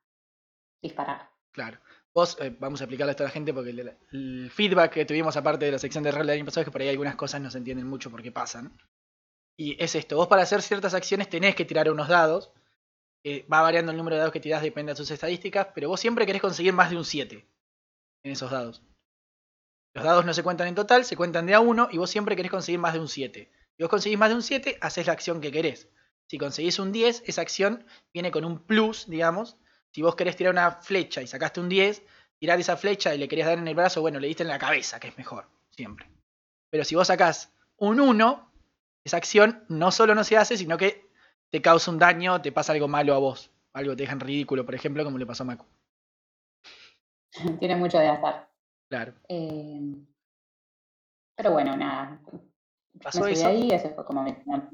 disparar. 0.83 1.31
Claro. 1.53 1.79
Vos, 2.13 2.37
eh, 2.41 2.57
vamos 2.59 2.81
a 2.81 2.85
explicarle 2.85 3.13
esto 3.13 3.23
a 3.23 3.27
la 3.27 3.33
gente 3.33 3.55
porque 3.55 3.71
el, 3.71 3.97
el 4.11 4.51
feedback 4.51 4.93
que 4.93 5.05
tuvimos 5.05 5.37
aparte 5.37 5.67
de 5.67 5.73
la 5.73 5.79
sección 5.79 6.03
de 6.03 6.11
rol 6.11 6.27
del 6.27 6.39
año 6.39 6.45
pasado 6.45 6.63
es 6.63 6.65
que 6.65 6.73
por 6.73 6.81
ahí 6.81 6.89
algunas 6.89 7.15
cosas 7.15 7.41
no 7.41 7.53
se 7.53 7.59
entienden 7.59 7.87
mucho 7.87 8.11
porque 8.11 8.33
pasan. 8.33 8.77
Y 9.59 9.83
es 9.83 9.95
esto, 9.95 10.17
vos 10.17 10.29
para 10.29 10.43
hacer 10.43 10.61
ciertas 10.63 10.95
acciones 10.95 11.31
tenés 11.31 11.55
que 11.55 11.65
tirar 11.65 11.91
unos 11.91 12.09
dados. 12.09 12.53
va 13.53 13.63
variando 13.63 13.93
el 13.93 13.99
número 13.99 14.17
de 14.17 14.21
dados 14.21 14.33
que 14.33 14.41
tirás, 14.41 14.63
depende 14.63 14.93
de 14.93 14.97
sus 14.97 15.11
estadísticas, 15.11 15.69
pero 15.75 15.89
vos 15.89 16.01
siempre 16.01 16.27
querés 16.27 16.43
conseguir 16.43 16.73
más 16.73 16.91
de 16.91 16.97
un 16.97 17.05
7 17.05 17.47
en 18.25 18.33
esos 18.33 18.51
dados. 18.51 18.83
Los 19.95 20.05
dados 20.05 20.27
no 20.27 20.35
se 20.35 20.43
cuentan 20.43 20.69
en 20.69 20.75
total, 20.75 21.05
se 21.07 21.17
cuentan 21.17 21.47
de 21.47 21.55
a 21.55 21.61
uno 21.61 21.89
y 21.91 21.97
vos 21.97 22.11
siempre 22.11 22.37
querés 22.37 22.51
conseguir 22.51 22.79
más 22.79 22.93
de 22.93 23.01
un 23.01 23.09
7. 23.09 23.51
Si 23.77 23.83
vos 23.83 23.89
conseguís 23.91 24.19
más 24.19 24.29
de 24.29 24.35
un 24.35 24.43
7, 24.43 24.79
haces 24.81 25.07
la 25.07 25.15
acción 25.15 25.41
que 25.41 25.51
querés. 25.51 25.89
Si 26.29 26.39
conseguís 26.39 26.79
un 26.79 26.93
10, 26.93 27.23
esa 27.27 27.41
acción 27.41 27.87
viene 28.13 28.31
con 28.31 28.45
un 28.45 28.59
plus, 28.59 29.09
digamos. 29.09 29.57
Si 29.93 30.03
vos 30.03 30.17
querés 30.17 30.37
tirar 30.37 30.53
una 30.53 30.73
flecha 30.73 31.23
y 31.23 31.27
sacaste 31.27 31.61
un 31.61 31.69
10, 31.69 32.03
tirar 32.39 32.61
esa 32.61 32.77
flecha 32.77 33.15
y 33.15 33.19
le 33.19 33.29
querías 33.29 33.49
dar 33.49 33.59
en 33.59 33.69
el 33.69 33.75
brazo, 33.75 34.03
bueno, 34.03 34.19
le 34.19 34.29
diste 34.29 34.43
en 34.43 34.51
la 34.51 34.59
cabeza, 34.59 35.01
que 35.01 35.09
es 35.09 35.17
mejor, 35.17 35.49
siempre. 35.71 36.11
Pero 36.71 36.85
si 36.85 36.95
vos 36.95 37.07
sacás 37.07 37.55
un 37.77 38.01
1, 38.01 38.53
esa 39.07 39.19
acción 39.19 39.65
no 39.69 39.93
solo 39.93 40.17
no 40.17 40.25
se 40.25 40.37
hace, 40.37 40.57
sino 40.57 40.77
que 40.77 41.09
te 41.51 41.63
causa 41.63 41.93
un 41.93 41.99
daño, 41.99 42.43
te 42.43 42.51
pasa 42.51 42.73
algo 42.73 42.89
malo 42.89 43.15
a 43.15 43.19
vos. 43.19 43.53
Algo 43.73 43.95
te 43.95 44.03
deja 44.03 44.15
en 44.15 44.21
ridículo, 44.21 44.65
por 44.67 44.75
ejemplo, 44.75 45.05
como 45.05 45.17
le 45.17 45.27
pasó 45.27 45.45
a 45.45 45.47
Maku. 45.47 45.65
Tiene 47.61 47.77
mucho 47.77 47.99
de 47.99 48.09
azar. 48.09 48.51
Claro. 48.89 49.15
Eh, 49.29 49.81
pero 51.37 51.53
bueno, 51.53 51.77
nada. 51.77 52.21
Pasó 53.01 53.25
me 53.25 53.31
eso. 53.33 53.47
ahí, 53.47 53.71
eso 53.71 53.91
fue 53.91 54.05
como 54.05 54.25
primer- 54.25 54.71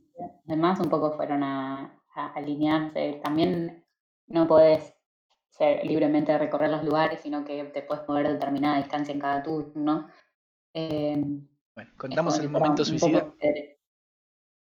Además, 0.47 0.81
un 0.81 0.89
poco 0.89 1.15
fueron 1.15 1.43
a, 1.43 2.01
a 2.15 2.27
alinearse. 2.33 3.21
También 3.23 3.85
no 4.29 4.47
podés 4.47 4.95
ser, 5.51 5.85
libremente 5.85 6.39
recorrer 6.39 6.71
los 6.71 6.85
lugares, 6.85 7.21
sino 7.21 7.45
que 7.45 7.65
te 7.65 7.83
puedes 7.83 8.09
mover 8.09 8.27
a 8.29 8.33
determinada 8.33 8.79
distancia 8.79 9.13
en 9.13 9.21
cada 9.21 9.43
turno. 9.43 10.09
Eh, 10.73 11.23
Bueno, 11.75 11.91
contamos 11.99 12.39
el 12.39 12.49
momento 12.49 12.83
poco 12.83 12.85
suicida. 12.85 13.35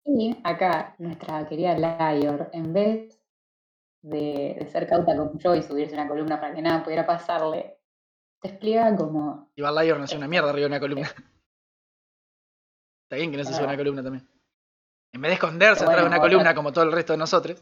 Y 0.06 0.36
acá, 0.43 0.95
nuestra 0.99 1.47
querida 1.47 1.76
Lior, 2.14 2.49
en 2.54 2.74
vez 2.74 3.20
de, 4.02 4.56
de 4.60 4.68
ser 4.68 4.88
cauta 4.88 5.16
como 5.16 5.38
yo 5.38 5.56
y 5.56 5.62
subirse 5.62 5.93
una 5.93 6.08
columna 6.08 6.39
para 6.41 6.56
que 6.56 6.62
nada 6.62 6.84
pudiera 6.84 7.06
pasarle, 7.06 7.78
despliega 8.41 8.95
como 8.95 9.52
Iván 9.56 9.76
Lior 9.76 9.97
no 9.99 10.04
hacía 10.06 10.18
una 10.18 10.28
mierda 10.28 10.49
arriba 10.49 10.64
de 10.68 10.72
una 10.72 10.80
columna. 10.80 11.08
Está 13.04 13.16
bien 13.18 13.32
que 13.32 13.38
no 13.38 13.43
se 13.43 13.54
sube 13.54 13.64
a 13.64 13.68
una 13.68 13.78
columna 13.78 14.04
también. 14.04 14.28
En 15.14 15.22
vez 15.22 15.30
de 15.30 15.34
esconderse 15.36 15.84
atrás 15.84 16.02
de 16.02 16.08
una 16.08 16.20
columna 16.20 16.56
como 16.56 16.72
todo 16.72 16.86
el 16.86 16.91
resto 16.91 17.14
de 17.14 17.18
nosotros. 17.18 17.60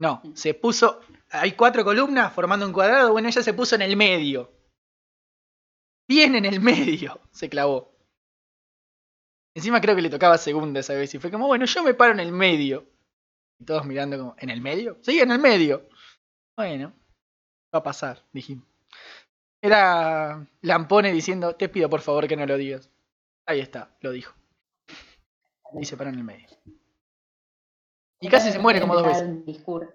No, 0.00 0.20
Mm. 0.22 0.34
se 0.36 0.54
puso. 0.54 1.00
Hay 1.30 1.52
cuatro 1.52 1.84
columnas 1.84 2.32
formando 2.32 2.64
un 2.66 2.72
cuadrado. 2.72 3.10
Bueno, 3.12 3.28
ella 3.28 3.42
se 3.42 3.54
puso 3.54 3.74
en 3.74 3.82
el 3.82 3.96
medio. 3.96 4.52
Bien 6.06 6.34
en 6.36 6.44
el 6.44 6.60
medio. 6.60 7.20
Se 7.32 7.48
clavó. 7.48 7.90
Encima 9.58 9.80
creo 9.80 9.96
que 9.96 10.02
le 10.02 10.08
tocaba 10.08 10.38
segunda 10.38 10.78
esa 10.78 10.94
vez. 10.94 11.12
Y 11.14 11.18
fue 11.18 11.32
como, 11.32 11.48
bueno, 11.48 11.64
yo 11.64 11.82
me 11.82 11.92
paro 11.92 12.12
en 12.12 12.20
el 12.20 12.30
medio. 12.30 12.86
Y 13.58 13.64
todos 13.64 13.84
mirando 13.84 14.16
como, 14.16 14.36
¿en 14.38 14.50
el 14.50 14.60
medio? 14.60 14.98
Sí, 15.00 15.18
en 15.18 15.32
el 15.32 15.40
medio. 15.40 15.88
Bueno, 16.56 16.92
va 17.74 17.80
a 17.80 17.82
pasar, 17.82 18.22
dijimos. 18.32 18.64
Era 19.60 20.46
Lampone 20.60 21.10
diciendo, 21.10 21.56
te 21.56 21.68
pido 21.68 21.90
por 21.90 22.02
favor 22.02 22.28
que 22.28 22.36
no 22.36 22.46
lo 22.46 22.56
digas. 22.56 22.88
Ahí 23.46 23.58
está, 23.58 23.96
lo 24.00 24.12
dijo. 24.12 24.32
y 25.80 25.84
se 25.84 25.96
paró 25.96 26.10
en 26.10 26.18
el 26.18 26.24
medio. 26.24 26.46
Y 28.20 28.28
casi 28.28 28.52
se 28.52 28.60
muere 28.60 28.80
como 28.80 28.94
dos 28.94 29.06
veces. 29.08 29.24
Un 29.24 29.44
discurso. 29.44 29.92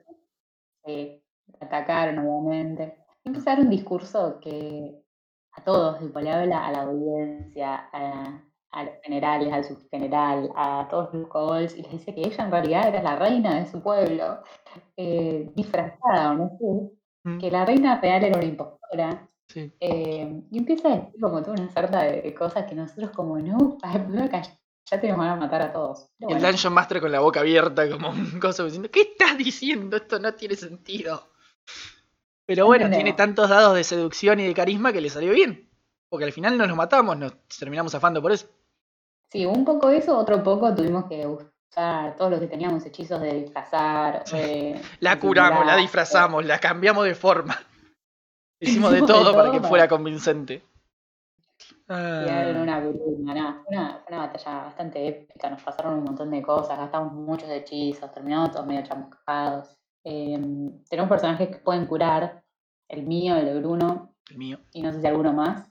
Atacaron, 1.61 2.17
obviamente. 2.17 2.97
Dar 3.23 3.61
un 3.61 3.69
discurso 3.69 4.41
que 4.41 5.05
a 5.53 5.63
todos, 5.63 5.99
tipo, 5.99 6.19
le 6.19 6.31
habla 6.31 6.67
a 6.67 6.71
la 6.73 6.81
audiencia, 6.81 7.89
a, 7.93 8.43
a 8.73 8.83
los 8.83 8.95
generales, 9.03 9.53
al 9.53 9.63
subgeneral, 9.63 10.51
a 10.55 10.87
todos 10.89 11.13
los 11.13 11.27
cobols, 11.27 11.75
y 11.77 11.83
les 11.83 11.91
dice 11.91 12.13
que 12.13 12.21
ella 12.21 12.43
en 12.45 12.51
realidad 12.51 12.87
era 12.89 13.01
la 13.01 13.15
reina 13.15 13.55
de 13.59 13.65
su 13.67 13.81
pueblo, 13.81 14.43
eh, 14.97 15.49
disfrazada, 15.55 16.33
no 16.33 16.49
sé, 16.59 16.97
Mm, 17.25 17.39
que 17.39 17.49
la 17.49 17.65
reina 17.65 17.99
real 18.01 18.23
era 18.23 18.37
una 18.37 18.45
impostora. 18.45 19.27
sí. 19.47 19.71
eh, 19.79 20.41
y 20.51 20.57
empieza 20.57 20.87
a 20.89 20.95
decir 20.97 21.21
como 21.21 21.41
toda 21.41 21.53
una 21.53 21.71
sarta 21.71 22.03
de 22.03 22.33
cosas 22.33 22.65
que 22.65 22.75
nosotros 22.75 23.11
como, 23.11 23.37
no, 23.39 23.77
ya 23.81 24.99
te 24.99 25.11
van 25.11 25.29
a 25.29 25.35
matar 25.35 25.61
a 25.61 25.71
todos. 25.71 26.09
Pero 26.19 26.31
el 26.31 26.35
bueno, 26.35 26.47
Dungeon 26.47 26.73
Master 26.73 26.99
con 26.99 27.11
la 27.11 27.19
boca 27.21 27.39
abierta, 27.39 27.89
como 27.89 28.09
un 28.09 28.39
coso 28.41 28.65
diciendo: 28.65 28.89
¿Qué 28.91 29.01
estás 29.01 29.37
diciendo? 29.37 29.97
Esto 29.97 30.19
no 30.19 30.33
tiene 30.33 30.55
sentido. 30.55 31.29
Pero 32.45 32.65
bueno, 32.65 32.89
tiene 32.89 33.13
tantos 33.13 33.49
dados 33.49 33.75
de 33.75 33.85
seducción 33.85 34.39
y 34.41 34.47
de 34.47 34.53
carisma 34.53 34.91
que 34.91 34.99
le 34.99 35.09
salió 35.09 35.31
bien. 35.31 35.69
Porque 36.09 36.25
al 36.25 36.33
final 36.33 36.57
no 36.57 36.67
nos 36.67 36.75
matamos, 36.75 37.17
nos 37.17 37.33
terminamos 37.57 37.95
afando 37.95 38.21
por 38.21 38.33
eso. 38.33 38.47
Sí, 39.31 39.45
un 39.45 39.65
poco 39.65 39.89
eso, 39.89 40.17
otro 40.17 40.43
poco 40.43 40.73
tuvimos 40.75 41.05
que 41.05 41.25
usar 41.25 42.15
todos 42.15 42.31
los 42.31 42.39
que 42.39 42.47
teníamos 42.47 42.85
hechizos 42.85 43.19
de 43.21 43.33
disfrazar. 43.33 44.23
de 44.25 44.79
La 44.99 45.19
curamos, 45.19 45.65
la 45.65 45.75
disfrazamos, 45.77 46.45
la 46.45 46.59
cambiamos 46.59 47.05
de 47.05 47.15
forma. 47.15 47.57
Hicimos 48.59 48.91
de 48.91 49.01
todo 49.01 49.33
para 49.35 49.51
que 49.51 49.57
para- 49.57 49.69
fuera 49.69 49.87
convincente. 49.87 50.63
Ah, 51.87 52.23
una 52.51 52.65
nada, 52.65 52.81
fue 52.91 53.13
una, 53.13 54.01
fue 54.05 54.15
una 54.15 54.25
batalla 54.27 54.63
bastante 54.65 55.07
épica, 55.07 55.49
nos 55.49 55.61
pasaron 55.61 55.95
un 55.99 56.03
montón 56.03 56.31
de 56.31 56.41
cosas, 56.41 56.77
gastamos 56.77 57.13
muchos 57.13 57.49
hechizos, 57.49 58.11
terminamos 58.11 58.51
todos 58.51 58.65
medio 58.65 58.83
chamuscados. 58.83 59.77
Eh, 60.03 60.37
tenemos 60.89 61.09
personajes 61.09 61.49
que 61.49 61.57
pueden 61.57 61.85
curar, 61.85 62.43
el 62.89 63.03
mío, 63.03 63.35
el 63.35 63.45
de 63.45 63.59
Bruno, 63.59 64.15
el 64.29 64.37
mío. 64.37 64.59
y 64.71 64.81
no 64.81 64.91
sé 64.91 65.01
si 65.01 65.07
alguno 65.07 65.33
más. 65.33 65.69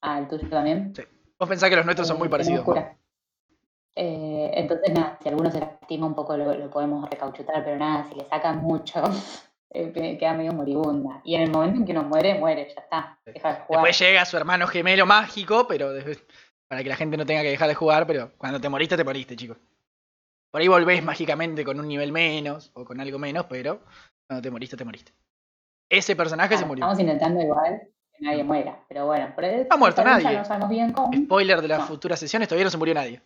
Ah, 0.00 0.18
el 0.20 0.28
tuyo 0.28 0.48
también. 0.48 0.92
Vos 1.38 1.48
pensás 1.48 1.68
que 1.70 1.76
los 1.76 1.84
nuestros 1.84 2.06
son 2.08 2.16
Eh, 2.16 2.18
muy 2.20 2.28
tenemos 2.28 2.64
parecidos. 2.64 2.94
Eh, 3.96 4.50
entonces, 4.54 4.92
nada, 4.92 5.18
si 5.22 5.28
alguno 5.28 5.50
se 5.50 5.60
lastima 5.60 6.06
un 6.06 6.14
poco 6.14 6.36
lo, 6.36 6.54
lo 6.54 6.68
podemos 6.70 7.08
recauchutar, 7.08 7.64
pero 7.64 7.76
nada, 7.78 8.04
si 8.08 8.16
le 8.16 8.24
sacan 8.28 8.58
mucho, 8.58 9.02
eh, 9.70 9.92
que- 9.92 10.18
queda 10.18 10.34
medio 10.34 10.52
moribunda. 10.52 11.20
Y 11.24 11.36
en 11.36 11.42
el 11.42 11.50
momento 11.50 11.78
en 11.78 11.84
que 11.86 11.92
uno 11.92 12.02
muere, 12.02 12.34
muere, 12.38 12.66
ya 12.74 12.80
está. 12.82 13.18
Deja 13.24 13.48
de 13.54 13.60
jugar. 13.60 13.82
Después 13.84 13.98
llega 14.00 14.24
su 14.24 14.36
hermano 14.36 14.66
gemelo 14.66 15.06
mágico, 15.06 15.66
pero 15.68 15.90
para 16.68 16.82
que 16.82 16.88
la 16.88 16.96
gente 16.96 17.16
no 17.16 17.24
tenga 17.26 17.42
que 17.42 17.50
dejar 17.50 17.68
de 17.68 17.74
jugar, 17.74 18.06
pero 18.06 18.32
cuando 18.36 18.60
te 18.60 18.68
moriste, 18.68 18.96
te 18.96 19.04
moriste, 19.04 19.36
chicos. 19.36 19.58
Por 20.50 20.60
ahí 20.60 20.68
volvés 20.68 21.02
mágicamente 21.02 21.64
con 21.64 21.78
un 21.78 21.86
nivel 21.88 22.10
menos 22.12 22.70
o 22.74 22.84
con 22.84 23.00
algo 23.00 23.18
menos, 23.18 23.46
pero 23.46 23.80
cuando 24.26 24.42
te 24.42 24.50
moriste, 24.50 24.76
te 24.76 24.84
moriste. 24.84 25.12
Ese 25.88 26.16
personaje 26.16 26.56
se 26.56 26.64
murió. 26.64 26.84
Estamos 26.84 27.00
intentando 27.00 27.42
igual 27.42 27.82
nadie 28.24 28.44
muera, 28.44 28.84
pero 28.88 29.06
bueno, 29.06 29.32
por 29.34 29.44
el, 29.44 29.66
ha 29.70 29.76
muerto 29.76 30.02
nadie. 30.02 30.36
No 30.36 30.44
sabemos 30.44 30.68
bien 30.70 30.92
cómo. 30.92 31.12
Spoiler 31.12 31.62
de 31.62 31.68
las 31.68 31.80
No. 31.80 31.86
futuras 31.86 32.18
sesiones, 32.18 32.48
todavía 32.48 32.64
no 32.64 32.70
se 32.70 32.78
murió 32.78 32.94
nadie. 32.94 33.22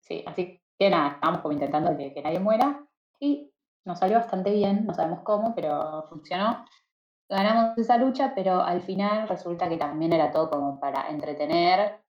Sí, 0.00 0.24
así 0.26 0.60
que 0.78 0.90
nada, 0.90 1.08
estamos 1.14 1.40
como 1.40 1.52
intentando 1.52 1.96
que, 1.96 2.14
que 2.14 2.22
nadie 2.22 2.38
muera 2.40 2.80
y 3.20 3.50
nos 3.84 3.98
salió 3.98 4.18
bastante 4.18 4.50
bien, 4.52 4.86
no 4.86 4.94
sabemos 4.94 5.20
cómo, 5.22 5.54
pero 5.54 6.04
funcionó. 6.08 6.64
Ganamos 7.28 7.76
esa 7.76 7.98
lucha, 7.98 8.32
pero 8.34 8.62
al 8.62 8.80
final 8.80 9.28
resulta 9.28 9.68
que 9.68 9.76
también 9.76 10.12
era 10.12 10.30
todo 10.30 10.48
como 10.48 10.80
para 10.80 11.08
entretener. 11.10 12.00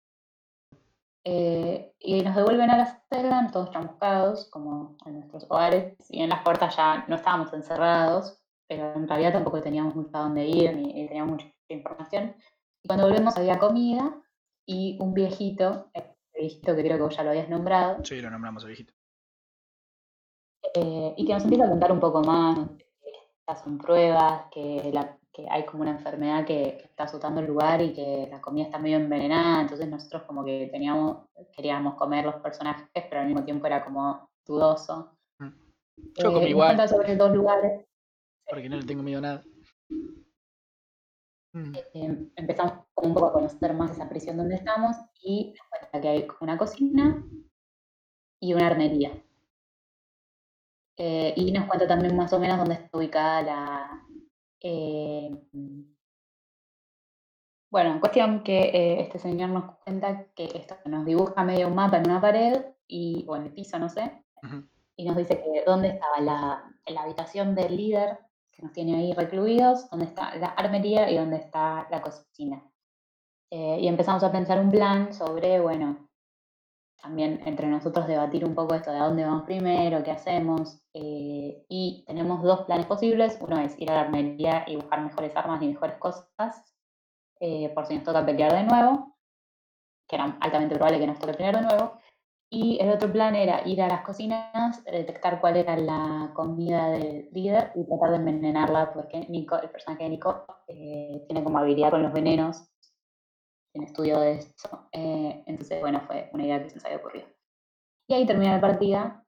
Eh, 1.26 1.94
y 2.00 2.22
nos 2.22 2.36
devuelven 2.36 2.70
a 2.70 2.78
la 2.78 2.86
celda, 3.12 3.50
todos 3.52 3.72
chamuscados, 3.72 4.50
como 4.50 4.96
en 5.06 5.16
nuestros 5.16 5.46
hogares. 5.50 5.96
Y 6.10 6.22
en 6.22 6.30
las 6.30 6.42
puertas 6.42 6.76
ya 6.78 7.04
no 7.08 7.16
estábamos 7.16 7.52
encerrados, 7.54 8.40
pero 8.68 8.94
en 8.94 9.08
realidad 9.08 9.34
tampoco 9.34 9.62
teníamos 9.62 9.96
mucho 9.96 10.10
a 10.14 10.22
dónde 10.22 10.46
ir 10.46 10.76
ni, 10.76 11.08
teníamos 11.08 11.32
mucha 11.32 11.48
información. 11.74 12.36
Y 12.84 12.88
cuando 12.88 13.08
volvemos 13.08 13.36
había 13.38 13.60
comida 13.60 14.22
y 14.66 14.98
un 15.02 15.14
viejito, 15.14 15.90
el 15.94 16.04
viejito 16.34 16.76
que 16.76 16.82
creo 16.84 16.98
que 16.98 17.04
vos 17.04 17.16
ya 17.18 17.24
lo 17.24 17.30
habías 17.32 17.50
nombrado, 17.50 18.04
Sí, 18.06 18.22
lo 18.22 18.30
nombramos 18.30 18.64
al 18.64 18.70
viejito. 18.70 18.94
eh, 20.76 21.14
y 21.18 21.26
que 21.26 21.34
nos 21.34 21.44
empieza 21.44 21.66
a 21.66 21.70
contar 21.70 21.92
un 21.92 22.00
poco 22.00 22.22
más, 22.22 22.60
que 22.78 22.86
estas 23.40 23.64
son 23.64 23.78
pruebas, 23.78 24.44
que, 24.52 24.92
la- 24.94 25.18
que 25.32 25.48
hay 25.50 25.66
como 25.66 25.82
una 25.82 25.92
enfermedad 25.92 26.46
que, 26.46 26.78
que 26.78 26.84
está 26.86 27.04
azotando 27.06 27.40
el 27.42 27.48
lugar 27.48 27.82
y 27.82 27.94
que 27.94 28.28
la 28.30 28.42
comida 28.42 28.66
está 28.66 28.78
medio 28.78 28.98
envenenada, 28.98 29.62
entonces 29.62 29.88
nosotros 29.88 30.24
como 30.24 30.44
que 30.46 30.68
teníamos, 30.72 31.28
queríamos 31.56 31.96
comer 31.96 32.26
los 32.26 32.36
personajes, 32.36 32.88
pero 32.94 33.22
al 33.22 33.28
mismo 33.28 33.44
tiempo 33.44 33.66
era 33.68 33.84
como 33.84 34.30
dudoso. 34.46 35.18
Mm. 35.40 35.48
Yo 36.16 36.34
comí 36.34 36.38
Eh, 36.38 36.42
nos 36.42 36.50
igual. 36.50 36.90
sobre 36.90 37.16
dos 37.16 37.32
lugares, 37.32 37.86
Porque 38.48 38.70
no 38.70 38.78
le 38.78 38.86
tengo 38.86 39.02
miedo 39.04 39.20
a 39.20 39.22
nada. 39.22 39.44
Mm, 41.54 41.76
eh, 41.76 42.30
empezamos 42.36 42.74
como 42.94 43.08
un 43.10 43.14
poco 43.14 43.28
a 43.28 43.34
conocer 43.34 43.74
más 43.74 43.92
esa 43.92 44.08
prisión 44.10 44.38
donde 44.38 44.56
estamos 44.56 44.96
y 45.22 45.54
nos 45.58 45.68
cuenta 45.70 46.02
que 46.02 46.08
hay 46.08 46.28
una 46.42 46.58
cocina 46.58 47.24
y 48.40 48.54
una 48.54 48.68
armería. 48.68 49.12
Eh, 50.98 51.34
y 51.38 51.52
nos 51.52 51.66
cuenta 51.68 51.88
también 51.88 52.16
más 52.16 52.32
o 52.34 52.40
menos 52.40 52.58
dónde 52.58 52.76
está 52.76 52.98
ubicada 52.98 53.42
la... 53.42 54.06
eh, 54.62 55.32
bueno, 57.72 57.92
en 57.94 58.00
cuestión 58.00 58.44
que 58.44 58.60
eh, 58.70 59.02
este 59.02 59.20
señor 59.20 59.50
nos 59.50 59.76
cuenta 59.84 60.26
que 60.36 60.46
esto 60.56 60.76
nos 60.86 61.06
dibuja 61.06 61.44
medio 61.44 61.68
un 61.68 61.76
mapa 61.76 61.98
en 61.98 62.10
una 62.10 62.20
pared 62.22 62.66
y, 62.88 63.26
o 63.28 63.36
en 63.36 63.44
el 63.44 63.54
piso, 63.54 63.78
no 63.80 63.90
sé, 63.90 64.24
ujú. 64.44 64.68
y 64.98 65.06
nos 65.06 65.16
dice 65.18 65.42
que 65.42 65.64
dónde 65.66 65.90
estaba 65.90 66.20
la, 66.20 66.76
la 66.88 67.02
habitación 67.04 67.56
del 67.56 67.78
líder, 67.78 68.20
nos 68.62 68.74
tiene 68.74 68.96
ahí 68.96 69.14
recluidos, 69.14 69.90
dónde 69.90 70.06
está 70.06 70.36
la 70.36 70.48
armería 70.48 71.10
y 71.10 71.18
dónde 71.18 71.38
está 71.38 71.88
la 71.90 72.02
cocina. 72.02 72.64
Eh, 73.52 73.80
y 73.82 73.88
empezamos 73.88 74.24
a 74.24 74.32
pensar 74.32 74.60
un 74.60 74.70
plan 74.70 75.14
sobre, 75.14 75.60
bueno, 75.60 76.10
también 77.02 77.42
entre 77.46 77.68
nosotros 77.68 78.08
debatir 78.08 78.46
un 78.46 78.54
poco 78.54 78.76
esto 78.76 78.92
de 78.92 79.00
dónde 79.00 79.24
vamos 79.26 79.44
primero, 79.44 80.04
qué 80.04 80.12
hacemos. 80.12 80.82
eh, 80.94 81.66
y 81.70 82.04
tenemos 82.06 82.44
dos 82.44 82.66
planes 82.66 82.86
posibles. 82.86 83.38
Uno 83.42 83.60
es 83.60 83.80
ir 83.80 83.90
a 83.92 83.96
la 83.96 84.02
armería 84.02 84.66
y 84.68 84.76
buscar 84.76 85.02
mejores 85.02 85.36
armas 85.36 85.62
y 85.62 85.68
mejores 85.70 85.98
cosas, 85.98 86.76
eh, 87.40 87.70
por 87.74 87.86
si 87.86 87.96
nos 87.96 88.04
toca 88.04 88.26
pelear 88.26 88.54
de 88.54 88.64
nuevo, 88.64 89.16
que 90.08 90.16
era 90.16 90.38
altamente 90.42 90.76
probable 90.76 91.00
que 91.00 91.08
nos 91.08 91.20
toque 91.20 91.34
pelear 91.34 91.56
de 91.56 91.62
nuevo. 91.62 92.00
Y 92.52 92.80
el 92.82 92.90
otro 92.90 93.12
plan 93.12 93.36
era 93.36 93.68
ir 93.68 93.82
a 93.82 93.88
las 93.88 94.02
cocinas, 94.02 94.84
detectar 94.84 95.40
cuál 95.40 95.58
era 95.58 95.78
la 95.78 96.32
comida 96.34 96.90
del 96.90 97.30
líder 97.32 97.72
y 97.76 97.86
tratar 97.86 98.10
de 98.10 98.16
envenenarla, 98.16 98.92
porque 98.92 99.20
Nico, 99.30 99.60
el 99.62 99.70
personaje 99.70 100.04
de 100.04 100.10
Nico 100.10 100.46
eh, 100.68 101.24
tiene 101.28 101.44
como 101.44 101.60
habilidad 101.60 101.92
con 101.92 102.02
los 102.02 102.12
venenos, 102.12 102.68
tiene 103.72 103.86
estudio 103.86 104.20
de 104.20 104.32
eso. 104.38 104.90
eh, 104.92 105.44
entonces, 105.46 105.80
bueno, 105.80 106.02
fue 106.08 106.30
una 106.34 106.46
idea 106.46 106.64
que 106.64 106.70
se 106.70 106.76
nos 106.76 106.86
había 106.86 106.98
ocurrido. 106.98 107.28
Y 108.08 108.16
ahí 108.16 108.26
termina 108.26 108.54
la 108.54 108.62
partida, 108.62 109.24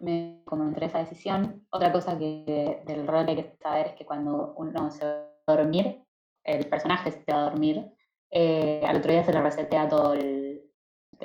me 0.00 0.42
como 0.44 0.64
entre 0.64 0.86
esa 0.86 0.98
decisión. 0.98 1.66
Otra 1.70 1.92
cosa 1.92 2.18
que 2.18 2.82
del 2.86 3.06
rol 3.06 3.24
que 3.24 3.30
hay 3.32 3.36
que 3.36 3.56
saber 3.62 3.86
es 3.88 3.92
que 3.94 4.06
cuando 4.06 4.54
uno 4.56 4.90
se 4.90 5.04
va 5.04 5.28
a 5.46 5.56
dormir, 5.56 6.04
el 6.44 6.66
personaje 6.68 7.12
se 7.12 7.32
va 7.32 7.40
a 7.40 7.50
dormir, 7.50 7.92
eh, 8.30 8.82
al 8.86 8.96
otro 8.96 9.12
día 9.12 9.24
se 9.24 9.32
le 9.32 9.40
resetea 9.40 9.88
todo 9.88 10.14
el... 10.14 10.47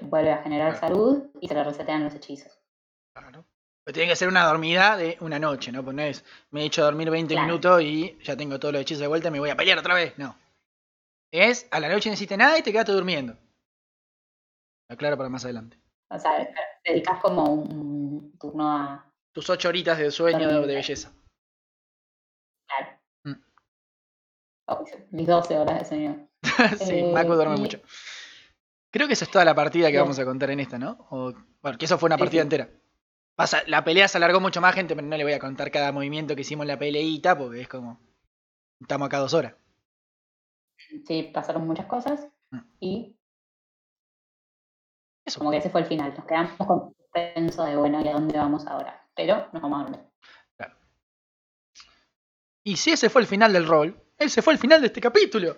vuelve 0.01 0.31
a 0.31 0.41
generar 0.43 0.77
Claro. 0.79 0.95
salud 0.95 1.23
y 1.41 1.47
se 1.47 1.53
le 1.53 1.63
resetean 1.63 2.03
los 2.03 2.13
hechizos. 2.15 2.59
Claro. 3.15 3.45
Pero 3.85 3.93
tiene 3.93 4.09
que 4.09 4.15
ser 4.15 4.27
una 4.29 4.45
dormida 4.45 4.95
de 4.97 5.17
una 5.19 5.39
noche, 5.39 5.71
¿no? 5.71 5.83
Pues 5.83 5.95
no 5.95 6.01
es, 6.01 6.23
me 6.51 6.61
he 6.61 6.65
hecho 6.65 6.83
dormir 6.83 7.09
20 7.09 7.33
Claro. 7.33 7.47
minutos 7.47 7.81
y 7.81 8.17
ya 8.23 8.35
tengo 8.37 8.59
todos 8.59 8.73
los 8.73 8.81
hechizos 8.81 9.01
de 9.01 9.07
vuelta 9.07 9.27
y 9.27 9.31
me 9.31 9.39
voy 9.39 9.49
a 9.49 9.55
pelear 9.57 9.77
otra 9.77 9.93
vez. 9.95 10.17
No. 10.17 10.37
Es, 11.31 11.67
a 11.71 11.79
la 11.79 11.89
noche 11.89 12.09
no 12.09 12.13
hiciste 12.13 12.37
nada 12.37 12.57
y 12.57 12.61
te 12.63 12.71
quedaste 12.71 12.91
durmiendo. 12.93 13.35
Aclaro 14.89 15.17
para 15.17 15.29
más 15.29 15.43
adelante. 15.43 15.77
O 16.09 16.19
sea, 16.19 16.31
dedicas 16.85 17.19
como 17.21 17.45
un, 17.53 18.37
turno 18.39 18.71
a... 18.71 19.11
Tus 19.33 19.49
8 19.49 19.67
horitas 19.69 19.97
de 19.97 20.11
sueño 20.11 20.39
de, 20.47 20.53
Dormir. 20.53 20.67
de 20.67 20.75
belleza. 20.75 21.11
Claro. 22.67 22.99
Mm. 23.25 23.43
Oh, 24.67 24.85
mis 25.11 25.27
12 25.27 25.57
horas 25.57 25.79
de 25.79 25.85
sueño. 25.85 26.29
sí, 26.79 26.99
Eh, 26.99 27.11
Macu 27.11 27.33
duerme 27.33 27.55
y- 27.55 27.59
mucho. 27.59 27.79
Creo 28.93 29.07
que 29.07 29.13
esa 29.13 29.25
es 29.25 29.31
toda 29.31 29.43
la 29.43 29.55
partida 29.55 29.91
que 29.91 29.99
vamos 29.99 30.19
a 30.19 30.23
contar 30.23 30.51
en 30.51 30.59
esta, 30.59 30.77
¿no? 30.77 31.07
O, 31.09 31.33
bueno, 31.63 31.77
que 31.79 31.85
eso 31.85 31.97
fue 31.97 32.05
una 32.07 32.17
partida 32.17 32.41
sí. 32.41 32.45
entera. 32.45 32.69
Pasa, 33.35 33.63
la 33.65 33.83
pelea 33.83 34.07
se 34.07 34.17
alargó 34.17 34.39
mucho 34.39 34.61
más, 34.61 34.75
gente, 34.75 34.95
pero 34.95 35.07
no 35.07 35.17
le 35.17 35.23
voy 35.23 35.33
a 35.33 35.39
contar 35.39 35.71
cada 35.71 35.91
movimiento 35.91 36.35
que 36.35 36.41
hicimos 36.41 36.65
en 36.65 36.67
la 36.67 36.77
peleita 36.77 37.35
porque 37.35 37.61
es 37.61 37.67
como. 37.67 37.99
Estamos 38.79 39.07
acá 39.07 39.17
dos 39.17 39.33
horas. 39.33 39.55
Sí, 41.07 41.31
pasaron 41.33 41.65
muchas 41.67 41.87
cosas 41.87 42.27
Mm. 42.51 42.59
y 42.81 43.15
Eso. 45.25 45.39
como 45.39 45.49
que 45.49 45.57
ese 45.57 45.71
fue 45.71 45.81
el 45.81 45.87
final. 45.87 46.13
Nos 46.15 46.25
quedamos 46.27 46.55
con 46.67 46.93
suspenso 46.95 47.65
de, 47.65 47.75
bueno, 47.75 47.99
¿y 47.99 48.07
a 48.09 48.13
dónde 48.13 48.37
vamos 48.37 48.67
ahora? 48.67 49.03
Pero 49.15 49.49
nos 49.53 49.61
vamos 49.63 49.79
a 49.79 49.83
dormir. 49.89 49.99
Y 52.65 52.77
si 52.77 52.91
ese 52.91 53.09
fue 53.09 53.21
el 53.21 53.27
final 53.27 53.51
del 53.51 53.67
rol, 53.67 53.99
ese 54.17 54.41
fue 54.41 54.53
el 54.53 54.59
final 54.59 54.79
de 54.81 54.87
este 54.87 55.01
capítulo. 55.01 55.57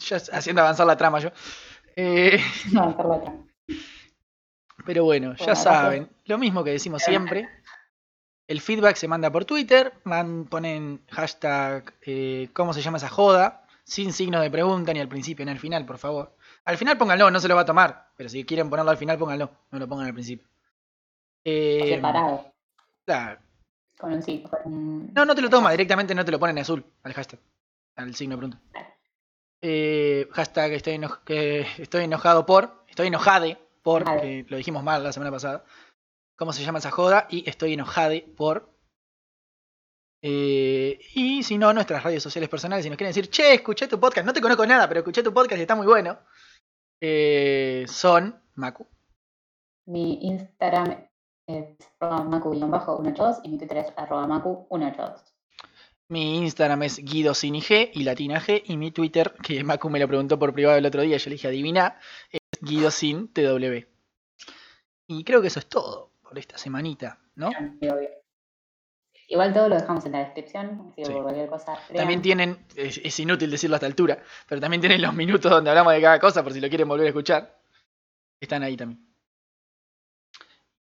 Ya 0.00 0.16
haciendo 0.16 0.62
avanzar 0.62 0.86
la 0.86 0.96
trama 0.96 1.20
yo. 1.20 1.30
Eh, 2.00 2.38
No, 2.72 2.94
trama. 2.94 3.44
Pero 4.86 5.04
bueno, 5.04 5.34
ya 5.34 5.56
saben, 5.56 6.08
lo 6.26 6.38
mismo 6.38 6.62
que 6.62 6.70
decimos 6.70 7.02
siempre. 7.02 7.48
El 8.46 8.60
feedback 8.60 8.94
se 8.96 9.08
manda 9.08 9.30
por 9.30 9.44
Twitter, 9.44 9.92
man- 10.04 10.46
ponen 10.46 11.02
hashtag 11.10 11.92
eh, 12.02 12.48
¿cómo 12.54 12.72
se 12.72 12.80
llama 12.80 12.98
esa 12.98 13.08
joda? 13.08 13.66
Sin 13.84 14.12
signo 14.12 14.40
de 14.40 14.50
pregunta 14.50 14.92
ni 14.92 15.00
al 15.00 15.08
principio 15.08 15.44
ni 15.44 15.50
al 15.50 15.58
final, 15.58 15.84
por 15.84 15.98
favor. 15.98 16.36
Al 16.64 16.76
final 16.76 16.96
pónganlo, 16.96 17.30
no 17.30 17.40
se 17.40 17.48
lo 17.48 17.56
va 17.56 17.62
a 17.62 17.66
tomar. 17.66 18.10
Pero 18.16 18.28
si 18.28 18.44
quieren 18.44 18.70
ponerlo 18.70 18.90
al 18.90 18.96
final, 18.96 19.18
pónganlo. 19.18 19.50
No 19.70 19.78
lo 19.78 19.88
pongan 19.88 20.06
al 20.06 20.14
principio. 20.14 20.46
Eh, 21.44 21.94
Separado. 21.96 22.52
claro. 23.04 23.40
Con 23.98 24.12
un 24.12 24.22
un... 24.64 25.12
No, 25.12 25.24
no 25.24 25.34
te 25.34 25.42
lo 25.42 25.50
toma, 25.50 25.72
directamente 25.72 26.14
no 26.14 26.24
te 26.24 26.30
lo 26.30 26.38
ponen 26.38 26.56
en 26.56 26.62
azul 26.62 26.84
al 27.02 27.12
hashtag. 27.14 27.40
Al 27.96 28.14
signo 28.14 28.36
de 28.36 28.38
pregunta. 28.38 28.60
Eh, 29.62 30.28
hashtag 30.32 30.72
estoy, 30.72 30.94
eno- 30.94 31.22
que 31.24 31.66
estoy 31.78 32.04
enojado 32.04 32.46
por. 32.46 32.84
Estoy 32.88 33.08
enojade 33.08 33.58
por. 33.82 34.04
Que 34.20 34.46
lo 34.48 34.56
dijimos 34.56 34.82
mal 34.84 35.02
la 35.02 35.12
semana 35.12 35.30
pasada. 35.30 35.64
¿Cómo 36.36 36.52
se 36.52 36.62
llama 36.62 36.78
esa 36.78 36.90
joda? 36.90 37.26
Y 37.30 37.48
estoy 37.48 37.72
enojade 37.74 38.22
por. 38.36 38.72
Eh, 40.22 40.98
y 41.14 41.42
si 41.42 41.58
no, 41.58 41.72
nuestras 41.72 42.02
redes 42.02 42.22
sociales 42.22 42.48
personales, 42.48 42.84
si 42.84 42.90
nos 42.90 42.96
quieren 42.98 43.10
decir, 43.10 43.30
che, 43.30 43.54
escuché 43.54 43.86
tu 43.88 44.00
podcast, 44.00 44.26
no 44.26 44.32
te 44.32 44.40
conozco 44.40 44.66
nada, 44.66 44.88
pero 44.88 45.00
escuché 45.00 45.22
tu 45.22 45.32
podcast 45.32 45.58
y 45.58 45.62
está 45.62 45.74
muy 45.76 45.86
bueno. 45.86 46.18
eh, 47.00 47.84
son 47.88 48.42
Macu. 48.54 48.86
Mi 49.86 50.18
Instagram 50.26 51.08
es 51.46 51.76
arroba 52.00 52.24
macu-182 52.24 53.40
y 53.44 53.48
mi 53.50 53.58
Twitter 53.58 53.78
es 53.78 53.92
arroba 53.96 54.26
macu182. 54.26 55.22
Mi 56.10 56.38
Instagram 56.38 56.82
es 56.84 56.98
Guido 57.04 57.34
sin 57.34 57.54
IG 57.54 57.90
y 57.92 58.02
Latina 58.04 58.40
G. 58.40 58.62
Y 58.64 58.76
mi 58.76 58.90
Twitter, 58.90 59.34
que 59.42 59.62
Macu 59.62 59.90
me 59.90 59.98
lo 59.98 60.08
preguntó 60.08 60.38
por 60.38 60.54
privado 60.54 60.78
el 60.78 60.86
otro 60.86 61.02
día, 61.02 61.18
yo 61.18 61.28
le 61.28 61.34
dije 61.34 61.48
adivina, 61.48 61.98
es 62.30 62.40
Guido 62.62 62.90
sin 62.90 63.28
TW. 63.28 63.84
Y 65.06 65.24
creo 65.24 65.40
que 65.42 65.48
eso 65.48 65.58
es 65.58 65.66
todo 65.66 66.12
por 66.22 66.38
esta 66.38 66.56
semanita, 66.58 67.18
¿no? 67.34 67.50
Igual 69.30 69.52
todo 69.52 69.68
lo 69.68 69.74
dejamos 69.76 70.06
en 70.06 70.12
la 70.12 70.20
descripción, 70.20 70.86
así 70.90 70.92
que 70.96 71.04
Sí. 71.04 71.12
por 71.12 71.22
cualquier 71.24 71.48
cosa. 71.50 71.78
También 71.94 72.22
tienen, 72.22 72.64
es, 72.74 72.98
es 73.04 73.20
inútil 73.20 73.50
decirlo 73.50 73.74
a 73.74 73.78
esta 73.78 73.86
altura, 73.86 74.22
pero 74.48 74.58
también 74.60 74.80
tienen 74.80 75.02
los 75.02 75.12
minutos 75.14 75.50
donde 75.50 75.68
hablamos 75.68 75.92
de 75.92 76.00
cada 76.00 76.18
cosa 76.18 76.42
por 76.42 76.54
si 76.54 76.60
lo 76.60 76.68
quieren 76.70 76.88
volver 76.88 77.04
a 77.06 77.08
escuchar. 77.10 77.58
Están 78.40 78.62
ahí 78.62 78.76
también. 78.78 79.06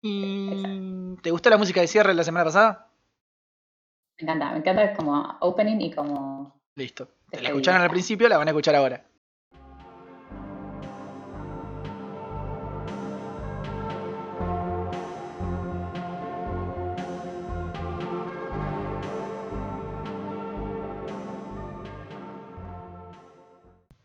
¿Y 0.01 1.17
te 1.21 1.31
gustó 1.31 1.49
la 1.49 1.57
música 1.57 1.81
de 1.81 1.87
cierre 1.87 2.13
la 2.13 2.23
semana 2.23 2.45
pasada? 2.45 2.89
Me 4.19 4.23
encanta, 4.23 4.51
me 4.51 4.57
encanta 4.57 4.93
como 4.93 5.37
opening 5.41 5.79
y 5.81 5.93
como 5.93 6.57
Listo. 6.75 7.09
La 7.31 7.49
escucharon 7.49 7.81
al 7.81 7.89
principio, 7.89 8.29
la 8.29 8.37
van 8.37 8.47
a 8.47 8.51
escuchar 8.51 8.75
ahora. 8.75 9.03